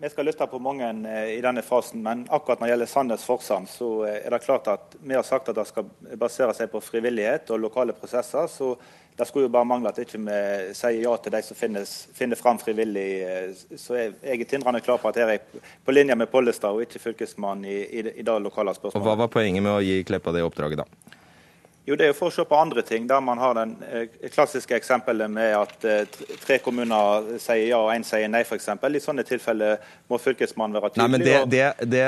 Vi 0.00 0.08
skal 0.08 0.28
lytte 0.28 0.46
på 0.46 0.60
mange 0.62 0.86
eh, 1.10 1.32
i 1.34 1.40
denne 1.42 1.62
fasen, 1.66 2.04
men 2.04 2.20
akkurat 2.30 2.60
når 2.60 2.68
det 2.68 2.70
gjelder 2.70 2.90
Sandnes 2.92 3.24
Forsand, 3.26 3.66
så 3.66 3.88
eh, 4.06 4.20
er 4.20 4.30
det 4.30 4.44
klart 4.44 4.70
at 4.70 4.94
vi 5.00 5.16
har 5.16 5.26
sagt 5.26 5.50
at 5.50 5.58
det 5.58 5.64
skal 5.66 5.88
basere 6.20 6.54
seg 6.54 6.70
på 6.70 6.82
frivillighet 6.86 7.50
og 7.50 7.64
lokale 7.64 7.96
prosesser. 7.98 8.46
så 8.46 8.76
det 9.18 9.26
skulle 9.26 9.48
jo 9.48 9.52
bare 9.52 9.66
mangle 9.66 9.90
at 9.90 9.98
ikke 9.98 10.20
vi 10.22 10.38
sier 10.78 11.00
ja 11.02 11.12
til 11.18 11.34
de 11.34 11.40
som 11.42 11.58
finnes, 11.58 11.94
finner 12.14 12.38
fram 12.38 12.60
frivillig. 12.62 13.06
Eh, 13.26 13.78
så 13.80 13.96
jeg, 13.98 14.12
jeg 14.22 14.44
er 14.44 14.50
tindrende 14.52 14.82
klar 14.84 15.00
på 15.02 15.10
at 15.10 15.18
jeg 15.18 15.40
er 15.40 15.64
på 15.84 15.94
linje 15.94 16.14
med 16.14 16.30
Pollestad 16.30 16.76
og 16.76 16.84
ikke 16.86 17.02
fylkesmann 17.02 17.64
i, 17.66 17.80
i, 17.82 18.04
i 18.14 18.22
det 18.22 18.36
lokale 18.44 18.76
spørsmålet. 18.76 19.02
Og 19.02 19.08
Hva 19.08 19.16
var 19.24 19.32
poenget 19.32 19.64
med 19.64 19.74
å 19.74 19.82
gi 19.82 20.04
Kleppa 20.06 20.34
det 20.36 20.44
oppdraget, 20.46 20.84
da? 20.84 21.17
Jo, 21.88 21.96
Det 21.96 22.04
er 22.04 22.10
jo 22.12 22.16
for 22.18 22.28
å 22.28 22.34
se 22.34 22.44
på 22.44 22.56
andre 22.58 22.82
ting, 22.84 23.06
der 23.08 23.22
man 23.24 23.40
har 23.40 23.54
den 23.56 23.70
eh, 23.88 24.28
klassiske 24.28 24.76
eksempelet 24.76 25.30
med 25.32 25.54
at 25.56 25.86
eh, 25.88 26.18
tre 26.42 26.58
kommuner 26.60 27.30
sier 27.40 27.70
ja 27.70 27.78
og 27.80 27.88
én 27.94 28.04
sier 28.04 28.28
nei, 28.28 28.42
f.eks. 28.44 28.68
I 28.68 29.00
sånne 29.00 29.24
tilfeller 29.24 29.80
må 30.12 30.20
Fylkesmannen 30.20 30.76
være 30.76 30.92
tydelig. 30.92 31.08
Nei, 31.08 31.14
men 31.16 31.24
det, 31.24 31.38
det, 31.54 31.88
det, 31.88 32.04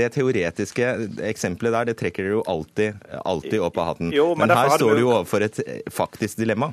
det 0.00 0.10
teoretiske 0.18 0.90
eksempelet 1.30 1.76
der, 1.78 1.92
det 1.92 1.98
trekker 2.02 2.26
dere 2.26 2.40
jo 2.40 2.44
alltid, 2.50 3.08
alltid 3.22 3.60
opp 3.62 3.78
av 3.78 3.92
hatten. 3.92 4.10
Jo, 4.14 4.32
men, 4.34 4.48
men 4.50 4.58
her 4.58 4.74
står 4.74 4.98
du 4.98 5.04
jo 5.04 5.12
overfor 5.14 5.46
et 5.46 5.62
faktisk 5.94 6.42
dilemma. 6.42 6.72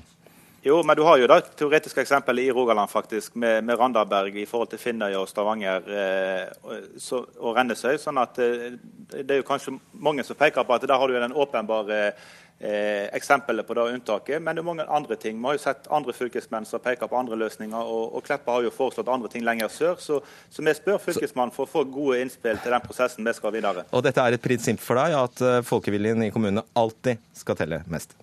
Jo, 0.68 0.82
men 0.84 0.98
du 0.98 1.04
har 1.06 1.20
jo 1.22 1.28
da 1.30 1.38
teoretiske 1.40 2.02
eksempel 2.02 2.42
i 2.42 2.50
Rogaland 2.52 2.90
faktisk, 2.90 3.36
med, 3.40 3.64
med 3.64 3.78
Randaberg 3.80 4.36
i 4.42 4.46
forhold 4.50 4.72
til 4.74 4.82
Finnøy 4.82 5.14
og 5.16 5.30
Stavanger 5.30 5.86
eh, 5.86 6.74
så, 7.00 7.22
og 7.40 7.56
Rennesøy. 7.56 7.94
sånn 8.02 8.20
at 8.20 8.42
eh, 8.44 8.74
Det 9.14 9.30
er 9.30 9.40
jo 9.40 9.48
kanskje 9.48 9.78
mange 9.94 10.26
som 10.28 10.36
peker 10.36 10.66
på 10.68 10.76
at 10.76 10.84
der 10.90 11.00
har 11.00 11.08
du 11.08 11.16
den 11.16 11.38
åpenbare 11.38 12.02
eh, 12.10 12.26
eksempelet 12.60 13.68
på 13.68 13.76
det 13.78 13.84
unntaket. 13.94 14.42
Men 14.42 14.56
det 14.56 14.64
er 14.64 14.66
mange 14.66 14.86
andre 14.90 15.16
ting. 15.16 15.38
Vi 15.38 15.46
har 15.46 15.58
jo 15.58 15.62
sett 15.62 15.90
andre 15.94 16.14
fylkesmenn 16.14 16.66
som 16.66 16.82
peker 16.82 17.10
på 17.10 17.18
andre 17.20 17.38
løsninger. 17.38 17.78
Og, 17.78 18.16
og 18.18 18.26
Kleppa 18.26 18.56
har 18.56 18.66
jo 18.66 18.74
foreslått 18.74 19.12
andre 19.14 19.30
ting 19.30 19.46
lenger 19.46 19.70
sør. 19.70 19.96
Så, 20.02 20.22
så 20.50 20.66
vi 20.66 20.74
spør 20.74 20.98
Fylkesmannen 21.04 21.54
for 21.54 21.68
å 21.68 21.72
få 21.72 21.84
gode 21.86 22.22
innspill 22.24 22.58
til 22.64 22.74
den 22.74 22.86
prosessen 22.86 23.28
vi 23.28 23.36
skal 23.38 23.54
videre. 23.54 23.86
Og 23.94 24.06
dette 24.06 24.24
er 24.24 24.38
et 24.38 24.44
prinsipp 24.44 24.82
for 24.82 24.98
deg 24.98 25.14
at 25.20 25.46
eh, 25.46 25.60
folkeviljen 25.68 26.26
i 26.26 26.32
kommunene 26.34 26.66
alltid 26.78 27.22
skal 27.38 27.60
telle 27.60 27.84
mest? 27.94 28.18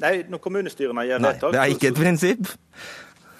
Nei, 0.00 0.22
når 0.24 0.40
kommunestyrene 0.40 1.04
gjør 1.04 1.20
vedtak 1.26 1.52
Det 1.52 1.60
er 1.60 1.74
ikke 1.74 1.90
et 1.92 1.98
prinsipp? 1.98 2.52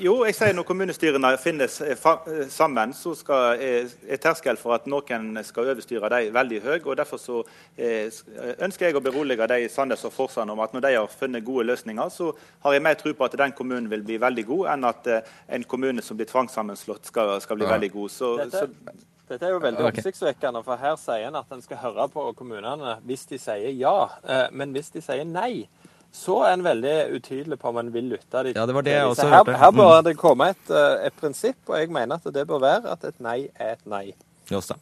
Jo, 0.03 0.17
jeg 0.27 0.35
sier 0.35 0.55
når 0.57 0.65
kommunestyrene 0.67 1.29
finnes 1.39 1.77
eh, 1.85 1.95
eh, 1.95 2.47
sammen, 2.51 2.91
så 2.97 3.13
skal, 3.15 3.61
er 3.63 4.19
terskelen 4.23 4.59
for 4.59 4.75
at 4.75 4.89
noen 4.91 5.37
skal 5.47 5.71
overstyre 5.71 6.11
dem 6.11 6.33
veldig 6.35 6.59
høy. 6.65 6.79
og 6.81 6.97
Derfor 6.99 7.21
så 7.23 7.43
ønsker 7.79 8.89
jeg 8.89 8.99
å 8.99 9.05
berolige 9.05 9.47
de 9.53 9.61
i 9.63 9.69
Sandnes 9.71 10.03
og 10.09 10.15
Forsand 10.17 10.51
om 10.51 10.63
at 10.65 10.75
når 10.75 10.87
de 10.87 10.93
har 10.97 11.13
funnet 11.13 11.47
gode 11.47 11.69
løsninger, 11.69 12.11
så 12.11 12.33
har 12.65 12.75
jeg 12.75 12.83
mer 12.83 12.99
tro 12.99 13.13
på 13.15 13.29
at 13.29 13.39
den 13.39 13.55
kommunen 13.55 13.87
vil 13.93 14.03
bli 14.07 14.19
veldig 14.23 14.47
god, 14.49 14.65
enn 14.75 14.89
at 14.91 15.07
eh, 15.07 15.31
en 15.55 15.69
kommune 15.71 16.03
som 16.03 16.19
blir 16.19 16.31
tvangssammenslått, 16.33 17.07
skal, 17.13 17.37
skal 17.45 17.61
bli 17.61 17.69
ja. 17.69 17.75
veldig 17.77 17.93
god. 17.95 18.15
Så, 18.17 18.33
dette, 18.43 18.65
så, 18.67 19.23
dette 19.31 19.47
er 19.47 19.55
jo 19.55 19.63
veldig 19.63 19.87
okay. 19.87 20.03
oppsiktsvekkende, 20.03 20.65
for 20.67 20.83
her 20.83 20.99
sier 20.99 21.29
en 21.29 21.39
at 21.45 21.55
en 21.55 21.63
skal 21.63 21.79
høre 21.85 22.09
på 22.11 22.27
kommunene 22.43 22.99
hvis 23.07 23.29
de 23.31 23.39
sier 23.39 23.71
ja. 23.79 23.97
Men 24.51 24.75
hvis 24.75 24.91
de 24.97 25.05
sier 25.05 25.23
nei, 25.29 25.69
så 26.13 26.43
er 26.45 26.53
en 26.55 26.65
veldig 26.65 26.97
utydelig 27.17 27.57
på 27.59 27.71
om 27.73 27.79
en 27.81 27.93
vil 27.95 28.11
lytte 28.13 28.45
De, 28.45 28.53
Ja, 28.53 28.67
det 28.69 28.75
var 28.77 28.85
det 28.85 28.93
jeg 28.93 29.09
også 29.09 29.27
her, 29.27 29.37
hørte. 29.39 29.59
Her 29.59 29.71
bør 29.73 29.93
mm. 29.95 30.05
det 30.05 30.17
komme 30.21 30.49
et, 30.53 30.65
eh, 30.71 31.07
et, 31.09 31.17
prinsipp, 31.17 31.61
og 31.67 31.79
jeg 31.79 31.89
mener 31.89 32.21
at 32.21 32.35
det 32.35 32.47
bør 32.49 32.61
være 32.61 32.93
at 32.93 33.07
et 33.09 33.21
nei 33.25 33.39
er 33.57 33.79
et 33.79 33.87
nei. 33.89 34.05
Josta. 34.51 34.77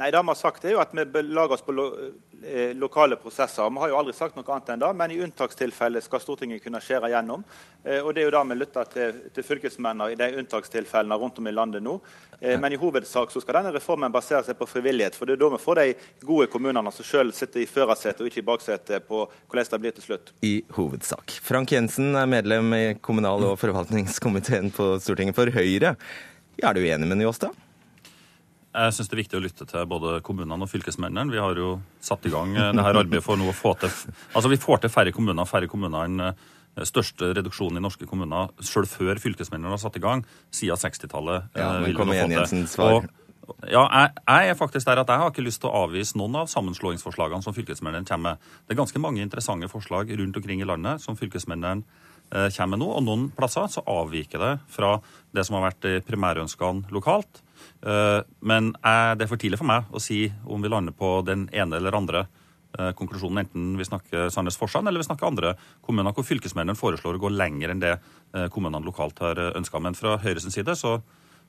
Nei, 0.00 0.10
det 0.10 0.22
vi 0.22 0.32
har 0.32 0.38
sagt 0.38 0.64
er 0.64 0.72
jo 0.72 0.80
at 0.80 0.92
vi 0.96 1.04
belager 1.04 1.52
oss 1.52 1.64
på 1.66 1.72
lo 1.76 1.84
eh, 2.40 2.72
lokale 2.74 3.18
prosesser. 3.20 3.68
Vi 3.68 3.80
har 3.82 3.90
jo 3.92 3.98
aldri 4.00 4.14
sagt 4.16 4.38
noe 4.38 4.48
annet 4.54 4.70
enn 4.72 4.80
det, 4.80 4.88
men 4.96 5.12
i 5.12 5.18
unntakstilfelle 5.20 6.00
skal 6.00 6.22
Stortinget 6.22 6.62
kunne 6.64 6.80
skjære 6.80 7.10
gjennom. 7.12 7.42
Eh, 7.84 8.00
og 8.00 8.14
Det 8.14 8.22
er 8.22 8.30
jo 8.30 8.32
da 8.32 8.40
vi 8.48 8.56
lytter 8.56 8.88
til, 8.88 9.18
til 9.36 9.44
fylkesmennene 9.44 10.14
i 10.14 10.16
de 10.16 10.30
unntakstilfellene 10.40 11.18
rundt 11.20 11.42
om 11.42 11.50
i 11.50 11.52
landet 11.52 11.84
nå. 11.84 11.98
Eh, 12.40 12.56
men 12.58 12.72
i 12.72 12.78
hovedsak 12.80 13.34
så 13.34 13.42
skal 13.44 13.58
denne 13.58 13.74
reformen 13.74 14.14
basere 14.14 14.40
seg 14.46 14.56
på 14.56 14.70
frivillighet. 14.70 15.18
For 15.18 15.28
det 15.28 15.36
er 15.36 15.42
da 15.42 15.50
vi 15.52 15.60
får 15.60 15.80
de 15.82 15.84
gode 16.24 16.48
kommunene 16.54 16.92
som 16.96 17.06
selv 17.06 17.36
sitter 17.36 17.60
i 17.60 17.68
førersetet 17.68 18.24
og 18.24 18.30
ikke 18.30 18.40
i 18.40 18.46
baksetet 18.48 19.04
på 19.10 19.26
hvordan 19.28 19.68
det 19.74 19.80
blir 19.84 19.96
til 19.98 20.06
slutt. 20.06 20.32
I 20.40 20.54
hovedsak. 20.72 21.36
Frank 21.44 21.76
Jensen 21.76 22.16
er 22.16 22.32
medlem 22.32 22.72
i 22.78 22.86
kommunal- 22.96 23.44
og 23.50 23.60
forvaltningskomiteen 23.60 24.72
på 24.72 24.94
Stortinget 25.04 25.36
for 25.36 25.52
Høyre. 25.52 25.94
Er 26.62 26.72
du 26.72 26.80
enig 26.80 27.10
med 27.12 27.20
Njåstad? 27.20 27.52
Jeg 28.72 28.94
syns 28.96 29.10
det 29.10 29.16
er 29.16 29.20
viktig 29.20 29.36
å 29.36 29.42
lytte 29.44 29.66
til 29.68 29.88
både 29.88 30.14
kommunene 30.24 30.64
og 30.64 30.70
fylkesmennene. 30.72 31.28
Vi 31.32 31.40
har 31.40 31.58
jo 31.60 31.74
satt 32.00 32.24
i 32.24 32.32
gang 32.32 32.54
eh, 32.56 32.70
det 32.72 32.84
her 32.86 32.98
arbeidet 33.02 33.24
for 33.24 33.40
noe 33.40 33.52
å 33.52 33.56
få 33.56 33.74
til 33.82 33.90
Altså, 34.32 34.48
vi 34.48 34.60
får 34.60 34.84
til 34.84 34.92
færre 34.92 35.12
kommuner. 35.12 35.48
Færre 35.48 35.68
kommuner 35.68 36.06
enn 36.08 36.22
eh, 36.30 36.86
største 36.88 37.34
reduksjonen 37.36 37.80
i 37.80 37.84
norske 37.84 38.08
kommuner 38.08 38.48
selv 38.64 38.88
før 38.88 39.20
fylkesmennene 39.20 39.74
har 39.74 39.82
satt 39.82 39.98
i 40.00 40.04
gang, 40.04 40.24
siden 40.54 40.80
60-tallet. 40.80 41.50
Ja, 41.52 41.74
eh, 41.74 41.82
men 41.84 41.98
kom 41.98 42.14
igjen, 42.14 42.32
Jensen, 42.32 42.64
svar. 42.70 43.04
Ja, 43.68 43.82
jeg, 43.84 44.12
jeg, 44.22 44.48
er 44.48 44.56
faktisk 44.56 44.88
der 44.88 45.02
at 45.02 45.10
jeg 45.10 45.20
har 45.20 45.32
ikke 45.34 45.44
lyst 45.44 45.60
til 45.60 45.68
å 45.68 45.84
avvise 45.84 46.16
noen 46.16 46.40
av 46.40 46.48
sammenslåingsforslagene 46.48 47.44
som 47.44 47.52
fylkesmennene 47.56 48.08
kommer 48.08 48.38
med. 48.38 48.50
Det 48.64 48.72
er 48.72 48.80
ganske 48.80 49.02
mange 49.02 49.20
interessante 49.20 49.68
forslag 49.68 50.14
rundt 50.16 50.38
omkring 50.40 50.62
i 50.62 50.68
landet 50.68 51.02
som 51.04 51.18
fylkesmennene 51.18 51.82
eh, 52.32 52.48
kommer 52.56 52.78
med 52.78 52.86
nå. 52.86 52.92
Og 52.96 53.04
noen 53.04 53.30
plasser 53.36 53.68
så 53.68 53.84
avviker 53.84 54.40
det 54.40 54.52
fra 54.72 54.94
det 55.36 55.44
som 55.44 55.58
har 55.58 55.68
vært 55.68 55.90
primærønskene 56.08 56.88
lokalt. 56.94 57.41
Eh, 57.82 58.20
men 58.40 58.72
det 58.72 59.24
er 59.24 59.30
for 59.30 59.40
tidlig 59.40 59.60
for 59.60 59.68
meg 59.68 59.90
å 59.90 60.02
si 60.02 60.24
om 60.44 60.62
vi 60.62 60.70
lander 60.72 60.94
på 60.96 61.20
den 61.26 61.48
ene 61.54 61.78
eller 61.78 61.96
andre 61.98 62.26
eh, 62.78 62.92
konklusjonen, 62.98 63.44
enten 63.44 63.72
vi 63.78 63.88
snakker 63.88 64.30
Sandnes 64.32 64.58
Forsand 64.60 64.88
eller 64.88 65.02
vi 65.02 65.08
snakker 65.08 65.28
andre 65.28 65.56
kommuner 65.84 66.14
hvor 66.16 66.26
fylkesmennene 66.26 66.78
foreslår 66.78 67.18
å 67.18 67.24
gå 67.24 67.32
lenger 67.34 67.74
enn 67.74 67.82
det 67.82 67.96
eh, 67.96 68.46
kommunene 68.52 68.86
lokalt 68.86 69.22
har 69.24 69.40
ønska. 69.52 69.82
Men 69.82 69.98
fra 69.98 70.18
Høyres 70.22 70.48
side 70.50 70.78
så 70.78 71.00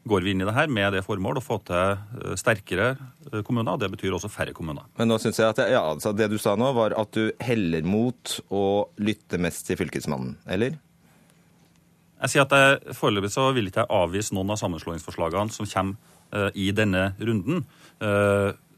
går 0.04 0.26
vi 0.26 0.34
inn 0.34 0.44
i 0.44 0.48
det 0.48 0.56
her 0.58 0.68
med 0.68 0.92
det 0.92 1.06
formål 1.06 1.38
å 1.40 1.44
få 1.46 1.62
til 1.64 2.34
sterkere 2.36 2.90
kommuner. 3.48 3.78
og 3.78 3.80
Det 3.80 3.88
betyr 3.94 4.18
også 4.18 4.28
færre 4.28 4.52
kommuner. 4.52 4.84
Men 5.00 5.08
nå 5.08 5.16
synes 5.24 5.40
jeg 5.40 5.54
at 5.54 5.62
ja, 5.72 5.80
altså 5.94 6.12
det 6.12 6.28
du 6.28 6.36
sa 6.42 6.58
nå, 6.60 6.74
var 6.76 6.92
at 7.00 7.16
du 7.16 7.30
heller 7.40 7.88
mot 7.88 8.34
å 8.52 8.66
lytte 9.00 9.40
mest 9.40 9.64
til 9.70 9.80
Fylkesmannen, 9.80 10.36
eller? 10.44 10.76
Jeg 12.24 12.32
sier 12.32 12.46
at 12.46 12.54
jeg 12.56 12.96
Foreløpig 12.96 13.34
så 13.34 13.50
vil 13.52 13.68
ikke 13.68 13.84
jeg 13.84 13.92
avvise 13.92 14.36
noen 14.36 14.54
av 14.54 14.60
sammenslåingsforslagene 14.62 15.52
som 15.52 15.68
kommer 15.68 16.14
Eh, 16.34 16.50
i 16.58 16.72
denne 16.74 17.12
runden. 17.22 17.66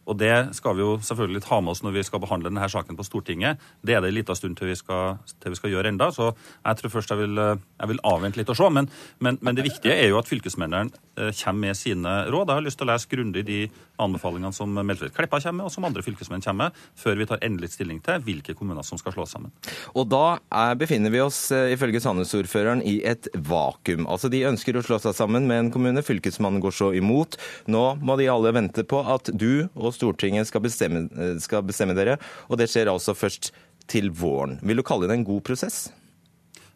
Eh, 0.05 0.11
og 0.11 0.17
det 0.19 0.55
skal 0.55 0.75
vi 0.75 0.83
jo 0.83 0.97
selvfølgelig 1.01 1.43
ta 1.45 1.59
med 1.61 1.73
oss 1.73 1.83
når 1.83 1.97
vi 1.97 2.03
skal 2.03 2.21
behandle 2.21 2.49
denne 2.49 2.69
saken 2.69 2.97
på 2.97 3.05
Stortinget. 3.05 3.59
Det 3.81 3.95
er 3.95 4.01
det 4.01 4.09
en 4.09 4.19
liten 4.19 4.35
stund 4.35 4.57
til 4.57 4.67
vi 4.67 4.75
skal, 4.75 5.17
til 5.41 5.51
vi 5.51 5.59
skal 5.59 5.71
gjøre 5.71 5.89
enda, 5.89 6.11
så 6.11 6.31
jeg 6.33 6.77
tror 6.77 6.93
først 6.93 7.11
jeg 7.11 7.21
vil, 7.23 7.37
eh, 7.37 7.57
jeg 7.79 7.89
vil 7.89 8.03
avvente 8.03 8.39
litt 8.39 8.49
og 8.49 8.57
se. 8.57 8.69
Men, 8.69 8.89
men, 9.19 9.39
men, 9.41 9.55
det 9.55 9.65
viktige 9.65 9.95
er 9.95 10.09
jo 10.09 10.19
at 10.19 10.29
fylkesmennene 10.29 10.91
eh, 11.17 11.31
kommer 11.41 11.67
med 11.67 11.79
sine 11.79 12.15
råd. 12.29 12.49
Jeg 12.49 12.59
har 12.59 12.65
lyst 12.65 12.79
til 12.79 12.87
å 12.87 12.91
lese 12.91 13.09
grundig 13.11 13.45
de 13.47 13.59
anbefalingene 14.01 14.53
som 14.53 14.73
Meltveit 14.75 15.15
Kleppa 15.15 15.39
kommer 15.39 15.63
med, 15.63 15.69
og 15.69 15.73
som 15.73 15.87
andre 15.87 16.03
fylkesmenn 16.05 16.43
kommer 16.43 16.69
med, 16.69 16.79
før 16.99 17.19
vi 17.19 17.29
tar 17.29 17.43
endelig 17.45 17.71
stilling 17.75 18.01
til 18.03 18.21
hvilke 18.25 18.55
kommuner 18.57 18.85
som 18.85 18.99
skal 18.99 19.15
slås 19.15 19.35
sammen. 19.35 19.53
Og 19.95 20.09
da 20.11 20.37
er, 20.51 20.75
befinner 20.79 21.13
vi 21.13 21.23
oss 21.23 21.47
ifølge 21.55 22.01
Sandnes-ordføreren 22.03 22.83
i 22.85 22.97
et 23.07 23.29
vakuum. 23.47 24.05
Altså 24.11 24.29
De 24.31 24.43
ønsker 24.47 24.75
å 24.75 24.83
slå 24.85 24.99
seg 25.01 25.15
sammen 25.17 25.47
med 25.47 25.61
en 25.61 25.71
kommune, 25.73 26.03
fylkesmannen 26.05 26.63
går 26.63 26.75
så 26.75 26.91
imot. 26.97 27.39
Nå 27.71 27.85
må 28.03 28.17
de 28.19 28.27
alle 28.31 28.51
vente 28.55 28.83
på 28.87 28.99
at 29.01 29.31
du 29.31 29.65
og 29.73 29.94
Stortinget 29.95 30.49
skal 30.49 30.63
bestemme, 30.65 31.07
skal 31.43 31.65
bestemme 31.65 31.97
dere. 31.97 32.19
Og 32.49 32.59
det 32.61 32.69
skjer 32.71 32.91
altså 32.91 33.15
først 33.17 33.51
til 33.91 34.11
våren. 34.15 34.59
Vil 34.65 34.81
du 34.81 34.85
kalle 34.85 35.09
det 35.09 35.17
en 35.19 35.27
god 35.27 35.43
prosess? 35.47 35.85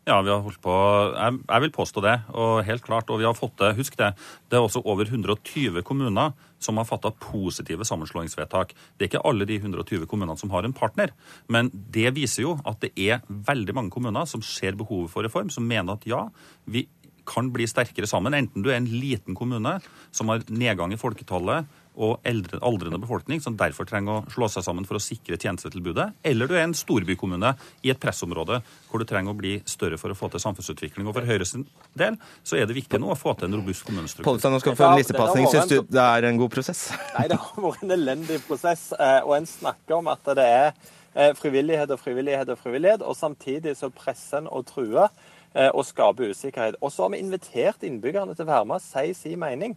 Ja, 0.09 0.17
vi 0.25 0.31
har 0.31 0.39
holdt 0.41 0.61
på 0.63 0.73
Jeg, 0.73 1.39
jeg 1.43 1.61
vil 1.61 1.73
påstå 1.75 2.01
det, 2.01 2.15
og 2.33 2.63
helt 2.65 2.83
klart. 2.85 3.09
Og 3.13 3.19
vi 3.21 3.27
har 3.27 3.37
fått 3.37 3.57
det. 3.61 3.75
Husk 3.77 3.97
det. 3.99 4.13
Det 4.49 4.57
er 4.57 4.65
også 4.65 4.81
over 4.81 5.05
120 5.05 5.83
kommuner 5.85 6.33
som 6.59 6.79
har 6.79 6.87
fatta 6.87 7.11
positive 7.23 7.85
sammenslåingsvedtak. 7.87 8.73
Det 8.97 9.05
er 9.05 9.11
ikke 9.11 9.25
alle 9.27 9.47
de 9.47 9.59
120 9.61 10.07
kommunene 10.09 10.37
som 10.39 10.51
har 10.51 10.65
en 10.65 10.75
partner, 10.75 11.13
men 11.47 11.69
det 11.71 12.11
viser 12.17 12.43
jo 12.43 12.57
at 12.67 12.81
det 12.83 12.91
er 12.99 13.21
veldig 13.27 13.75
mange 13.77 13.93
kommuner 13.95 14.27
som 14.27 14.43
ser 14.43 14.75
behovet 14.79 15.13
for 15.13 15.23
reform, 15.23 15.51
som 15.53 15.67
mener 15.67 15.95
at 15.95 16.07
ja, 16.09 16.25
vi 16.67 16.87
kan 17.29 17.51
bli 17.53 17.67
sterkere 17.69 18.09
sammen. 18.09 18.35
Enten 18.35 18.65
du 18.65 18.71
er 18.71 18.79
en 18.79 18.89
liten 18.89 19.37
kommune 19.37 19.77
som 20.11 20.33
har 20.33 20.43
nedgang 20.49 20.91
i 20.95 20.99
folketallet, 20.99 21.69
og 21.99 22.23
eldre, 22.27 22.61
aldrende 22.63 22.99
befolkning 23.01 23.41
som 23.43 23.57
derfor 23.59 23.87
trenger 23.87 24.21
å 24.21 24.31
slå 24.31 24.47
seg 24.51 24.63
sammen 24.65 24.87
for 24.87 24.97
å 24.97 25.03
sikre 25.03 25.37
tjenestetilbudet, 25.39 26.07
eller 26.31 26.47
du 26.47 26.55
er 26.55 26.63
en 26.63 26.75
storbykommune 26.77 27.51
i 27.83 27.91
et 27.91 27.99
pressområde 27.99 28.61
hvor 28.89 29.03
du 29.03 29.07
trenger 29.09 29.35
å 29.35 29.39
bli 29.39 29.57
større 29.67 29.99
for 29.99 30.13
å 30.13 30.17
få 30.17 30.31
til 30.31 30.43
samfunnsutvikling. 30.43 31.09
Og 31.09 31.17
For 31.17 31.27
Høyres 31.27 31.55
del 31.99 32.15
så 32.47 32.59
er 32.59 32.69
det 32.69 32.77
viktig 32.77 33.01
nå 33.01 33.11
å 33.11 33.17
få 33.19 33.35
til 33.35 33.49
en 33.49 33.59
robust 33.59 33.83
kommunestruktur. 33.87 34.29
Pollestad, 34.29 34.55
nå 34.55 34.61
skal 34.63 34.75
du 34.75 34.79
få 34.79 34.87
en 34.87 35.01
listepasning. 35.01 35.49
Syns 35.51 35.73
du 35.73 35.91
det 35.91 36.05
er 36.05 36.29
en 36.29 36.39
god 36.39 36.53
prosess? 36.55 36.85
Nei, 37.17 37.27
det 37.31 37.39
har 37.43 37.65
vært 37.65 37.83
en 37.85 37.95
elendig 37.97 38.39
prosess. 38.47 38.89
Eh, 38.95 39.19
og 39.25 39.35
en 39.39 39.49
snakker 39.49 39.99
om 39.99 40.09
at 40.13 40.31
det 40.39 40.47
er 40.47 40.71
eh, 40.71 41.35
frivillighet 41.37 41.91
og 41.95 42.01
frivillighet 42.01 42.55
og 42.55 42.63
frivillighet, 42.63 43.03
og 43.03 43.17
samtidig 43.19 43.75
så 43.79 43.91
presser 43.93 44.43
en 44.43 44.49
og 44.49 44.67
truer 44.71 45.09
eh, 45.53 45.69
og 45.69 45.83
skaper 45.87 46.31
usikkerhet. 46.31 46.79
Og 46.81 46.93
så 46.93 47.05
har 47.05 47.15
vi 47.15 47.23
invitert 47.23 47.85
innbyggerne 47.85 48.35
til 48.35 48.47
å 48.47 48.53
være 48.53 48.69
med 48.71 48.79
og 48.79 48.85
si 48.87 49.13
sin 49.17 49.39
mening. 49.41 49.75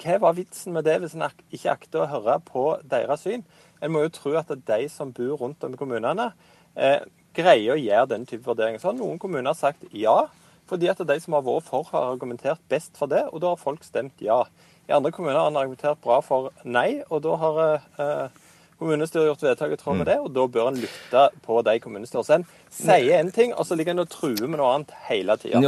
Hva 0.00 0.18
var 0.20 0.34
vitsen 0.36 0.74
med 0.74 0.86
det 0.88 0.98
hvis 1.02 1.14
en 1.14 1.26
ikke 1.54 1.72
akter 1.72 2.02
å 2.02 2.10
høre 2.10 2.38
på 2.46 2.64
deres 2.90 3.24
syn? 3.26 3.44
En 3.82 3.92
må 3.94 4.04
jo 4.04 4.14
tro 4.16 4.34
at 4.38 4.50
de 4.50 4.80
som 4.90 5.12
bor 5.14 5.36
rundt 5.40 5.64
om 5.64 5.74
i 5.74 5.78
kommunene, 5.78 6.32
eh, 6.74 7.04
greier 7.34 7.74
å 7.74 7.80
gjøre 7.80 8.10
den 8.14 8.26
type 8.26 8.46
vurderinger. 8.46 8.80
Så 8.80 8.90
har 8.90 8.98
noen 8.98 9.18
kommuner 9.22 9.54
sagt 9.54 9.84
ja, 9.92 10.26
fordi 10.70 10.88
at 10.90 11.02
de 11.06 11.18
som 11.20 11.36
har 11.36 11.44
vært 11.46 11.68
for, 11.68 11.86
har 11.92 12.12
argumentert 12.14 12.62
best 12.68 12.96
for 12.98 13.10
det, 13.10 13.26
og 13.30 13.42
da 13.42 13.52
har 13.52 13.60
folk 13.60 13.84
stemt 13.84 14.22
ja. 14.24 14.44
I 14.88 14.92
andre 14.96 15.12
kommuner 15.12 15.38
har 15.38 15.50
en 15.50 15.60
argumentert 15.60 16.00
bra 16.04 16.20
for 16.24 16.50
nei, 16.64 17.02
og 17.08 17.22
da 17.24 17.36
har 17.40 17.60
eh, 17.64 18.42
Kommunestyret 18.80 19.22
har 19.22 19.28
gjort 19.32 19.44
vedtak 19.46 19.72
i 19.74 19.78
tråd 19.78 20.00
med 20.00 20.06
mm. 20.06 20.10
det, 20.10 20.16
og 20.24 20.32
da 20.34 20.44
bør 20.56 20.70
en 20.70 20.80
lytte 20.82 21.24
på 21.44 21.60
de 21.66 21.74
kommunestyrene. 21.82 22.26
Så 22.26 22.36
en 22.38 22.46
sier 22.74 23.20
en 23.20 23.30
ting, 23.34 23.54
og 23.54 23.68
så 23.68 23.78
ligger 23.78 23.94
en 23.94 24.02
og 24.02 24.10
truer 24.10 24.48
med 24.48 24.58
noe 24.58 24.72
annet 24.74 24.94
hele 25.06 25.36
tida. 25.40 25.62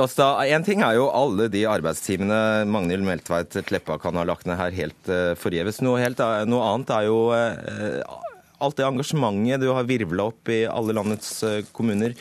En 0.56 0.66
ting 0.66 0.82
er 0.82 0.98
jo 0.98 1.06
alle 1.14 1.46
de 1.52 1.62
arbeidstimene 1.70 2.40
Magnhild 2.70 3.06
Meltveit 3.06 3.58
Kleppa 3.68 4.00
kan 4.02 4.18
ha 4.18 4.26
lagt 4.26 4.48
ned 4.50 4.58
her 4.58 4.74
helt 4.74 5.12
uh, 5.12 5.36
forgjeves. 5.38 5.80
Noe, 5.86 6.02
helt, 6.02 6.22
noe 6.50 6.72
annet 6.72 6.92
er 6.98 7.06
jo 7.06 7.20
uh, 7.30 8.18
alt 8.58 8.78
det 8.80 8.88
engasjementet 8.88 9.62
du 9.62 9.70
har 9.70 9.86
virvla 9.86 10.30
opp 10.32 10.50
i 10.50 10.64
alle 10.66 10.96
landets 10.96 11.32
kommuner. 11.76 12.16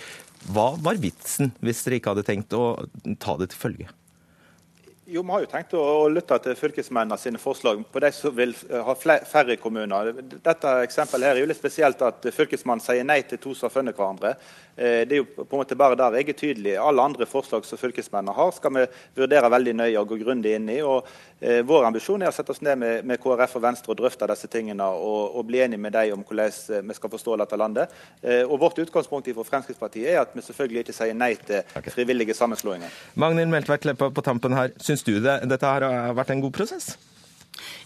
Hva 0.53 0.75
var 0.77 1.01
vitsen 1.01 1.55
hvis 1.65 1.85
dere 1.85 1.97
ikke 1.97 2.13
hadde 2.13 2.27
tenkt 2.27 2.53
å 2.53 2.75
ta 3.17 3.39
det 3.41 3.49
til 3.53 3.63
følge? 3.65 3.93
Jo, 5.07 5.21
Vi 5.21 5.29
har 5.29 5.43
jo 5.43 5.49
tenkt 5.49 5.73
å 5.77 6.07
lytte 6.09 6.37
til 6.41 6.55
fylkesmennene 6.57 7.17
sine 7.21 7.37
forslag 7.37 7.83
på 7.93 8.01
de 8.01 8.09
som 8.09 8.33
vil 8.33 8.55
eh, 8.71 8.87
ha 8.87 8.95
færre 8.97 9.53
kommuner. 9.61 10.07
Dette 10.17 10.71
eksempelet 10.81 11.29
her 11.29 11.37
er 11.37 11.43
jo 11.43 11.49
litt 11.51 11.59
spesielt 11.59 12.01
at 12.01 12.25
Fylkesmannen 12.33 12.81
sier 12.81 13.05
nei 13.05 13.19
til 13.29 13.37
to 13.43 13.53
som 13.53 13.67
har 13.67 13.75
funnet 13.75 13.99
hverandre. 13.99 14.31
Eh, 14.75 15.03
det 15.07 15.15
er 15.15 15.21
jo 15.21 15.27
på 15.37 15.47
en 15.47 15.61
måte 15.61 15.77
bare 15.79 15.97
der 15.99 16.17
jeg 16.19 16.29
er 16.29 16.37
tydelig. 16.39 16.75
Alle 16.81 17.03
andre 17.03 17.27
forslag 17.29 17.65
som 17.65 17.79
fylkesmennene 17.79 18.35
har, 18.35 18.51
skal 18.55 18.73
vi 18.75 18.83
vurdere 19.21 19.51
veldig 19.51 19.75
nøye 19.81 20.01
og 20.01 20.11
gå 20.11 20.19
grundig 20.23 20.55
inn 20.57 20.67
i. 20.73 20.81
Og 20.83 21.07
eh, 21.39 21.61
Vår 21.65 21.87
ambisjon 21.87 22.25
er 22.25 22.31
å 22.31 22.35
sette 22.35 22.53
oss 22.55 22.61
ned 22.65 22.81
med, 22.81 23.07
med 23.07 23.21
KrF 23.23 23.57
og 23.59 23.65
Venstre 23.65 23.95
og 23.95 23.99
drøfte 24.01 24.29
disse 24.33 24.51
tingene 24.51 24.89
og, 24.91 25.39
og 25.39 25.47
bli 25.49 25.63
enige 25.65 25.81
med 25.81 25.95
dem 25.95 26.19
om 26.19 26.27
hvordan 26.27 26.85
vi 26.89 26.99
skal 26.99 27.13
forstå 27.15 27.39
dette 27.41 27.59
landet. 27.59 27.97
Og 28.49 28.59
Vårt 28.59 28.79
utgangspunkt 28.81 29.27
for 29.35 29.47
Fremskrittspartiet 29.47 30.11
er 30.13 30.21
at 30.21 30.35
vi 30.35 30.43
selvfølgelig 30.45 30.85
ikke 30.85 30.95
sier 30.95 31.17
nei 31.17 31.33
til 31.39 31.91
frivillige 31.93 32.35
sammenslåinger. 32.37 32.93
Magnhild 33.19 33.51
Meltveit 33.51 33.83
Kleppa 33.83 34.11
på 34.13 34.23
tampen 34.25 34.55
her. 34.57 34.73
Syns 34.81 35.03
du 35.07 35.17
det, 35.19 35.41
dette 35.49 35.69
har 35.69 36.13
vært 36.17 36.33
en 36.33 36.43
god 36.43 36.55
prosess? 36.55 36.95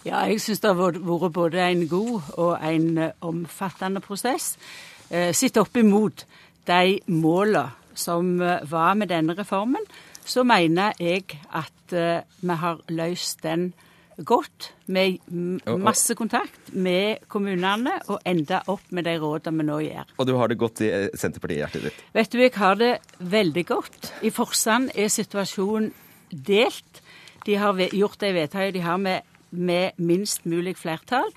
Ja, 0.04 0.22
jeg 0.26 0.40
syns 0.40 0.62
det 0.62 0.70
har 0.70 0.78
vært 0.78 1.32
både 1.34 1.60
en 1.60 1.84
god 1.90 2.30
og 2.40 2.54
en 2.64 2.86
eh, 2.98 3.12
omfattende 3.26 4.00
prosess. 4.04 4.54
Eh, 5.10 5.32
Sett 5.36 5.58
opp 5.60 5.76
imot 5.76 6.24
de 6.70 7.00
målene 7.10 7.68
som 7.98 8.36
eh, 8.40 8.64
var 8.70 8.96
med 8.96 9.10
denne 9.10 9.36
reformen, 9.36 9.84
så 10.24 10.46
mener 10.46 10.94
jeg 11.00 11.26
at 11.50 11.76
vi 11.90 12.54
har 12.54 12.76
løst 12.86 13.40
den 13.42 13.72
godt, 14.24 14.72
med 14.86 15.18
masse 15.80 16.14
kontakt 16.14 16.72
med 16.72 17.24
kommunene, 17.28 17.96
og 18.10 18.20
enda 18.26 18.60
opp 18.70 18.92
med 18.94 19.06
de 19.08 19.16
rådene 19.20 19.62
vi 19.62 19.66
nå 19.68 19.78
gjør. 19.84 20.12
Og 20.18 20.28
du 20.28 20.34
har 20.38 20.50
det 20.50 20.58
godt 20.60 20.82
i 20.84 20.90
Senterpartiet-hjertet 21.18 21.86
ditt? 21.88 22.02
Vet 22.16 22.32
du, 22.32 22.38
jeg 22.42 22.54
har 22.56 22.78
det 22.80 22.92
veldig 23.18 23.64
godt. 23.68 24.12
I 24.26 24.32
Forsand 24.34 24.90
er 24.94 25.10
situasjonen 25.12 25.90
delt. 26.30 27.02
De 27.46 27.56
har 27.56 27.80
gjort 27.88 28.20
de 28.20 28.34
vedtakene 28.36 28.76
de 28.76 28.84
har 28.84 29.00
med, 29.00 29.26
med 29.50 29.96
minst 29.98 30.46
mulig 30.46 30.76
flertall. 30.78 31.30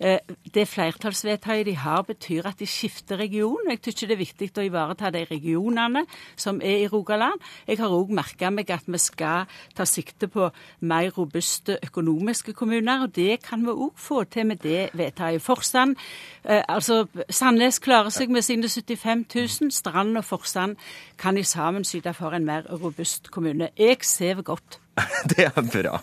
Eh, 0.00 0.18
det 0.54 0.68
flertallsvedtaket 0.68 1.66
de 1.66 1.76
har, 1.76 2.02
betyr 2.02 2.46
at 2.46 2.58
de 2.58 2.66
skifter 2.66 3.16
region. 3.16 3.70
Jeg 3.70 3.78
syns 3.82 4.00
det 4.00 4.10
er 4.10 4.18
viktig 4.18 4.48
å 4.58 4.64
ivareta 4.66 5.10
de 5.14 5.22
regionene 5.30 6.02
som 6.36 6.58
er 6.62 6.82
i 6.82 6.88
Rogaland. 6.90 7.38
Jeg 7.66 7.78
har 7.78 7.94
òg 7.94 8.10
merka 8.10 8.50
meg 8.50 8.70
at 8.74 8.88
vi 8.90 8.98
skal 8.98 9.46
ta 9.74 9.86
sikte 9.86 10.26
på 10.28 10.50
mer 10.80 11.10
robuste 11.14 11.78
økonomiske 11.86 12.52
kommuner. 12.52 13.02
og 13.02 13.14
Det 13.14 13.42
kan 13.42 13.62
vi 13.62 13.70
òg 13.70 13.92
få 13.94 14.24
til 14.24 14.46
med 14.46 14.56
det 14.62 14.90
vedtaket. 14.94 15.42
Forsand, 15.42 15.96
eh, 16.44 16.62
altså 16.68 17.06
Sandnes 17.30 17.78
klarer 17.78 18.10
seg 18.10 18.30
med 18.30 18.42
sine 18.42 18.68
75 18.68 19.26
000. 19.60 19.70
Strand 19.70 20.18
og 20.18 20.24
Forsand 20.24 20.76
kan 21.18 21.38
i 21.38 21.42
sammen 21.42 21.84
syte 21.84 22.14
for 22.14 22.30
en 22.30 22.44
mer 22.44 22.62
robust 22.82 23.30
kommune. 23.30 23.68
Jeg 23.78 23.96
ser 24.02 24.42
godt 24.42 24.80
Det 25.34 25.48
er 25.48 25.64
bra. 25.70 25.98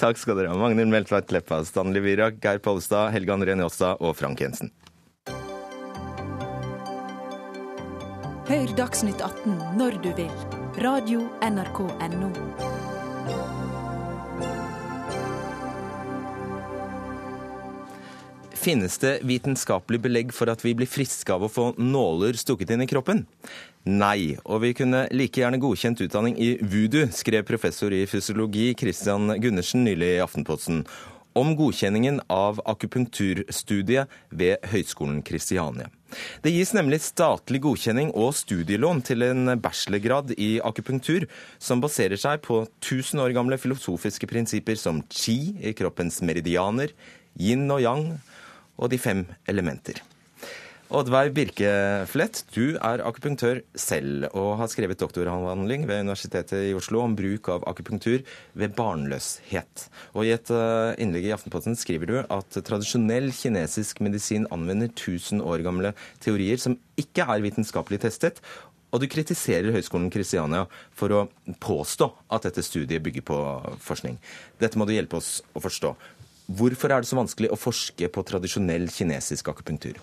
Takk 0.00 0.18
skal 0.20 0.40
dere 0.40 0.52
ha. 0.52 0.58
Magnhild 0.60 0.92
Meltveit 0.92 1.28
Kleppa, 1.30 1.62
Stanley 1.64 2.02
Virak, 2.04 2.40
Geir 2.42 2.60
Pollestad, 2.62 3.12
Helge 3.14 3.32
André 3.32 3.56
Njåstad 3.56 4.02
og 4.04 4.16
Frank 4.18 4.42
Jensen. 4.42 4.72
Hør 8.46 8.70
Dagsnytt 8.78 9.22
18 9.24 9.56
når 9.80 9.98
du 10.04 10.12
vil. 10.14 10.30
Radio 10.84 11.24
NRK 11.42 11.80
Radio.nrk.no. 11.88 12.84
Finnes 18.66 18.96
det 18.98 19.20
vitenskapelig 19.22 20.00
belegg 20.02 20.32
for 20.34 20.50
at 20.50 20.64
vi 20.64 20.72
blir 20.74 20.90
friske 20.90 21.30
av 21.30 21.44
å 21.46 21.50
få 21.50 21.68
nåler 21.78 22.34
stukket 22.38 22.72
inn 22.74 22.82
i 22.82 22.88
kroppen? 22.90 23.24
Nei, 23.86 24.34
og 24.42 24.64
vi 24.64 24.72
kunne 24.74 25.04
like 25.14 25.38
gjerne 25.38 25.60
godkjent 25.62 26.00
utdanning 26.02 26.34
i 26.42 26.56
voodoo, 26.58 27.06
skrev 27.14 27.44
professor 27.46 27.92
i 27.94 28.00
fysiologi 28.10 28.72
Christian 28.74 29.30
Gundersen 29.38 29.84
nylig 29.86 30.16
i 30.16 30.24
Aftenposten 30.24 30.80
om 31.38 31.52
godkjenningen 31.54 32.18
av 32.32 32.58
akupunkturstudiet 32.66 34.10
ved 34.34 34.66
Høgskolen 34.72 35.20
Kristiania. 35.22 35.86
Det 36.42 36.50
gis 36.50 36.72
nemlig 36.74 36.98
statlig 37.04 37.60
godkjenning 37.62 38.10
og 38.10 38.34
studielån 38.34 39.04
til 39.06 39.22
en 39.28 39.54
bachelorgrad 39.62 40.34
i 40.34 40.56
akupunktur 40.66 41.28
som 41.62 41.84
baserer 41.84 42.18
seg 42.18 42.42
på 42.42 42.64
1000 42.80 43.22
år 43.22 43.36
gamle 43.38 43.60
filosofiske 43.60 44.26
prinsipper 44.26 44.80
som 44.80 45.04
chi 45.14 45.54
i 45.62 45.76
kroppens 45.78 46.18
meridianer, 46.26 46.90
yin 47.38 47.70
og 47.70 47.86
yang 47.86 48.06
og 48.76 48.90
de 48.90 48.98
fem 48.98 49.26
elementer. 49.46 50.02
Oddveig 50.86 51.32
Birkeflett, 51.34 52.44
du 52.54 52.76
er 52.78 53.00
akupunktør 53.02 53.58
selv 53.74 54.28
og 54.38 54.52
har 54.60 54.68
skrevet 54.70 55.00
doktoravhandling 55.00 55.82
ved 55.88 56.04
Universitetet 56.04 56.68
i 56.68 56.76
Oslo 56.78 57.00
om 57.02 57.16
bruk 57.18 57.48
av 57.50 57.64
akupunktur 57.66 58.20
ved 58.54 58.76
barnløshet. 58.78 59.88
Og 60.14 60.28
I 60.28 60.36
et 60.36 60.52
eh, 60.54 60.92
innlegg 61.02 61.26
i 61.26 61.32
Aftenposten 61.34 61.74
skriver 61.74 62.12
du 62.12 62.20
at 62.22 62.58
tradisjonell 62.62 63.32
kinesisk 63.34 63.98
medisin 64.06 64.46
anvender 64.54 64.92
1000 64.92 65.42
år 65.42 65.66
gamle 65.66 65.90
teorier 66.22 66.62
som 66.62 66.78
ikke 66.94 67.26
er 67.34 67.42
vitenskapelig 67.42 68.04
testet, 68.06 68.38
og 68.94 69.02
du 69.02 69.10
kritiserer 69.10 69.74
Høgskolen 69.74 70.12
Kristiania 70.14 70.68
for 70.94 71.10
å 71.10 71.24
påstå 71.66 72.12
at 72.30 72.46
dette 72.46 72.62
studiet 72.62 73.02
bygger 73.02 73.26
på 73.26 73.40
forskning. 73.82 74.20
Dette 74.62 74.78
må 74.78 74.86
du 74.86 74.94
hjelpe 74.94 75.18
oss 75.18 75.40
å 75.50 75.66
forstå. 75.66 75.96
Hvorfor 76.46 76.94
er 76.94 77.02
det 77.02 77.10
så 77.10 77.18
vanskelig 77.18 77.50
å 77.50 77.58
forske 77.58 78.06
på 78.06 78.22
tradisjonell 78.30 78.86
kinesisk 78.94 79.50
akupunktur? 79.50 79.98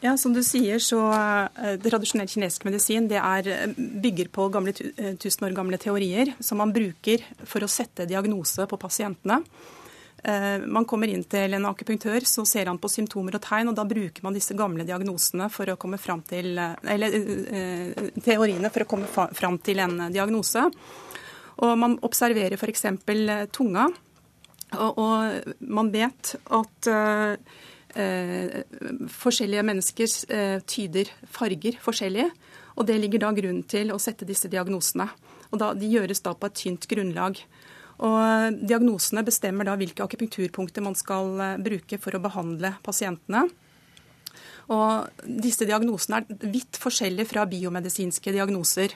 Ja, 0.00 0.16
Som 0.16 0.32
du 0.32 0.42
sier, 0.46 0.78
så 0.78 1.00
uh, 1.10 1.74
Tradisjonell 1.82 2.30
kinesisk 2.30 2.68
medisin 2.68 3.08
det 3.10 3.18
er, 3.18 3.48
eh, 3.50 3.72
bygger 3.74 4.30
på 4.30 4.46
gamle, 4.54 4.70
uh, 4.70 5.14
tusen 5.18 5.48
år 5.48 5.56
gamle 5.56 5.78
teorier 5.80 6.30
som 6.38 6.60
man 6.62 6.72
bruker 6.74 7.24
for 7.42 7.66
å 7.66 7.70
sette 7.70 8.06
diagnose 8.06 8.68
på 8.68 8.78
pasientene. 8.78 9.42
Man 10.18 10.82
kommer 10.82 11.06
inn 11.06 11.22
til 11.30 11.52
en 11.54 11.68
akupunktør, 11.68 12.24
så 12.26 12.42
ser 12.42 12.66
han 12.66 12.80
på 12.82 12.88
symptomer 12.90 13.36
og 13.36 13.42
tegn, 13.44 13.68
og 13.70 13.76
da 13.78 13.84
bruker 13.86 14.24
man 14.26 14.34
disse 14.34 14.56
gamle 14.58 14.82
diagnosene 14.82 15.46
for 15.46 15.70
å 15.70 15.76
komme 15.78 15.94
fram 16.02 16.24
til, 16.26 16.58
eller 16.58 17.14
teoriene 18.26 18.66
for 18.74 18.82
å 18.82 18.88
komme 18.90 19.28
fram 19.38 19.60
til 19.62 19.78
en 19.78 20.08
diagnose. 20.10 20.64
Og 21.62 21.78
Man 21.78 21.94
observerer 22.02 22.58
f.eks. 22.58 22.84
tunga. 23.54 23.86
Og, 24.74 24.98
og 24.98 25.54
man 25.70 25.94
vet 25.94 26.34
at 26.50 26.90
forskjellige 27.94 29.64
mennesker 29.64 30.10
uh, 30.32 30.58
tyder 30.68 31.10
farger 31.32 31.78
forskjellige. 31.82 32.28
Og 32.78 32.86
det 32.86 32.98
ligger 33.00 33.24
da 33.24 33.32
grunnen 33.34 33.64
til 33.66 33.90
å 33.94 34.00
sette 34.02 34.28
disse 34.28 34.50
diagnosene. 34.50 35.08
Og 35.50 35.62
da, 35.62 35.72
De 35.74 35.88
gjøres 35.90 36.20
da 36.22 36.34
på 36.34 36.50
et 36.50 36.58
tynt 36.60 36.86
grunnlag. 36.90 37.40
Og 37.98 38.58
Diagnosene 38.60 39.24
bestemmer 39.26 39.66
da 39.66 39.74
hvilke 39.78 40.04
akupunkturpunkter 40.04 40.84
man 40.84 40.94
skal 40.98 41.58
bruke 41.64 41.98
for 41.98 42.14
å 42.14 42.22
behandle 42.22 42.76
pasientene. 42.84 43.48
Og 44.68 45.24
disse 45.24 45.66
diagnosene 45.66 46.20
er 46.20 46.50
vidt 46.52 46.78
forskjellige 46.78 47.30
fra 47.30 47.46
biomedisinske 47.48 48.34
diagnoser. 48.36 48.94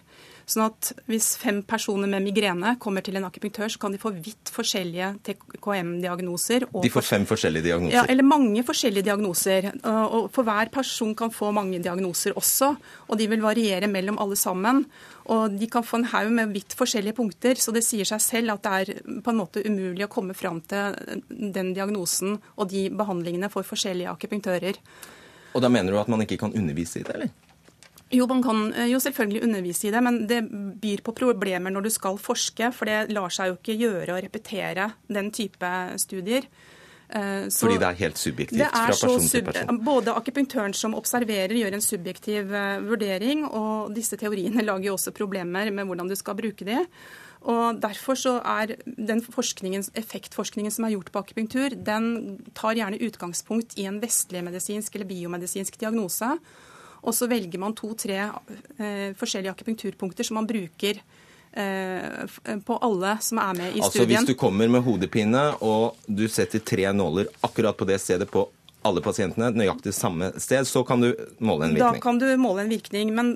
Sånn 0.49 0.65
at 0.67 0.91
hvis 1.11 1.33
fem 1.41 1.61
personer 1.67 2.11
med 2.11 2.25
migrene 2.25 2.75
kommer 2.83 3.05
til 3.05 3.19
en 3.19 3.29
akupunktør, 3.29 3.71
så 3.71 3.81
kan 3.83 3.95
de 3.95 4.01
få 4.03 4.13
vidt 4.17 4.51
forskjellige 4.53 5.13
TKM-diagnoser. 5.29 6.67
De 6.83 6.93
får 6.93 7.07
fem 7.07 7.27
forskjellige 7.29 7.69
diagnoser? 7.69 7.97
Ja, 7.97 8.05
eller 8.11 8.27
mange 8.27 8.65
forskjellige 8.67 9.07
diagnoser. 9.11 9.71
Og 9.85 10.29
for 10.35 10.49
hver 10.49 10.73
person 10.75 11.15
kan 11.19 11.33
få 11.35 11.53
mange 11.55 11.81
diagnoser 11.83 12.37
også. 12.39 12.73
Og 13.09 13.21
de 13.21 13.29
vil 13.31 13.45
variere 13.45 13.91
mellom 13.91 14.19
alle 14.23 14.39
sammen. 14.41 14.85
Og 15.31 15.55
de 15.55 15.69
kan 15.71 15.87
få 15.87 16.01
en 16.01 16.09
haug 16.11 16.33
med 16.35 16.51
vidt 16.55 16.75
forskjellige 16.75 17.15
punkter, 17.15 17.55
så 17.61 17.71
det 17.75 17.85
sier 17.87 18.09
seg 18.09 18.23
selv 18.25 18.57
at 18.57 18.65
det 18.65 18.73
er 18.75 19.21
på 19.23 19.31
en 19.31 19.39
måte 19.39 19.63
umulig 19.63 20.09
å 20.09 20.11
komme 20.11 20.35
fram 20.35 20.59
til 20.67 21.23
den 21.31 21.71
diagnosen 21.77 22.41
og 22.57 22.71
de 22.73 22.89
behandlingene 22.91 23.51
for 23.53 23.67
forskjellige 23.67 24.11
akupunktører. 24.11 24.81
Og 25.53 25.63
da 25.63 25.69
mener 25.71 25.93
du 25.93 26.01
at 26.01 26.11
man 26.11 26.25
ikke 26.25 26.41
kan 26.41 26.55
undervise 26.57 27.01
i 27.01 27.07
det, 27.07 27.15
eller? 27.15 27.31
Jo, 28.13 28.27
man 28.29 28.43
kan 28.45 28.67
eh, 28.75 28.91
jo 28.93 29.01
selvfølgelig 29.01 29.43
undervise 29.47 29.89
i 29.89 29.95
det, 29.95 30.03
men 30.05 30.21
det 30.29 30.43
byr 30.83 31.01
på 31.05 31.15
problemer 31.17 31.73
når 31.73 31.89
du 31.89 31.91
skal 31.95 32.21
forske. 32.21 32.69
For 32.77 32.89
det 32.89 33.15
lar 33.15 33.33
seg 33.33 33.51
jo 33.51 33.59
ikke 33.59 33.79
gjøre 33.81 34.17
å 34.17 34.21
repetere 34.21 34.91
den 35.09 35.33
type 35.35 35.73
studier. 36.03 36.47
Eh, 37.09 37.49
så 37.49 37.67
Fordi 37.67 37.81
det 37.81 37.89
er 37.89 37.99
helt 38.03 38.21
subjektivt 38.21 38.69
fra 38.69 38.85
person 38.89 39.27
til 39.29 39.45
person? 39.49 39.81
Både 39.85 40.15
akupunktøren 40.17 40.77
som 40.77 40.97
observerer, 40.97 41.57
gjør 41.57 41.77
en 41.77 41.85
subjektiv 41.85 42.55
eh, 42.57 42.79
vurdering, 42.85 43.45
og 43.49 43.93
disse 43.97 44.17
teoriene 44.21 44.65
lager 44.69 44.91
jo 44.91 44.97
også 44.97 45.13
problemer 45.17 45.73
med 45.73 45.89
hvordan 45.89 46.09
du 46.09 46.17
skal 46.19 46.39
bruke 46.39 46.69
de. 46.69 46.79
Og 47.43 47.81
Derfor 47.83 48.15
så 48.15 48.37
er 48.47 48.77
den 48.87 49.19
effektforskningen 49.19 50.71
som 50.71 50.85
er 50.87 50.95
gjort 50.95 51.11
på 51.13 51.23
akupunktur, 51.25 51.75
den 51.75 52.39
tar 52.55 52.79
gjerne 52.79 53.01
utgangspunkt 53.03 53.75
i 53.77 53.89
en 53.91 53.99
vestlig 54.01 54.45
medisinsk 54.47 54.95
eller 54.95 55.11
biomedisinsk 55.11 55.81
diagnose. 55.81 56.37
Og 57.03 57.15
så 57.15 57.27
velger 57.31 57.59
man 57.59 57.75
to-tre 57.75 58.19
eh, 58.23 59.11
forskjellige 59.19 59.51
akupunkturpunkter 59.57 60.27
som 60.27 60.39
man 60.39 60.47
bruker 60.47 61.01
eh, 61.53 62.61
på 62.63 62.79
alle 62.79 63.17
som 63.21 63.41
er 63.43 63.59
med 63.59 63.69
i 63.69 63.83
studien. 63.83 63.87
Altså 63.89 64.07
Hvis 64.13 64.29
du 64.31 64.35
kommer 64.39 64.71
med 64.71 64.85
hodepine 64.87 65.49
og 65.67 65.99
du 66.07 66.29
setter 66.31 66.63
tre 66.63 66.87
nåler 66.95 67.31
akkurat 67.43 67.77
på 67.77 67.89
det 67.91 67.99
stedet 68.03 68.31
på 68.31 68.47
alle 68.87 69.03
pasientene 69.05 69.51
nøyaktig 69.55 69.93
samme 69.95 70.33
sted, 70.43 70.67
så 70.69 70.83
kan 70.87 71.03
du 71.03 71.11
måle 71.39 71.69
en 71.69 71.77
virkning. 71.77 71.99
Da 71.99 72.03
kan 72.03 72.19
du 72.19 72.27
måle 72.41 72.65
en 72.65 72.73
virkning, 72.73 73.13
men 73.15 73.33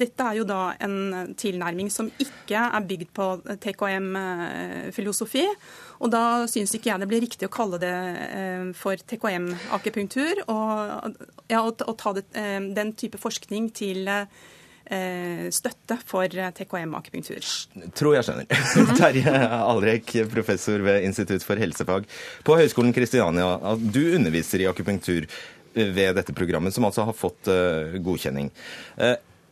dette 0.00 0.26
er 0.26 0.40
jo 0.40 0.46
da 0.48 0.72
en 0.84 1.34
tilnærming 1.38 1.90
som 1.92 2.10
ikke 2.22 2.64
er 2.66 2.88
bygd 2.88 3.12
på 3.16 3.28
TKM-filosofi. 3.64 5.46
Og 5.98 6.12
da 6.14 6.24
syns 6.50 6.74
ikke 6.76 6.92
jeg 6.92 7.02
det 7.02 7.10
blir 7.10 7.24
riktig 7.24 7.48
å 7.48 7.54
kalle 7.54 7.80
det 7.82 7.94
eh, 8.26 8.68
for 8.78 9.00
TKM-akupunktur, 9.10 10.44
og, 10.46 11.16
ja, 11.50 11.64
og, 11.64 11.96
ta 11.98 12.14
det, 12.14 12.28
eh, 12.38 12.60
den 12.74 12.94
type 12.98 13.18
forskning 13.22 13.72
til 13.74 14.06
Eh, 14.08 14.26
støtte 15.54 15.98
for 16.08 16.32
TKM-akupunktur. 16.32 17.44
Tror 17.98 18.16
jeg 18.16 18.26
skjønner. 18.28 18.48
Terje 19.00 19.34
Alrek, 19.58 20.14
professor 20.32 20.82
ved 20.86 21.06
Institutt 21.08 21.44
for 21.46 21.60
helsefag 21.60 22.08
på 22.46 22.58
Høgskolen 22.58 22.94
Kristiania. 22.96 23.76
Du 23.78 24.02
underviser 24.16 24.64
i 24.64 24.68
akupunktur 24.70 25.28
ved 25.78 26.16
dette 26.16 26.34
programmet, 26.34 26.74
som 26.74 26.88
altså 26.88 27.04
har 27.06 27.16
fått 27.16 27.50
godkjenning. 28.02 28.48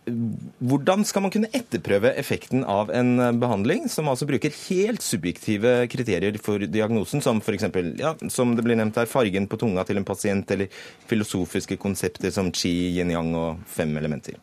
Hvordan 0.06 1.02
skal 1.02 1.24
man 1.24 1.32
kunne 1.34 1.50
etterprøve 1.56 2.12
effekten 2.14 2.62
av 2.62 2.92
en 2.94 3.18
behandling 3.42 3.88
som 3.90 4.06
altså 4.06 4.28
bruker 4.28 4.54
helt 4.68 5.02
subjektive 5.02 5.72
kriterier 5.90 6.38
for 6.38 6.62
diagnosen, 6.62 7.22
som 7.24 7.42
f.eks. 7.42 7.66
Ja, 7.98 8.14
som 8.30 8.54
det 8.54 8.62
blir 8.66 8.78
nevnt 8.78 9.00
her, 9.00 9.10
fargen 9.10 9.50
på 9.50 9.58
tunga 9.58 9.82
til 9.86 9.98
en 9.98 10.06
pasient, 10.06 10.50
eller 10.54 10.70
filosofiske 11.10 11.78
konsepter 11.82 12.30
som 12.30 12.52
chi, 12.54 12.70
yin-yang 12.94 13.34
og 13.34 13.64
fem 13.66 13.98
elementer? 13.98 14.38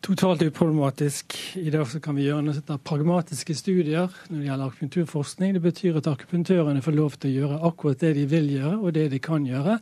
Totalt 0.00 0.42
uproblematisk. 0.42 1.34
I 1.58 1.70
dag 1.70 1.90
kan 2.02 2.16
vi 2.16 2.28
gjøre 2.28 2.44
noe 2.46 2.78
pragmatiske 2.86 3.56
studier 3.58 4.12
når 4.28 4.38
det 4.38 4.48
gjelder 4.48 4.70
akupunkturforskning. 4.70 5.56
Det 5.56 5.62
betyr 5.64 5.98
at 6.00 6.10
akupunktørene 6.10 6.82
får 6.84 6.96
lov 6.96 7.18
til 7.18 7.30
å 7.30 7.36
gjøre 7.38 7.60
akkurat 7.68 8.04
det 8.04 8.14
de 8.18 8.26
vil 8.30 8.50
gjøre, 8.54 8.76
og 8.78 8.94
det 8.96 9.08
de 9.12 9.20
kan 9.22 9.46
gjøre. 9.46 9.78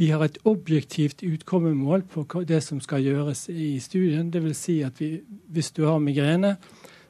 Vi 0.00 0.08
har 0.10 0.24
et 0.24 0.38
objektivt 0.48 1.22
utkommemål 1.26 2.06
på 2.10 2.24
det 2.48 2.62
som 2.64 2.80
skal 2.80 3.04
gjøres 3.04 3.46
i 3.52 3.76
studien. 3.80 4.32
Dvs. 4.32 4.64
Si 4.64 4.80
at 4.86 4.98
vi, 5.02 5.14
hvis 5.52 5.70
du 5.76 5.84
har 5.86 6.00
migrene, 6.02 6.56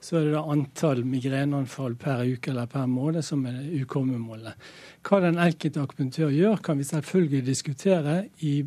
så 0.03 0.19
er 0.19 0.27
det 0.27 0.35
da 0.35 0.43
antall 0.51 1.05
migreneanfall 1.07 1.95
per 1.95 2.25
uke 2.27 2.51
eller 2.51 2.67
per 2.67 2.89
måned 2.91 3.23
som 3.23 3.45
er 3.47 3.61
utkommemålet. 3.79 4.71
Hva 5.07 5.21
den 5.23 5.39
enkelte 5.39 5.85
akupunktør 5.85 6.33
gjør, 6.35 6.59
kan 6.59 6.81
vi 6.81 6.89
selvfølgelig 6.91 7.47
diskutere 7.47 8.17
i 8.43 8.65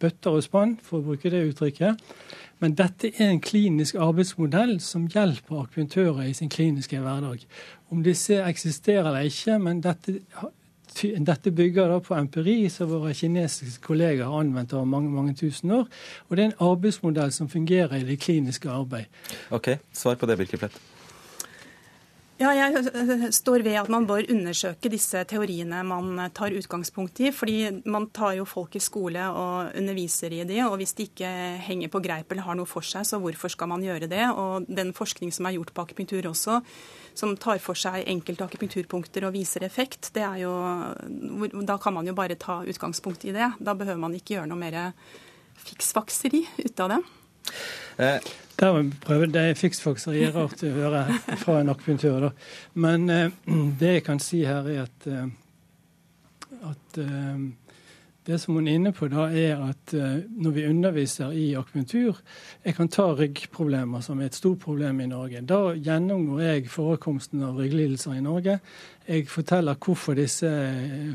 bøtter 0.00 0.36
og 0.38 0.44
spann, 0.46 0.76
for 0.82 1.00
å 1.00 1.06
bruke 1.10 1.30
det 1.32 1.44
uttrykket. 1.50 2.02
Men 2.62 2.76
dette 2.76 3.10
er 3.12 3.30
en 3.30 3.42
klinisk 3.44 3.98
arbeidsmodell 4.00 4.78
som 4.80 5.08
hjelper 5.12 5.64
akupunktører 5.66 6.30
i 6.30 6.36
sin 6.36 6.52
kliniske 6.52 7.00
hverdag. 7.02 7.44
Om 7.92 8.04
disse 8.06 8.40
eksisterer 8.46 9.10
eller 9.10 9.28
ikke, 9.28 9.58
men 9.60 9.82
dette, 9.84 10.16
dette 11.02 11.52
bygger 11.52 11.92
da 11.92 12.00
på 12.00 12.16
empiri 12.16 12.58
som 12.72 12.88
våre 12.90 13.12
kinesiske 13.14 13.84
kolleger 13.84 14.24
har 14.24 14.40
anvendt 14.40 14.72
over 14.72 14.88
mange 14.88 15.12
mange 15.12 15.36
tusen 15.36 15.74
år. 15.82 15.86
Og 16.28 16.36
det 16.36 16.44
er 16.44 16.52
en 16.52 16.68
arbeidsmodell 16.72 17.32
som 17.32 17.52
fungerer 17.52 18.00
i 18.00 18.06
det 18.08 18.20
kliniske 18.24 18.72
arbeid. 18.72 19.12
Ok, 19.50 19.76
Svar 19.92 20.16
på 20.16 20.26
det, 20.26 20.38
Birkeplett. 20.40 20.95
Ja, 22.36 22.50
jeg 22.52 23.30
står 23.32 23.62
ved 23.64 23.78
at 23.80 23.88
man 23.88 24.04
bør 24.04 24.26
undersøke 24.28 24.90
disse 24.92 25.22
teoriene 25.24 25.78
man 25.88 26.18
tar 26.36 26.52
utgangspunkt 26.52 27.22
i. 27.24 27.30
fordi 27.32 27.80
man 27.88 28.10
tar 28.12 28.34
jo 28.36 28.44
folk 28.44 28.76
i 28.76 28.82
skole 28.84 29.22
og 29.32 29.72
underviser 29.72 30.34
i 30.36 30.42
de, 30.44 30.58
og 30.66 30.76
hvis 30.76 30.92
de 30.98 31.06
ikke 31.08 31.30
henger 31.64 31.88
på 31.88 32.02
greip 32.04 32.30
eller 32.30 32.44
har 32.44 32.58
noe 32.60 32.68
for 32.68 32.84
seg, 32.84 33.08
så 33.08 33.16
hvorfor 33.22 33.48
skal 33.48 33.72
man 33.72 33.80
gjøre 33.80 34.10
det? 34.12 34.28
Og 34.36 34.68
den 34.68 34.92
forskning 34.92 35.32
som 35.32 35.48
er 35.48 35.56
gjort 35.56 35.72
på 35.72 35.88
akupunktur 35.88 36.28
også, 36.28 36.60
som 37.16 37.32
tar 37.40 37.56
for 37.56 37.72
seg 37.72 38.04
enkelte 38.04 38.44
akupunkturpunkter 38.44 39.24
og 39.24 39.32
viser 39.32 39.64
effekt, 39.64 40.12
det 40.12 40.28
er 40.28 40.44
jo 40.44 40.52
Da 41.64 41.78
kan 41.80 41.94
man 41.94 42.06
jo 42.06 42.12
bare 42.12 42.36
ta 42.36 42.60
utgangspunkt 42.68 43.24
i 43.24 43.32
det. 43.32 43.54
Da 43.58 43.72
behøver 43.72 43.98
man 43.98 44.12
ikke 44.12 44.36
gjøre 44.36 44.50
noe 44.52 44.60
mer 44.60 44.92
fiksfakseri 45.56 46.44
ut 46.66 46.84
av 46.84 46.98
det. 46.98 47.04
Eh, 47.98 48.18
Det 48.56 49.36
er 49.36 49.58
fiksfakseri 49.58 50.22
er 50.24 50.32
rart 50.32 50.62
å 50.64 50.70
høre 50.72 51.02
fra 51.42 51.58
en 51.60 51.68
akupunktør. 51.68 52.30
Men 52.74 53.10
eh, 53.10 53.30
det 53.80 53.92
jeg 53.98 54.04
kan 54.06 54.20
si 54.22 54.44
her, 54.48 54.64
er 54.64 54.86
at, 54.86 55.06
eh, 55.06 55.26
at 56.70 57.00
eh, 57.02 57.42
det 58.26 58.40
som 58.42 58.56
hun 58.58 58.66
er 58.68 58.76
inne 58.78 58.92
på, 58.94 59.06
da, 59.10 59.28
er 59.30 59.60
at 59.68 59.94
uh, 59.94 60.18
når 60.42 60.54
vi 60.56 60.66
underviser 60.66 61.34
i 61.36 61.46
akupunktur 61.54 62.18
Jeg 62.64 62.74
kan 62.74 62.88
ta 62.88 63.06
ryggproblemer, 63.14 64.00
som 64.02 64.20
er 64.20 64.26
et 64.26 64.34
stort 64.34 64.58
problem 64.64 65.00
i 65.00 65.06
Norge. 65.06 65.44
Da 65.46 65.60
gjennomgår 65.74 66.42
jeg 66.42 66.70
forekomsten 66.70 67.44
av 67.46 67.58
rygglidelser 67.60 68.16
i 68.16 68.24
Norge. 68.24 68.58
Jeg 69.06 69.28
forteller 69.30 69.78
hvorfor, 69.78 70.14
disse, 70.18 70.50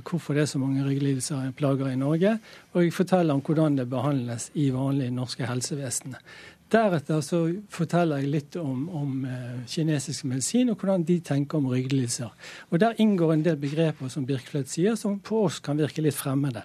hvorfor 0.08 0.34
det 0.34 0.46
er 0.46 0.54
så 0.54 0.62
mange 0.62 0.86
rygglidelser 0.86 1.50
og 1.50 1.56
plager 1.60 1.92
i 1.92 2.00
Norge. 2.00 2.38
Og 2.74 2.86
jeg 2.86 2.94
forteller 2.96 3.36
om 3.36 3.44
hvordan 3.44 3.78
det 3.82 3.90
behandles 3.90 4.50
i 4.56 4.70
vanlige 4.72 5.12
norske 5.12 5.46
helsevesenet. 5.46 6.24
Deretter 6.72 7.20
så 7.26 7.42
forteller 7.74 8.22
jeg 8.22 8.32
litt 8.32 8.56
om, 8.56 8.86
om 8.96 9.26
uh, 9.28 9.60
kinesisk 9.68 10.24
medisin 10.30 10.72
og 10.72 10.80
hvordan 10.80 11.04
de 11.04 11.18
tenker 11.20 11.60
om 11.60 11.68
rygglidelser. 11.68 12.32
Og 12.72 12.80
Der 12.80 12.96
inngår 13.04 13.34
en 13.34 13.44
del 13.44 13.58
begreper 13.60 14.12
som 14.12 14.26
Birkefeldt 14.26 14.72
sier, 14.72 14.96
som 14.96 15.20
på 15.20 15.44
oss 15.46 15.60
kan 15.60 15.80
virke 15.82 16.04
litt 16.06 16.16
fremmede. 16.16 16.64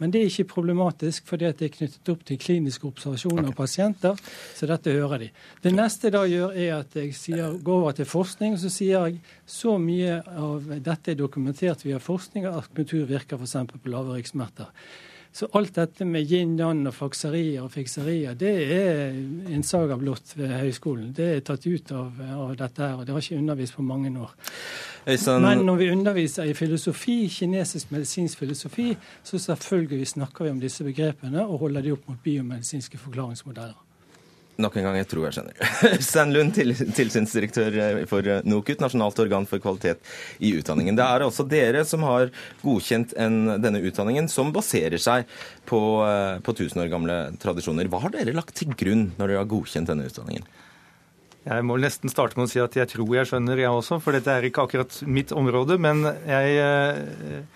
Men 0.00 0.14
det 0.14 0.22
er 0.22 0.30
ikke 0.30 0.54
problematisk, 0.54 1.26
fordi 1.28 1.50
det 1.58 1.66
er 1.66 1.74
knyttet 1.74 2.08
opp 2.08 2.22
til 2.24 2.38
kliniske 2.40 2.86
observasjoner 2.88 3.50
av 3.50 3.56
pasienter. 3.58 4.16
Så 4.56 4.68
dette 4.70 4.94
hører 4.94 5.26
de. 5.26 5.28
Det 5.60 5.74
neste 5.74 6.08
jeg 6.08 6.14
da 6.14 6.22
gjør, 6.30 6.56
er 6.56 6.72
at 6.78 6.96
jeg 6.96 7.12
sier, 7.18 7.58
går 7.60 7.82
over 7.82 7.98
til 7.98 8.08
forskning. 8.08 8.56
og 8.56 8.62
Så 8.62 8.72
sier 8.72 9.10
jeg 9.10 9.20
så 9.44 9.76
mye 9.82 10.22
av 10.24 10.72
dette 10.78 11.12
er 11.12 11.20
dokumentert 11.20 11.84
via 11.84 12.00
forskning 12.00 12.48
at 12.48 12.62
akupunktur 12.62 13.04
virker 13.10 13.36
f.eks. 13.36 13.58
på 13.74 13.92
lave 13.92 14.16
ryggsmerter. 14.16 14.72
Så 15.32 15.46
alt 15.54 15.76
dette 15.76 16.04
med 16.04 16.26
yin-yang 16.26 16.82
og 16.90 16.94
fakserier 16.94 17.62
og 17.62 17.70
fikserier, 17.70 18.34
det 18.34 18.54
er 18.74 19.12
en 19.54 19.62
saga 19.62 19.94
blått 19.98 20.32
ved 20.34 20.50
høyskolen. 20.50 21.12
Det 21.14 21.28
er 21.36 21.44
tatt 21.46 21.66
ut 21.70 21.92
av, 21.94 22.18
av 22.34 22.56
dette 22.58 22.82
her, 22.82 22.96
og 22.98 23.06
det 23.06 23.14
har 23.14 23.22
ikke 23.22 23.38
undervist 23.38 23.76
på 23.78 23.84
mange 23.86 24.10
år. 24.18 24.32
Øystein... 25.06 25.46
Men 25.46 25.62
når 25.68 25.76
vi 25.76 25.90
underviser 25.94 26.50
i 26.50 26.56
filosofi, 26.58 27.28
kinesisk 27.30 27.92
medisinsk 27.94 28.42
filosofi, 28.42 28.88
så 29.22 29.38
selvfølgelig 29.38 30.08
snakker 30.16 30.44
vi 30.44 30.50
om 30.50 30.60
disse 30.60 30.84
begrepene 30.84 31.46
og 31.46 31.62
holder 31.62 31.86
de 31.86 31.94
opp 31.94 32.10
mot 32.10 32.18
biomedisinske 32.24 32.98
forklaringsmodeller. 32.98 33.78
Nok 34.60 34.76
en 34.76 34.86
gang, 34.86 34.98
jeg 35.00 35.08
tror 35.08 35.26
jeg 35.26 35.36
skjønner. 35.36 35.60
Øystein 35.94 36.32
Lund, 36.34 36.56
tilsynsdirektør 36.96 37.76
eh, 37.80 38.00
for 38.10 38.26
eh, 38.28 38.42
NOKUT, 38.44 38.80
nasjonalt 38.82 39.20
organ 39.22 39.46
for 39.48 39.62
kvalitet 39.62 40.02
i 40.44 40.52
utdanningen. 40.58 40.98
Det 40.98 41.06
er 41.06 41.24
altså 41.24 41.46
dere 41.48 41.84
som 41.88 42.04
har 42.06 42.28
godkjent 42.62 43.14
en, 43.20 43.38
denne 43.62 43.80
utdanningen, 43.86 44.28
som 44.32 44.52
baserer 44.54 45.00
seg 45.00 45.30
på, 45.70 45.80
eh, 46.06 46.40
på 46.44 46.56
tusen 46.58 46.84
år 46.84 46.90
gamle 46.92 47.18
tradisjoner. 47.40 47.88
Hva 47.90 48.02
har 48.04 48.14
dere 48.14 48.36
lagt 48.36 48.58
til 48.60 48.74
grunn 48.76 49.10
når 49.16 49.32
dere 49.32 49.44
har 49.44 49.50
godkjent 49.50 49.92
denne 49.92 50.10
utdanningen? 50.10 50.44
Jeg 51.46 51.64
må 51.64 51.78
nesten 51.80 52.12
starte 52.12 52.36
med 52.36 52.50
å 52.50 52.52
si 52.52 52.60
at 52.60 52.76
jeg 52.76 52.90
tror 52.90 53.14
jeg 53.16 53.30
skjønner, 53.30 53.62
jeg 53.62 53.72
også. 53.72 53.96
For 54.04 54.12
dette 54.12 54.34
er 54.34 54.44
ikke 54.44 54.66
akkurat 54.66 54.98
mitt 55.08 55.32
område. 55.32 55.80
Men 55.80 56.04
jeg 56.28 57.46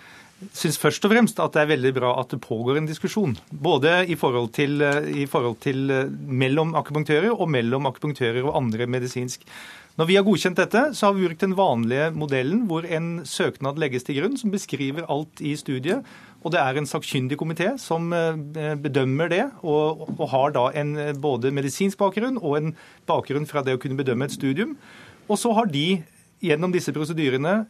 syns 0.53 0.77
først 0.81 1.05
og 1.07 1.13
fremst 1.13 1.39
at 1.41 1.55
det 1.55 1.63
er 1.63 1.71
veldig 1.73 1.93
bra 1.95 2.11
at 2.21 2.33
det 2.33 2.41
pågår 2.43 2.81
en 2.81 2.89
diskusjon. 2.89 3.37
Både 3.49 4.03
i 4.11 4.17
forhold 4.19 4.51
til, 4.57 4.83
i 5.09 5.25
forhold 5.29 5.57
til 5.63 5.89
mellom 6.11 6.75
akupunktører 6.77 7.31
og 7.33 7.49
mellom 7.49 7.87
akupunktører 7.89 8.43
og 8.43 8.57
andre 8.59 8.87
medisinsk. 8.89 9.47
Når 9.95 10.09
vi 10.09 10.15
har 10.17 10.25
godkjent 10.27 10.59
dette, 10.59 10.79
så 10.91 11.07
har 11.07 11.13
vi 11.15 11.23
brukt 11.23 11.43
den 11.45 11.55
vanlige 11.55 12.09
modellen 12.11 12.65
hvor 12.67 12.83
en 12.83 13.21
søknad 13.23 13.79
legges 13.79 14.03
til 14.03 14.17
grunn 14.19 14.35
som 14.35 14.51
beskriver 14.51 15.07
alt 15.07 15.39
i 15.39 15.53
studiet. 15.55 16.03
Og 16.43 16.51
det 16.53 16.59
er 16.61 16.77
en 16.77 16.89
sakkyndig 16.89 17.37
komité 17.39 17.71
som 17.81 18.11
eh, 18.13 18.75
bedømmer 18.75 19.31
det, 19.31 19.45
og, 19.63 20.03
og 20.19 20.27
har 20.33 20.51
da 20.53 20.65
en 20.77 20.91
både 21.17 21.53
medisinsk 21.55 21.97
bakgrunn 21.97 22.37
og 22.41 22.57
en 22.59 22.75
bakgrunn 23.07 23.47
fra 23.49 23.63
det 23.65 23.77
å 23.77 23.81
kunne 23.81 23.97
bedømme 23.97 24.27
et 24.27 24.35
studium. 24.35 24.75
Og 25.25 25.39
så 25.41 25.55
har 25.57 25.71
de 25.71 26.03
gjennom 26.43 26.75
disse 26.75 26.93
prosedyrene 26.93 27.63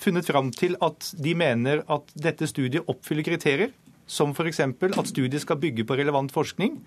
funnet 0.00 0.28
fram 0.28 0.50
til 0.54 0.76
at 0.84 1.12
de 1.20 1.34
mener 1.38 1.84
at 1.90 2.14
dette 2.14 2.48
studiet 2.50 2.88
oppfyller 2.90 3.26
kriterier, 3.26 3.74
som 4.10 4.34
f.eks. 4.34 4.62
at 4.64 5.10
studiet 5.12 5.44
skal 5.44 5.60
bygge 5.60 5.86
på 5.86 5.98
relevant 6.00 6.32
forskning. 6.34 6.80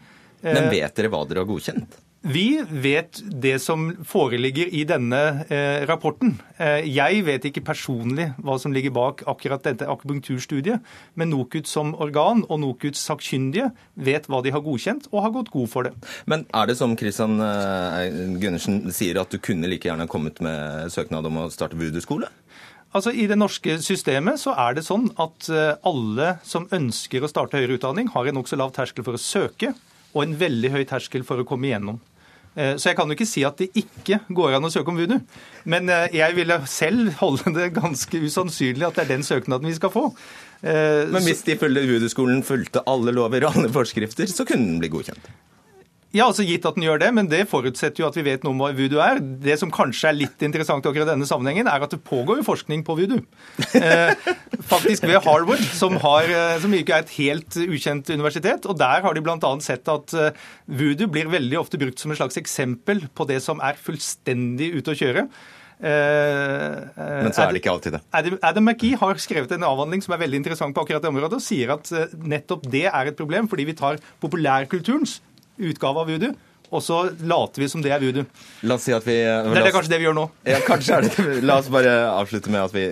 Men 0.43 0.65
eh, 0.65 0.73
vet 0.79 0.97
dere 0.97 1.11
hva 1.13 1.23
dere 1.27 1.45
har 1.45 1.49
godkjent? 1.49 2.01
Vi 2.23 2.63
vet 2.71 3.19
det 3.43 3.57
som 3.59 3.89
foreligger 4.07 4.69
i 4.71 4.85
denne 4.87 5.19
eh, 5.51 5.83
rapporten. 5.89 6.37
Eh, 6.55 6.85
jeg 6.87 7.25
vet 7.27 7.47
ikke 7.49 7.65
personlig 7.67 8.29
hva 8.39 8.55
som 8.63 8.71
ligger 8.71 8.93
bak 8.95 9.25
akkurat 9.27 9.65
dette 9.67 9.89
akupunkturstudiet, 9.91 10.79
men 11.19 11.31
NOKUT 11.33 11.67
som 11.67 11.91
organ 11.99 12.45
og 12.47 12.61
NOKUTs 12.63 13.03
sakkyndige 13.09 13.73
vet 13.99 14.29
hva 14.31 14.39
de 14.43 14.53
har 14.55 14.63
godkjent, 14.63 15.09
og 15.11 15.25
har 15.25 15.35
gått 15.35 15.51
god 15.51 15.67
for 15.73 15.89
det. 15.89 15.91
Men 16.23 16.47
er 16.55 16.71
det 16.71 16.77
som 16.79 16.95
Kristian 16.95 17.43
eh, 17.43 18.15
Gundersen 18.39 18.85
sier, 18.95 19.19
at 19.19 19.35
du 19.35 19.41
kunne 19.43 19.67
like 19.67 19.91
gjerne 19.91 20.07
kommet 20.07 20.39
med 20.43 20.95
søknad 20.95 21.27
om 21.27 21.43
å 21.43 21.49
starte 21.51 21.75
voodoo-skole? 21.75 22.31
Altså, 22.93 23.09
I 23.09 23.25
det 23.29 23.39
norske 23.41 23.79
systemet 23.81 24.41
så 24.41 24.53
er 24.53 24.77
det 24.77 24.85
sånn 24.85 25.07
at 25.21 25.49
eh, 25.49 25.73
alle 25.89 26.35
som 26.45 26.67
ønsker 26.73 27.25
å 27.25 27.29
starte 27.31 27.57
høyere 27.57 27.79
utdanning, 27.79 28.11
har 28.13 28.29
en 28.29 28.37
nokså 28.37 28.59
lav 28.59 28.73
terskel 28.75 29.05
for 29.05 29.17
å 29.17 29.21
søke 29.21 29.73
og 30.13 30.19
en 30.21 30.35
veldig 30.37 30.69
høy 30.75 30.83
terskel 30.89 31.25
for 31.25 31.41
å 31.41 31.47
komme 31.49 31.71
igjennom. 31.71 31.97
Eh, 32.53 32.75
så 32.77 32.91
jeg 32.91 32.99
kan 32.99 33.09
jo 33.09 33.17
ikke 33.17 33.29
si 33.29 33.41
at 33.47 33.57
det 33.57 33.71
ikke 33.81 34.21
går 34.29 34.59
an 34.59 34.69
å 34.69 34.71
søke 34.73 34.93
om 34.93 34.99
VUDU. 35.01 35.17
Men 35.73 35.89
eh, 35.89 36.19
jeg 36.19 36.37
ville 36.37 36.59
selv 36.69 37.15
holde 37.23 37.55
det 37.57 37.71
ganske 37.79 38.21
usannsynlig 38.27 38.85
at 38.85 38.99
det 38.99 39.07
er 39.07 39.15
den 39.15 39.25
søknaden 39.25 39.71
vi 39.71 39.77
skal 39.79 39.93
få. 39.93 40.11
Men 40.63 41.25
hvis 41.25 41.41
de 41.43 41.57
følger 41.59 41.89
VUDU-skolen 41.89 42.37
fulgte 42.47 42.85
alle 42.87 43.11
lover 43.11 43.43
og 43.43 43.57
alle 43.57 43.71
forskrifter, 43.73 44.29
så 44.31 44.45
kunne 44.47 44.69
den 44.69 44.77
bli 44.79 44.93
godkjent? 44.93 45.25
Ja, 46.13 46.27
altså 46.27 46.43
Gitt 46.45 46.65
at 46.69 46.75
den 46.77 46.85
gjør 46.85 46.99
det, 47.01 47.07
men 47.17 47.25
det 47.25 47.47
forutsetter 47.49 48.03
jo 48.03 48.05
at 48.05 48.17
vi 48.19 48.23
vet 48.27 48.43
noe 48.45 48.53
om 48.53 48.59
hva 48.61 48.69
voodoo 48.77 48.99
er. 49.01 49.17
Det 49.17 49.55
som 49.57 49.71
kanskje 49.73 50.11
er 50.11 50.17
litt 50.19 50.43
interessant 50.45 50.85
akkurat 50.85 51.09
denne 51.09 51.25
sammenhengen, 51.25 51.65
er 51.65 51.81
at 51.81 51.95
det 51.95 52.03
pågår 52.05 52.37
jo 52.39 52.45
forskning 52.51 52.85
på 52.85 52.97
voodoo. 53.01 53.23
Eh, 53.83 54.13
faktisk 54.69 55.03
ved 55.09 55.17
Harvard, 55.25 55.61
som, 55.75 55.95
har, 55.99 56.27
eh, 56.29 56.59
som, 56.61 56.71
ikke 56.77 56.93
er 56.95 57.03
et 57.03 57.13
helt 57.17 57.57
ukjent 57.57 58.11
universitet. 58.13 58.67
og 58.69 58.77
Der 58.79 59.01
har 59.03 59.15
de 59.15 59.23
bl.a. 59.25 59.49
sett 59.65 59.89
at 59.91 60.13
eh, 60.13 60.37
voodoo 60.69 61.09
blir 61.11 61.31
veldig 61.33 61.57
ofte 61.59 61.79
brukt 61.81 61.99
som 61.99 62.13
et 62.13 62.21
slags 62.21 62.37
eksempel 62.39 63.03
på 63.17 63.27
det 63.29 63.41
som 63.43 63.59
er 63.65 63.79
fullstendig 63.81 64.69
ute 64.77 64.93
å 64.93 64.99
kjøre. 64.99 65.25
Men 65.83 67.33
så 67.33 67.43
er 67.43 67.51
det 67.51 67.59
ikke 67.63 67.73
alltid 67.73 67.97
det. 67.97 68.03
Adam, 68.15 68.37
Adam 68.45 68.69
McGee 68.69 69.01
har 69.01 69.19
skrevet 69.19 69.51
en 69.57 69.65
avhandling 69.67 70.05
som 70.05 70.15
er 70.15 70.21
veldig 70.21 70.43
interessant 70.43 70.77
på 70.77 70.85
akkurat 70.85 71.03
det 71.03 71.11
området, 71.11 71.41
og 71.41 71.43
sier 71.43 71.73
at 71.75 71.89
nettopp 72.13 72.69
det 72.71 72.85
er 72.87 73.09
et 73.09 73.19
problem, 73.19 73.49
fordi 73.51 73.67
vi 73.67 73.75
tar 73.81 73.99
populærkulturens 74.23 75.17
utgave 75.57 76.03
av 76.03 76.11
voodoo. 76.11 76.33
Og 76.73 76.81
så 76.81 76.99
later 77.21 77.61
vi 77.61 77.69
som 77.69 77.83
det 77.85 77.91
er 77.93 78.01
voodoo. 78.01 78.25
La 78.65 78.79
oss 78.79 78.87
si 78.87 78.93
at 78.95 79.05
vi... 79.05 79.19
Det 79.21 79.59
er 79.59 79.67
det 79.67 79.73
kanskje 79.75 79.93
det 79.93 79.99
vi 80.01 80.07
gjør 80.07 80.17
nå. 80.17 80.27
Ja, 80.49 80.61
kanskje 80.65 80.97
er 80.97 81.05
det. 81.05 81.25
La 81.45 81.59
oss 81.61 81.69
bare 81.73 81.93
avslutte 82.09 82.53
med 82.53 82.63
at 82.65 82.73
vi 82.73 82.85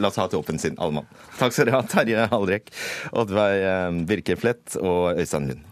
La 0.00 0.08
oss 0.08 0.16
ha 0.20 0.28
til 0.32 0.40
åpen 0.40 0.60
sinn, 0.62 0.78
alle 0.80 1.00
mann. 1.00 1.10
Takk 1.36 1.52
skal 1.52 1.68
dere 1.68 1.82
ha, 1.82 1.88
Terje 1.92 2.28
Hallrek, 2.32 2.72
Oddveig 3.12 4.04
Birke 4.08 4.38
Flett 4.40 4.78
og 4.80 5.18
Øystein 5.20 5.52
Lund. 5.52 5.66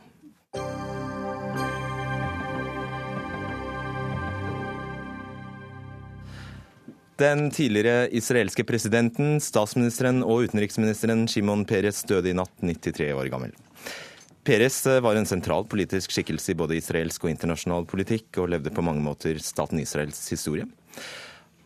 Den 7.17 7.47
tidligere 7.49 8.11
israelske 8.13 8.61
presidenten, 8.69 9.39
statsministeren 9.41 10.21
og 10.21 10.51
utenriksministeren 10.51 11.25
Shimon 11.33 11.65
Peres 11.65 12.03
døde 12.05 12.29
i 12.29 12.37
natt, 12.37 12.53
93 12.61 13.09
år 13.17 13.31
gammel. 13.33 13.57
Peres 14.47 14.87
eh, 14.87 15.01
var 15.01 15.19
en 15.19 15.27
sentral 15.27 15.65
politisk 15.67 16.13
skikkelse 16.15 16.53
i 16.53 16.59
både 16.59 16.77
israelsk 16.79 17.25
og 17.25 17.33
internasjonal 17.33 17.87
politikk, 17.91 18.29
og 18.39 18.53
levde 18.53 18.71
på 18.71 18.85
mange 18.87 19.03
måter 19.03 19.41
staten 19.43 19.81
Israels 19.83 20.21
historie. 20.31 20.69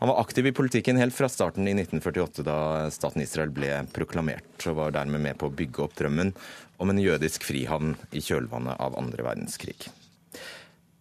Han 0.00 0.08
var 0.08 0.22
aktiv 0.22 0.46
i 0.48 0.54
politikken 0.56 0.96
helt 0.96 1.12
fra 1.12 1.28
starten 1.28 1.68
i 1.68 1.74
1948, 1.76 2.40
da 2.46 2.88
staten 2.88 3.20
Israel 3.20 3.52
ble 3.52 3.82
proklamert, 3.92 4.48
og 4.64 4.78
var 4.78 4.94
dermed 4.96 5.20
med 5.20 5.36
på 5.36 5.50
å 5.50 5.52
bygge 5.52 5.82
opp 5.84 5.98
drømmen 5.98 6.32
om 6.80 6.92
en 6.92 7.02
jødisk 7.02 7.44
frihavn 7.44 7.98
i 8.16 8.22
kjølvannet 8.24 8.80
av 8.80 8.96
andre 8.96 9.28
verdenskrig. 9.28 9.76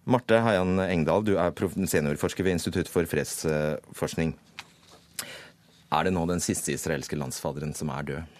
Marte 0.04 0.42
Heian 0.44 0.82
Engdahl, 0.84 1.24
du 1.24 1.38
er 1.40 1.56
seniorforsker 1.56 2.44
ved 2.44 2.58
Institutt 2.58 2.92
for 2.92 3.08
fredsforskning. 3.08 4.36
Er 5.96 6.04
det 6.04 6.12
nå 6.12 6.28
den 6.28 6.44
siste 6.44 6.76
israelske 6.76 7.16
landsfaderen 7.16 7.72
som 7.78 7.96
er 7.96 8.12
død? 8.12 8.36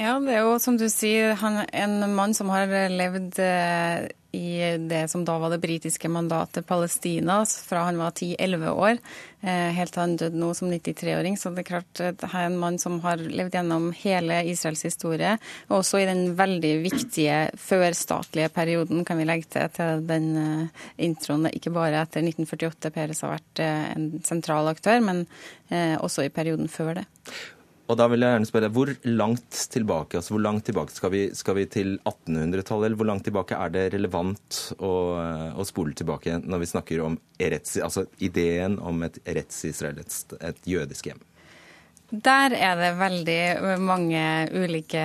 Ja, 0.00 0.16
det 0.24 0.32
er 0.32 0.46
jo 0.46 0.56
som 0.62 0.78
du 0.80 0.86
sier, 0.88 1.34
han, 1.36 1.66
en 1.68 2.14
mann 2.16 2.32
som 2.32 2.48
har 2.48 2.70
levd 2.88 3.36
eh, 3.44 4.06
i 4.32 4.78
det 4.88 5.02
som 5.12 5.26
da 5.28 5.34
var 5.36 5.52
det 5.52 5.58
britiske 5.60 6.08
mandatet 6.08 6.64
Palestina 6.64 7.42
fra 7.44 7.82
han 7.90 8.00
var 8.00 8.16
10-11 8.16 8.72
år, 8.72 9.02
eh, 9.44 9.68
helt 9.76 9.92
til 9.92 10.00
han 10.00 10.16
døde 10.16 10.40
nå 10.40 10.48
som 10.56 10.72
93-åring. 10.72 11.36
Så 11.36 11.52
det 11.52 11.66
er 11.66 11.68
klart 11.74 12.04
at 12.08 12.24
han 12.24 12.40
er 12.40 12.48
en 12.48 12.58
mann 12.64 12.80
som 12.80 13.02
har 13.04 13.20
levd 13.20 13.60
gjennom 13.60 13.92
hele 14.00 14.40
Israels 14.48 14.86
historie, 14.88 15.36
og 15.68 15.82
også 15.82 16.00
i 16.00 16.08
den 16.08 16.38
veldig 16.40 16.74
viktige 16.88 17.38
førstatlige 17.60 18.48
perioden, 18.56 19.04
kan 19.04 19.20
vi 19.20 19.28
legge 19.28 19.52
til 19.52 19.72
til 19.76 20.06
den 20.08 20.30
eh, 20.40 20.84
introen. 21.04 21.50
Ikke 21.52 21.74
bare 21.74 22.00
etter 22.00 22.24
1948 22.24 22.96
Peres 22.96 23.26
har 23.26 23.36
vært 23.36 23.66
en 23.68 24.14
sentral 24.24 24.72
aktør, 24.72 25.04
men 25.04 25.26
også 25.72 26.24
i 26.24 26.32
perioden 26.32 26.68
før 26.68 26.98
det. 27.00 27.10
Og 27.92 27.98
da 28.00 28.06
vil 28.08 28.24
jeg 28.24 28.32
gjerne 28.32 28.48
spørre, 28.48 28.70
Hvor 28.72 28.92
langt 29.04 29.56
tilbake 29.72 30.16
altså 30.16 30.32
hvor 30.34 30.44
langt 30.46 30.64
tilbake 30.64 30.94
skal 30.94 31.12
vi, 31.12 31.22
skal 31.36 31.58
vi 31.58 31.66
til 31.68 31.98
1800-tallet, 32.08 32.86
eller 32.86 33.00
hvor 33.00 33.08
langt 33.10 33.26
tilbake 33.28 33.58
er 33.58 33.72
det 33.74 33.82
relevant 33.92 34.60
å, 34.78 34.92
å, 35.52 35.66
spole 35.68 35.92
tilbake 35.98 36.38
når 36.40 36.62
vi 36.62 36.70
snakker 36.70 37.02
om 37.04 37.18
Eretz, 37.42 37.76
altså 37.84 38.06
ideen 38.24 38.78
om 38.80 39.02
et 39.04 39.18
retts-Israel, 39.26 40.00
et, 40.00 40.38
et 40.40 40.64
jødisk 40.72 41.10
hjem? 41.10 41.20
Der 42.12 42.52
er 42.52 42.76
det 42.76 42.90
veldig 43.00 43.42
mange 43.80 44.22
ulike 44.52 45.02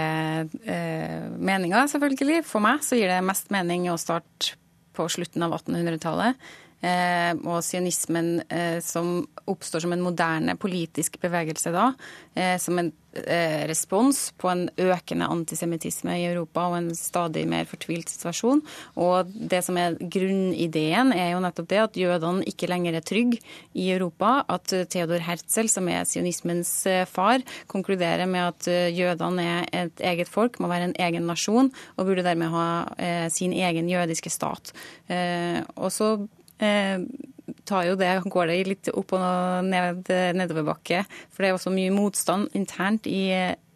eh, 0.68 1.28
meninger, 1.40 1.88
selvfølgelig. 1.88 2.42
For 2.48 2.64
meg 2.64 2.84
så 2.84 3.00
gir 3.00 3.12
det 3.12 3.22
mest 3.24 3.52
mening 3.56 3.88
å 3.92 4.00
starte 4.00 4.58
på 4.98 5.08
slutten 5.12 5.46
av 5.48 5.56
1800-tallet. 5.62 6.36
Eh, 6.78 7.34
og 7.50 7.64
sionismen 7.66 8.36
eh, 8.54 8.78
som 8.86 9.24
oppstår 9.50 9.82
som 9.82 9.96
en 9.96 10.04
moderne 10.06 10.54
politisk 10.62 11.18
bevegelse 11.24 11.74
da, 11.74 11.90
eh, 12.38 12.56
som 12.62 12.78
en 12.78 12.94
respons 13.66 14.20
på 14.38 14.46
en 14.52 14.60
økende 14.78 15.26
antisemittisme 15.34 16.20
i 16.20 16.28
Europa 16.28 16.68
og 16.70 16.76
en 16.78 16.92
stadig 16.94 17.48
mer 17.50 17.66
fortvilt 17.66 18.12
situasjon. 18.14 18.60
Og 19.02 19.32
det 19.34 19.64
som 19.66 19.80
er 19.82 19.98
grunnideen, 19.98 21.10
er 21.16 21.32
jo 21.32 21.40
nettopp 21.42 21.72
det 21.72 21.80
at 21.82 21.98
jødene 21.98 22.46
ikke 22.46 22.70
lenger 22.70 23.00
er 23.00 23.08
trygge 23.10 23.40
i 23.74 23.88
Europa. 23.96 24.44
At 24.54 24.70
Theodor 24.94 25.26
Herzl, 25.26 25.66
som 25.66 25.90
er 25.90 26.06
sionismens 26.06 26.76
far, 27.10 27.42
konkluderer 27.74 28.30
med 28.30 28.52
at 28.52 28.70
jødene 28.94 29.50
er 29.50 29.88
et 29.88 30.08
eget 30.14 30.30
folk, 30.30 30.62
må 30.62 30.70
være 30.70 30.92
en 30.92 30.98
egen 31.10 31.26
nasjon, 31.26 31.74
og 31.98 32.12
burde 32.12 32.28
dermed 32.28 32.54
ha 32.54 33.30
sin 33.34 33.58
egen 33.58 33.90
jødiske 33.90 34.30
stat. 34.30 34.76
Og 35.74 35.90
så 35.90 36.20
tar 36.58 37.88
jo 37.88 37.95
det, 37.99 38.12
går 38.26 38.49
det 38.49 38.58
litt 38.68 38.89
opp 38.93 39.14
og 39.18 39.24
ned, 39.68 40.10
nedoverbakke. 40.38 41.03
For 41.32 41.43
det 41.43 41.51
er 41.51 41.58
også 41.58 41.74
mye 41.74 41.93
motstand 41.93 42.51
internt 42.58 43.08
i, 43.10 43.30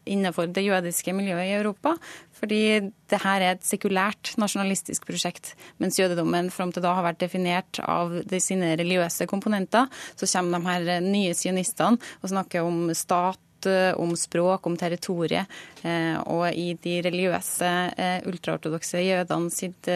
innenfor 0.10 0.50
det 0.54 0.66
jødiske 0.66 1.14
miljøet 1.16 1.50
i 1.50 1.56
Europa. 1.60 1.96
Fordi 2.42 2.64
det 2.82 3.20
her 3.22 3.44
er 3.44 3.56
et 3.56 3.68
sekulært 3.68 4.34
nasjonalistisk 4.42 5.06
prosjekt. 5.06 5.54
Mens 5.82 6.00
jødedommen 6.00 6.50
fram 6.54 6.72
til 6.74 6.84
da 6.86 6.96
har 6.98 7.06
vært 7.06 7.22
definert 7.22 7.82
av 7.86 8.16
de 8.26 8.42
sine 8.42 8.74
religiøse 8.80 9.30
komponenter, 9.30 9.92
så 10.18 10.30
kommer 10.34 10.58
de 10.58 10.72
her 10.72 11.06
nye 11.06 11.36
sionistene 11.38 12.02
og 12.22 12.34
snakker 12.34 12.66
om 12.66 12.90
stat 12.98 13.42
Eh, 13.66 13.94
om 14.00 14.16
språk, 14.18 14.68
om 14.68 14.78
territoriet. 14.78 15.46
Eh, 15.82 16.18
og 16.30 16.48
i 16.54 16.74
de 16.82 16.98
religiøse 17.06 17.70
eh, 17.98 18.28
ultraortodokse 18.30 19.02
jødene 19.04 19.54
sitt 19.54 19.90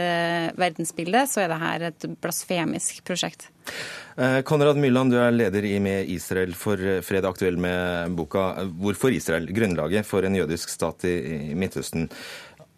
verdensbilde, 0.60 1.26
så 1.30 1.46
er 1.46 1.54
dette 1.56 2.10
et 2.10 2.18
blasfemisk 2.22 3.04
prosjekt. 3.08 3.50
Konrad 4.46 4.78
Mylland, 4.80 5.12
du 5.12 5.18
er 5.20 5.34
leder 5.34 5.66
i 5.68 5.74
Med 5.82 6.10
Israel 6.14 6.54
for 6.56 6.80
fred, 7.04 7.26
aktuell 7.26 7.58
med 7.58 8.14
boka 8.16 8.64
'Hvorfor 8.64 9.12
Israel?' 9.12 9.50
Grunnlaget 9.52 10.06
for 10.06 10.24
en 10.24 10.36
jødisk 10.36 10.70
stat 10.70 11.04
i 11.10 11.54
Midtøsten. 11.58 12.08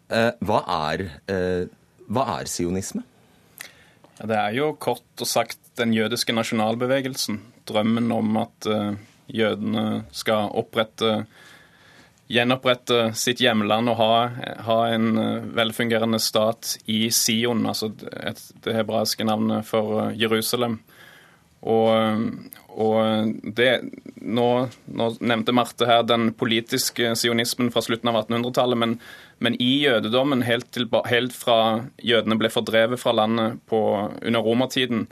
Hva 0.08 0.60
er, 0.66 1.04
hva 2.08 2.24
er 2.40 2.48
sionisme? 2.48 3.04
Ja, 4.18 4.26
det 4.26 4.38
er 4.38 4.56
jo 4.56 4.72
kort 4.80 5.20
og 5.20 5.28
sagt 5.28 5.60
den 5.76 5.92
jødiske 5.92 6.32
nasjonalbevegelsen. 6.32 7.38
Drømmen 7.68 8.10
om 8.10 8.36
at 8.40 8.66
jødene 9.28 10.04
skal 10.16 10.50
opprette 10.56 11.26
gjenopprette 12.28 13.08
sitt 13.16 13.40
hjemland 13.40 13.88
og 13.88 13.98
ha, 14.02 14.12
ha, 14.66 14.78
en 14.92 15.08
eh, 15.16 15.48
velfungerende 15.56 16.20
stat 16.20 16.76
i 16.90 17.06
Sion, 17.14 17.64
altså 17.66 17.90
et, 18.20 18.42
det 18.64 18.76
hebraiske 18.76 19.24
navnet 19.26 19.66
for 19.68 20.02
eh, 20.04 20.14
Jerusalem. 20.20 20.78
Og, 21.58 21.90
og 22.78 23.30
det, 23.56 23.70
nå, 24.22 24.44
nå, 24.94 25.06
nevnte 25.18 25.54
Marte 25.56 25.88
her 25.88 26.04
den 26.06 26.28
politiske 26.38 27.16
sionismen 27.18 27.72
fra 27.74 27.82
slutten 27.82 28.12
av 28.12 28.20
1800-tallet, 28.20 28.78
men, 28.78 28.94
men, 29.42 29.56
i 29.58 29.72
jødedommen, 29.82 30.44
helt, 30.46 30.68
til, 30.76 30.86
helt, 31.10 31.34
fra 31.34 31.88
jødene 31.98 32.38
ble 32.38 32.52
fordrevet 32.54 33.02
fra 33.02 33.16
landet 33.16 33.58
på, 33.66 33.80
under 34.22 34.46
romertiden, 34.46 35.08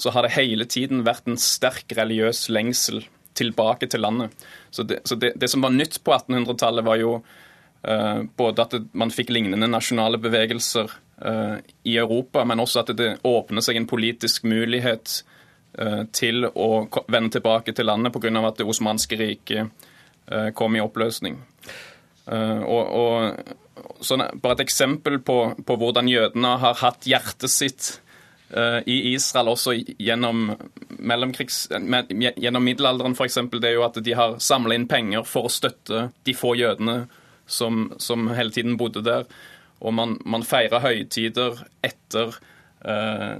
så 0.00 0.14
har 0.14 0.24
det 0.24 0.38
hele 0.38 0.64
tiden 0.64 1.04
vært 1.04 1.28
en 1.28 1.36
sterk 1.36 1.92
religiøs 1.98 2.46
lengsel 2.48 3.02
tilbake 3.40 3.88
til 3.90 4.04
landet. 4.04 4.34
Så 4.70 4.84
det, 4.86 5.00
så 5.08 5.18
det, 5.20 5.34
det 5.40 5.48
som 5.50 5.64
var 5.64 5.74
nytt 5.74 5.98
på 6.04 6.14
1800-tallet, 6.14 6.86
var 6.86 7.00
jo 7.00 7.16
uh, 7.20 8.22
både 8.36 8.66
at 8.66 8.76
man 8.92 9.12
fikk 9.14 9.32
lignende 9.34 9.70
nasjonale 9.70 10.20
bevegelser 10.22 10.92
uh, 11.24 11.56
i 11.82 11.96
Europa, 11.96 12.44
men 12.44 12.62
også 12.62 12.84
at 12.84 12.94
det 12.98 13.14
åpner 13.26 13.64
seg 13.64 13.80
en 13.80 13.88
politisk 13.90 14.48
mulighet 14.48 15.20
uh, 15.80 16.04
til 16.16 16.48
å 16.50 16.70
vende 17.08 17.38
tilbake 17.38 17.74
til 17.76 17.90
landet 17.90 18.14
pga. 18.14 18.34
at 18.46 18.60
det 18.60 18.68
osmanske 18.68 19.20
riket 19.20 19.88
kom 20.54 20.76
i 20.76 20.80
oppløsning. 20.80 21.40
Og, 22.30 22.90
og 22.94 24.04
sånn, 24.06 24.22
bare 24.38 24.54
et 24.54 24.62
eksempel 24.62 25.16
på, 25.26 25.38
på 25.66 25.76
hvordan 25.80 26.06
jødene 26.06 26.52
har 26.62 26.76
hatt 26.78 27.08
hjertet 27.08 27.50
sitt 27.50 27.88
i 28.50 28.96
Israel 29.12 29.52
også 29.52 29.76
gjennom, 30.02 30.56
gjennom 30.98 32.64
middelalderen 32.66 33.14
f.eks. 33.14 33.38
Det 33.52 33.68
er 33.68 33.76
jo 33.76 33.84
at 33.86 34.00
de 34.02 34.14
har 34.18 34.40
samla 34.42 34.74
inn 34.74 34.88
penger 34.90 35.22
for 35.28 35.46
å 35.46 35.52
støtte 35.52 36.08
de 36.26 36.34
få 36.34 36.56
jødene 36.58 37.04
som, 37.50 37.92
som 37.98 38.28
hele 38.34 38.50
tiden 38.50 38.76
bodde 38.80 39.02
der. 39.06 39.26
Og 39.80 39.94
man, 39.94 40.16
man 40.24 40.44
feirer 40.46 40.82
høytider 40.84 41.62
etter, 41.84 42.36
uh, 42.84 43.36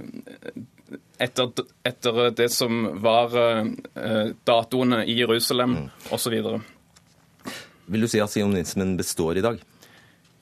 etter, 1.21 1.65
etter 1.87 2.21
det 2.37 2.49
som 2.53 2.83
var 3.03 3.35
uh, 3.37 4.31
datoene 4.47 5.03
i 5.05 5.19
Jerusalem 5.21 5.77
mm. 5.77 5.89
osv. 6.17 6.37
Vil 7.91 8.07
du 8.07 8.09
si 8.09 8.21
at 8.23 8.33
sionismen 8.33 8.95
består 8.99 9.37
i 9.37 9.45
dag? 9.45 9.61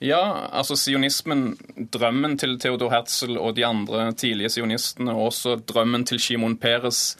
Ja, 0.00 0.48
altså 0.56 0.78
sionismen, 0.80 1.58
drømmen 1.92 2.38
til 2.40 2.54
Theodor 2.60 2.88
Herzl 2.88 3.36
og 3.36 3.56
de 3.56 3.66
andre 3.66 4.12
tidlige 4.16 4.48
sionistene, 4.48 5.12
og 5.12 5.26
også 5.28 5.58
drømmen 5.68 6.06
til 6.08 6.20
Shimon 6.20 6.56
Peres, 6.56 7.18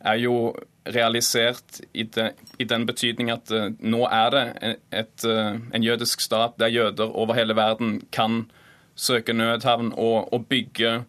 er 0.00 0.14
jo 0.14 0.54
realisert 0.88 1.80
i, 1.94 2.02
det, 2.02 2.32
i 2.58 2.64
den 2.64 2.86
betydning 2.86 3.30
at 3.30 3.52
uh, 3.54 3.68
nå 3.78 4.06
er 4.08 4.30
det 4.34 4.76
et, 4.90 5.26
uh, 5.28 5.60
en 5.74 5.84
jødisk 5.84 6.20
stat 6.24 6.56
der 6.58 6.72
jøder 6.72 7.12
over 7.12 7.34
hele 7.34 7.54
verden 7.56 8.00
kan 8.12 8.50
søke 8.96 9.32
nødhavn 9.32 9.92
og, 9.92 10.32
og 10.32 10.46
bygge 10.46 11.04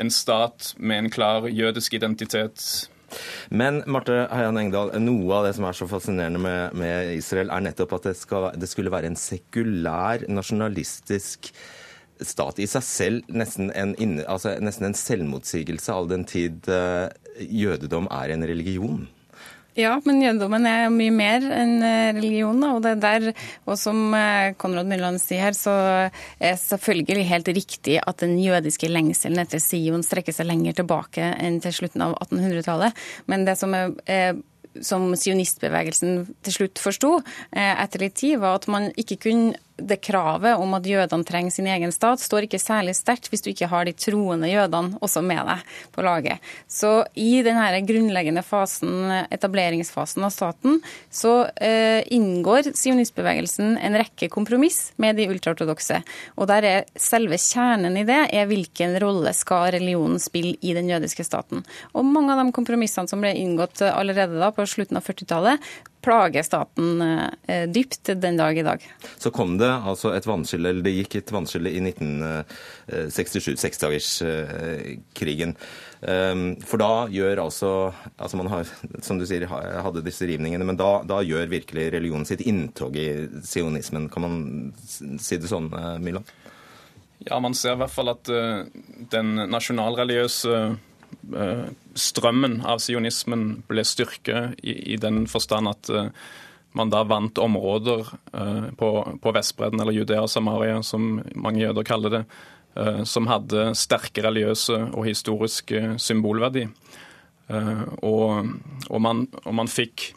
en 0.00 0.10
stat 0.10 0.74
med 0.76 0.98
en 0.98 1.10
klar 1.10 1.46
jødisk 1.46 1.94
identitet 1.94 2.90
men 3.50 3.82
Marte 3.90 4.24
Heian 4.32 4.58
Engdahl, 4.60 4.92
noe 5.02 5.38
av 5.38 5.48
det 5.48 5.54
som 5.58 5.68
er 5.68 5.78
så 5.78 5.88
fascinerende 5.90 6.42
med, 6.42 6.76
med 6.80 7.14
Israel, 7.16 7.52
er 7.54 7.64
nettopp 7.68 7.96
at 7.98 8.10
det, 8.10 8.16
skal, 8.18 8.50
det, 8.58 8.70
skulle 8.70 8.92
være 8.94 9.10
en 9.12 9.18
sekulær, 9.18 10.26
nasjonalistisk 10.30 11.50
stat 12.24 12.60
i 12.62 12.68
seg 12.70 12.86
selv. 12.86 13.34
Nesten 13.34 13.72
en, 13.74 13.96
altså 14.22 14.56
nesten 14.62 14.90
en 14.90 14.98
selvmotsigelse 14.98 15.94
all 15.94 16.08
den 16.10 16.26
tid 16.28 16.68
uh, 16.70 17.10
jødedom 17.40 18.08
er 18.14 18.34
en 18.34 18.46
religion. 18.46 19.04
Ja, 19.74 19.96
men 20.06 20.20
jødedommen 20.22 20.68
er 20.70 20.92
mye 20.94 21.10
mer 21.10 21.44
enn 21.50 21.82
eh, 21.82 22.12
religion. 22.14 22.60
Og 22.68 22.80
det 22.84 22.92
er 22.94 23.02
der, 23.02 23.26
og 23.66 23.78
som 23.80 24.14
eh, 24.14 24.54
Konrad 24.60 24.86
Myrland 24.86 25.18
sier 25.22 25.48
her, 25.48 25.56
så 25.58 25.74
er 26.38 26.60
selvfølgelig 26.60 27.26
helt 27.26 27.50
riktig 27.56 27.98
at 27.98 28.22
den 28.22 28.36
jødiske 28.38 28.90
lengselen 28.90 29.42
etter 29.42 29.62
Sion 29.62 30.06
strekker 30.06 30.36
seg 30.36 30.46
lenger 30.46 30.78
tilbake 30.78 31.32
enn 31.42 31.58
til 31.64 31.74
slutten 31.74 32.06
av 32.06 32.14
1800-tallet. 32.22 33.04
Men 33.30 33.48
det 33.48 33.58
som 33.58 33.74
er 33.74 34.36
som 34.82 35.12
sionistbevegelsen 35.14 36.24
til 36.42 36.56
slutt 36.56 36.80
forsto 36.82 37.10
eh, 37.54 37.74
etter 37.74 38.02
litt 38.02 38.16
tid, 38.18 38.40
var 38.42 38.58
at 38.58 38.66
man 38.70 38.90
ikke 38.98 39.20
kunne 39.26 39.54
det 39.76 39.98
kravet 40.06 40.60
om 40.60 40.74
at 40.76 40.86
jødene 40.86 41.26
trenger 41.26 41.52
sin 41.54 41.66
egen 41.70 41.92
stat, 41.94 42.22
står 42.22 42.46
ikke 42.46 42.60
særlig 42.62 42.94
sterkt 42.96 43.26
hvis 43.30 43.42
du 43.42 43.50
ikke 43.50 43.68
har 43.70 43.86
de 43.86 43.94
troende 43.96 44.48
jødene 44.50 44.98
også 45.02 45.22
med 45.24 45.42
deg 45.48 45.74
på 45.94 46.04
laget. 46.06 46.52
Så 46.70 46.92
i 47.18 47.42
denne 47.46 47.80
grunnleggende 47.86 48.44
fasen, 48.46 49.10
etableringsfasen 49.34 50.26
av 50.26 50.32
staten, 50.34 50.78
så 51.10 51.34
eh, 51.58 52.04
inngår 52.14 52.70
sionistbevegelsen 52.78 53.74
en 53.78 53.98
rekke 53.98 54.30
kompromiss 54.32 54.92
med 55.02 55.18
de 55.18 55.28
ultraortodokse. 55.32 56.00
Og 56.38 56.48
der 56.50 56.68
er 56.68 56.86
selve 57.00 57.38
kjernen 57.40 57.98
i 57.98 58.06
det 58.06 58.20
er 58.30 58.50
hvilken 58.50 58.94
rolle 59.02 59.34
skal 59.34 59.72
religionen 59.74 60.22
spille 60.22 60.54
i 60.62 60.76
den 60.76 60.90
jødiske 60.92 61.26
staten. 61.26 61.64
Og 61.94 62.06
mange 62.06 62.34
av 62.34 62.44
de 62.44 62.54
kompromissene 62.54 63.10
som 63.10 63.24
ble 63.24 63.34
inngått 63.38 63.82
allerede 63.90 64.38
da 64.38 64.52
på 64.54 64.66
slutten 64.68 65.00
av 65.00 65.06
40-tallet, 65.08 65.74
plager 66.04 66.44
staten 66.44 67.02
eh, 67.02 67.64
dypt 67.68 68.10
den 68.20 68.36
dag 68.36 68.58
i 68.58 68.62
dag. 68.62 68.84
Så 69.18 69.30
kom 69.30 69.56
det 69.58 69.70
altså 69.72 70.12
et 70.14 70.26
vannskille, 70.28 70.68
eller 70.70 70.84
det 70.84 70.92
gikk 70.98 71.16
et 71.20 71.32
vannskille 71.32 71.72
i 71.72 71.80
1967, 71.80 73.54
seksdagerskrigen. 73.60 75.56
Ehm, 76.04 76.46
for 76.68 76.82
da 76.82 77.06
gjør 77.08 77.46
altså 77.46 77.70
altså 78.18 78.36
Man 78.36 78.50
har, 78.52 78.68
som 79.02 79.18
du 79.20 79.24
sier, 79.28 79.46
hadde 79.48 80.04
disse 80.04 80.28
rivningene, 80.28 80.66
men 80.68 80.80
da, 80.80 80.98
da 81.08 81.22
gjør 81.24 81.52
virkelig 81.52 81.90
religionen 81.96 82.28
sitt 82.28 82.44
inntog 82.44 82.96
i 83.00 83.08
sionismen. 83.44 84.10
Kan 84.12 84.26
man 84.26 84.40
si 84.84 85.40
det 85.40 85.48
sånn, 85.50 85.72
eh, 85.72 85.94
Milan? 86.04 86.26
Ja, 87.24 87.38
man 87.40 87.54
ser 87.56 87.72
i 87.72 87.80
hvert 87.80 87.94
fall 87.94 88.10
at 88.12 88.28
den 88.28 89.28
nasjonalreligiøse 89.48 90.58
strømmen 91.94 92.58
av 92.66 92.80
sionismen 92.82 93.62
ble 93.68 93.84
styrket 93.86 94.58
i, 94.62 94.74
i, 94.94 94.96
den 95.00 95.24
forstand 95.30 95.70
at 95.70 95.90
uh, 95.92 96.08
man 96.74 96.90
da 96.90 97.04
vant 97.06 97.38
områder 97.38 98.08
uh, 98.34 98.66
på, 98.78 98.90
på 99.22 99.34
Vestbredden, 99.36 99.80
eller 99.80 99.94
Judea 99.94 100.24
og 100.24 100.32
Samaria, 100.32 100.80
som 100.82 101.22
mange 101.34 101.62
jøder 101.62 101.86
kaller 101.86 102.18
det, 102.18 102.26
som 103.06 103.28
hadde 103.30 103.68
sterke 103.78 104.18
religiøse 104.24 104.74
og 104.98 105.04
historiske 105.06 105.92
symbolverdi. 106.02 106.64
Og, 108.02 108.48
og, 108.88 108.96
man, 108.98 109.20
og, 109.44 109.52
man, 109.54 109.70
fikk 109.70 110.08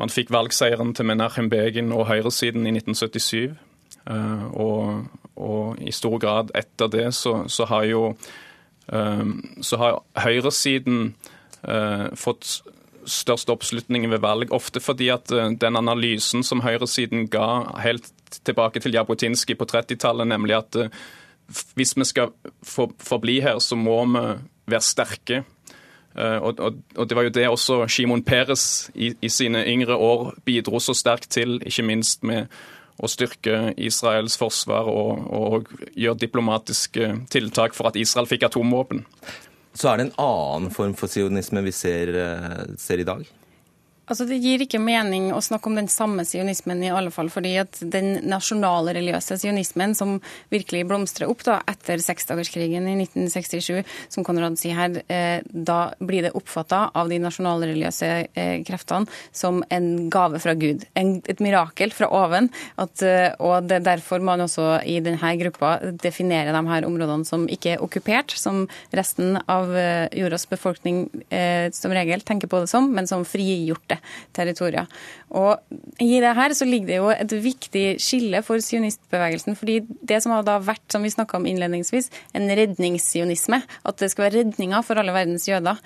man 0.00 0.08
fikk 0.08 0.32
valgseieren 0.32 0.94
til 0.96 1.10
Menachem 1.10 1.50
Begin 1.52 1.92
og 1.92 2.06
høyresiden 2.08 2.64
i 2.64 2.72
1977. 2.78 3.52
Og, 4.56 5.04
og, 5.36 5.84
i 5.84 5.92
stor 5.92 6.16
grad 6.24 6.54
etter 6.56 6.88
det 6.96 7.10
så, 7.18 7.42
så 7.52 7.68
har 7.68 7.84
jo 7.90 8.02
så 8.90 9.78
har 9.78 10.00
høyresiden 10.18 11.12
eh, 11.62 12.06
fått 12.18 12.60
størst 13.10 13.50
oppslutning 13.50 14.08
ved 14.10 14.22
valg, 14.22 14.52
ofte 14.54 14.82
fordi 14.82 15.10
at 15.14 15.32
eh, 15.34 15.52
den 15.60 15.78
analysen 15.78 16.44
som 16.46 16.62
høyresiden 16.64 17.28
ga 17.32 17.78
helt 17.84 18.10
tilbake 18.46 18.82
til 18.82 18.94
Jabotinsky 18.94 19.56
på 19.58 19.68
30-tallet, 19.70 20.28
nemlig 20.30 20.58
at 20.58 20.80
eh, 20.80 21.00
hvis 21.78 21.96
vi 21.98 22.06
skal 22.06 22.34
forbli 22.62 23.40
her, 23.42 23.58
så 23.58 23.78
må 23.78 24.04
vi 24.06 24.26
være 24.70 24.86
sterke. 24.86 25.42
Og, 26.14 26.58
og, 26.58 26.76
og, 26.96 27.08
Det 27.08 27.16
var 27.16 27.22
jo 27.22 27.32
det 27.34 27.48
også 27.48 27.86
Shimon 27.88 28.22
Peres 28.22 28.90
i, 28.94 29.12
i 29.22 29.28
sine 29.28 29.64
yngre 29.66 29.94
år 29.96 30.32
bidro 30.44 30.78
så 30.82 30.94
sterkt 30.94 31.30
til, 31.30 31.60
ikke 31.66 31.82
minst 31.86 32.22
med 32.26 32.46
å 33.00 33.08
styrke 33.08 33.72
Israels 33.80 34.36
forsvar 34.40 34.88
og, 34.90 35.26
og 35.32 35.70
gjøre 35.96 36.20
diplomatiske 36.20 37.12
tiltak 37.32 37.76
for 37.76 37.90
at 37.90 37.98
Israel 38.00 38.28
fikk 38.28 38.48
atomvåpen. 38.50 39.04
Så 39.72 39.90
er 39.90 39.98
det 39.98 40.08
en 40.08 40.16
annen 40.20 40.72
form 40.74 40.96
for 40.98 41.10
sionisme 41.10 41.62
vi 41.64 41.72
ser, 41.74 42.12
eh, 42.18 42.64
ser 42.80 43.00
i 43.00 43.06
dag? 43.08 43.24
Altså, 44.10 44.26
Det 44.26 44.40
gir 44.42 44.64
ikke 44.64 44.80
mening 44.82 45.28
å 45.30 45.38
snakke 45.38 45.70
om 45.70 45.76
den 45.78 45.88
samme 45.90 46.24
sionismen, 46.26 46.82
i 46.82 46.90
alle 46.90 47.12
fall, 47.14 47.28
fordi 47.30 47.52
at 47.62 47.78
den 47.78 48.16
nasjonale 48.26 48.96
religiøse 48.96 49.36
sionismen 49.38 49.94
som 49.94 50.16
virkelig 50.50 50.82
blomstrer 50.90 51.30
opp 51.30 51.44
da, 51.46 51.60
etter 51.70 52.02
seksdagerskrigen 52.02 52.88
i 52.90 52.96
1967, 53.04 53.84
som 54.10 54.26
Konrad 54.26 54.58
sier 54.58 54.74
her, 54.74 54.96
eh, 55.06 55.46
da 55.46 55.92
blir 56.02 56.26
det 56.26 56.32
oppfatta 56.34 56.88
av 56.90 57.12
de 57.12 57.20
nasjonalreligiøse 57.22 58.08
eh, 58.34 58.56
kreftene 58.66 59.06
som 59.30 59.62
en 59.70 60.10
gave 60.10 60.42
fra 60.42 60.56
Gud. 60.58 60.88
En, 60.98 61.20
et 61.30 61.38
mirakel 61.44 61.94
fra 61.94 62.10
oven. 62.10 62.50
At, 62.82 62.98
eh, 63.06 63.30
og 63.38 63.70
det 63.70 63.78
er 63.78 63.86
derfor 63.92 64.18
man 64.26 64.42
også 64.42 64.80
i 64.90 64.98
denne 65.04 65.34
gruppa 65.38 65.76
definerer 66.02 66.50
de 66.56 66.64
her 66.72 66.88
områdene 66.88 67.28
som 67.28 67.46
ikke 67.46 67.76
er 67.76 67.86
okkupert, 67.86 68.34
som 68.34 68.64
resten 68.90 69.38
av 69.46 69.70
eh, 69.70 70.10
jordas 70.18 70.48
befolkning 70.50 71.04
eh, 71.30 71.70
som 71.70 71.94
regel 71.94 72.26
tenker 72.26 72.50
på 72.50 72.64
det 72.64 72.72
som, 72.74 72.90
men 72.90 73.06
som 73.06 73.22
frigjorte 73.28 73.99
territorier. 74.36 74.88
Og 75.30 75.60
I 76.02 76.20
det 76.22 76.34
her 76.36 76.54
så 76.56 76.66
ligger 76.68 76.90
det 76.90 76.98
jo 76.98 77.10
et 77.14 77.34
viktig 77.44 77.84
skille 78.02 78.42
for 78.46 78.62
sionistbevegelsen. 78.62 79.56
fordi 79.56 79.80
det 80.02 80.22
som 80.22 80.32
har 80.32 80.42
da 80.46 80.58
vært, 80.58 80.86
som 80.90 81.02
vi 81.02 81.12
om 81.38 81.46
innledningsvis, 81.46 82.10
en 82.34 82.48
redningssionisme, 82.48 83.62
at 83.84 83.98
det 83.98 84.10
skal 84.10 84.26
være 84.26 84.44
redninga 84.44 84.82
for 84.82 84.98
alle 84.98 85.12
verdens 85.12 85.48
jøder, 85.48 85.78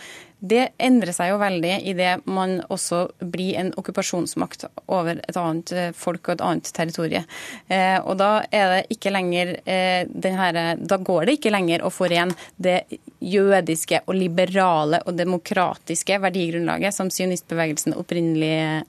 det 0.44 0.64
endrer 0.82 1.14
seg 1.16 1.30
jo 1.30 1.38
veldig 1.40 1.72
idet 1.88 2.26
man 2.28 2.58
også 2.72 3.06
blir 3.32 3.56
en 3.60 3.70
okkupasjonsmakt 3.80 4.66
over 4.92 5.22
et 5.22 5.38
annet 5.40 5.72
eh, 5.72 5.90
folk 5.96 6.28
og 6.28 6.34
et 6.36 6.44
annet 6.44 6.70
territorium. 6.76 7.24
Eh, 7.72 7.96
og 8.02 8.18
da 8.20 8.30
er 8.52 8.74
det 8.74 8.96
ikke 8.96 9.12
lenger 9.14 9.54
eh, 9.64 10.04
her, 10.34 10.60
Da 10.76 10.98
går 11.00 11.26
det 11.26 11.38
ikke 11.38 11.54
lenger 11.54 11.84
å 11.84 11.92
forene 11.92 12.36
det 12.60 12.82
jødiske 13.24 14.02
og 14.04 14.18
liberale 14.18 15.00
og 15.06 15.16
demokratiske 15.16 16.20
verdigrunnlaget 16.20 16.94
som 16.94 17.10
sionistbevegelsen 17.12 17.96
opprinnelig 17.96 18.84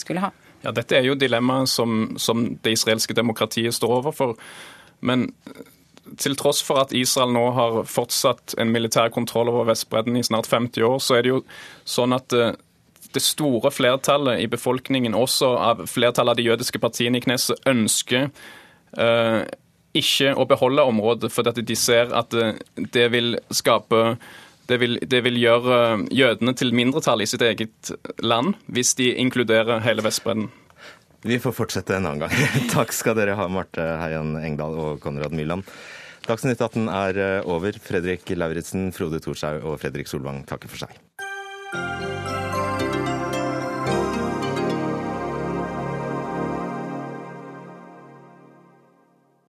skulle 0.00 0.24
ha. 0.24 0.30
Ja, 0.64 0.72
Dette 0.76 0.98
er 0.98 1.06
jo 1.06 1.16
dilemmaet 1.16 1.70
som, 1.72 2.16
som 2.20 2.44
det 2.60 2.74
israelske 2.76 3.16
demokratiet 3.16 3.76
står 3.76 4.00
overfor. 4.00 4.34
Men 5.00 5.30
til 6.18 6.34
tross 6.38 6.62
for 6.64 6.82
at 6.82 6.94
Israel 6.96 7.32
nå 7.34 7.44
har 7.56 7.82
fortsatt 7.88 8.56
en 8.58 8.72
militær 8.72 9.12
kontroll 9.14 9.52
over 9.52 9.68
Vestbredden 9.70 10.18
i 10.18 10.24
snart 10.26 10.48
50 10.50 10.86
år, 10.86 10.98
så 10.98 11.18
er 11.18 11.26
det 11.26 11.34
jo 11.34 11.40
sånn 11.88 12.16
at 12.16 12.34
eh, 12.36 12.54
det 13.14 13.22
store 13.24 13.70
flertallet 13.74 14.42
i 14.42 14.50
befolkningen, 14.50 15.16
også 15.18 15.54
av 15.58 15.86
flertallet 15.90 16.34
av 16.34 16.38
de 16.38 16.46
jødiske 16.46 16.82
partiene 16.82 17.18
i 17.18 17.24
Knesset, 17.24 17.58
ønsker 17.68 18.28
eh, 18.98 19.42
ikke 19.96 20.34
å 20.38 20.46
beholde 20.46 20.86
området, 20.86 21.32
fordi 21.34 21.64
de 21.66 21.76
ser 21.78 22.14
at 22.14 22.30
det, 22.34 22.52
eh, 22.54 22.86
det 22.94 23.10
vil 23.14 23.36
skape 23.50 24.14
det 24.70 24.76
vil, 24.78 25.00
det 25.02 25.24
vil, 25.26 25.38
gjøre 25.40 25.76
eh, 25.82 26.02
jødene 26.14 26.54
til 26.54 26.74
mindretall 26.76 27.24
i 27.24 27.28
sitt 27.30 27.42
eget 27.42 27.90
land 28.22 28.54
hvis 28.70 28.94
de 29.00 29.10
inkluderer 29.18 29.82
hele 29.86 30.04
Vestbredden. 30.06 30.50
Vi 31.26 31.36
får 31.42 31.52
fortsette 31.52 31.96
en 31.96 32.06
annen 32.06 32.22
gang. 32.22 32.36
Takk 32.76 32.94
skal 32.96 33.18
dere 33.18 33.34
ha, 33.36 33.48
Marte 33.50 33.82
Heian 34.00 34.36
Engdahl 34.40 34.78
og 34.78 35.02
Konrad 35.02 35.34
Myrland. 35.36 35.66
Dagsnytt 36.26 36.60
18 36.60 36.88
er 36.92 37.20
eh, 37.20 37.46
over. 37.48 37.76
Fredrik 37.82 38.28
Lauritzen, 38.36 38.90
Frode 38.96 39.20
Thorshaug 39.24 39.64
og 39.66 39.80
Fredrik 39.82 40.10
Solvang 40.10 40.44
takker 40.48 40.70
for 40.70 40.84
seg. 40.84 40.98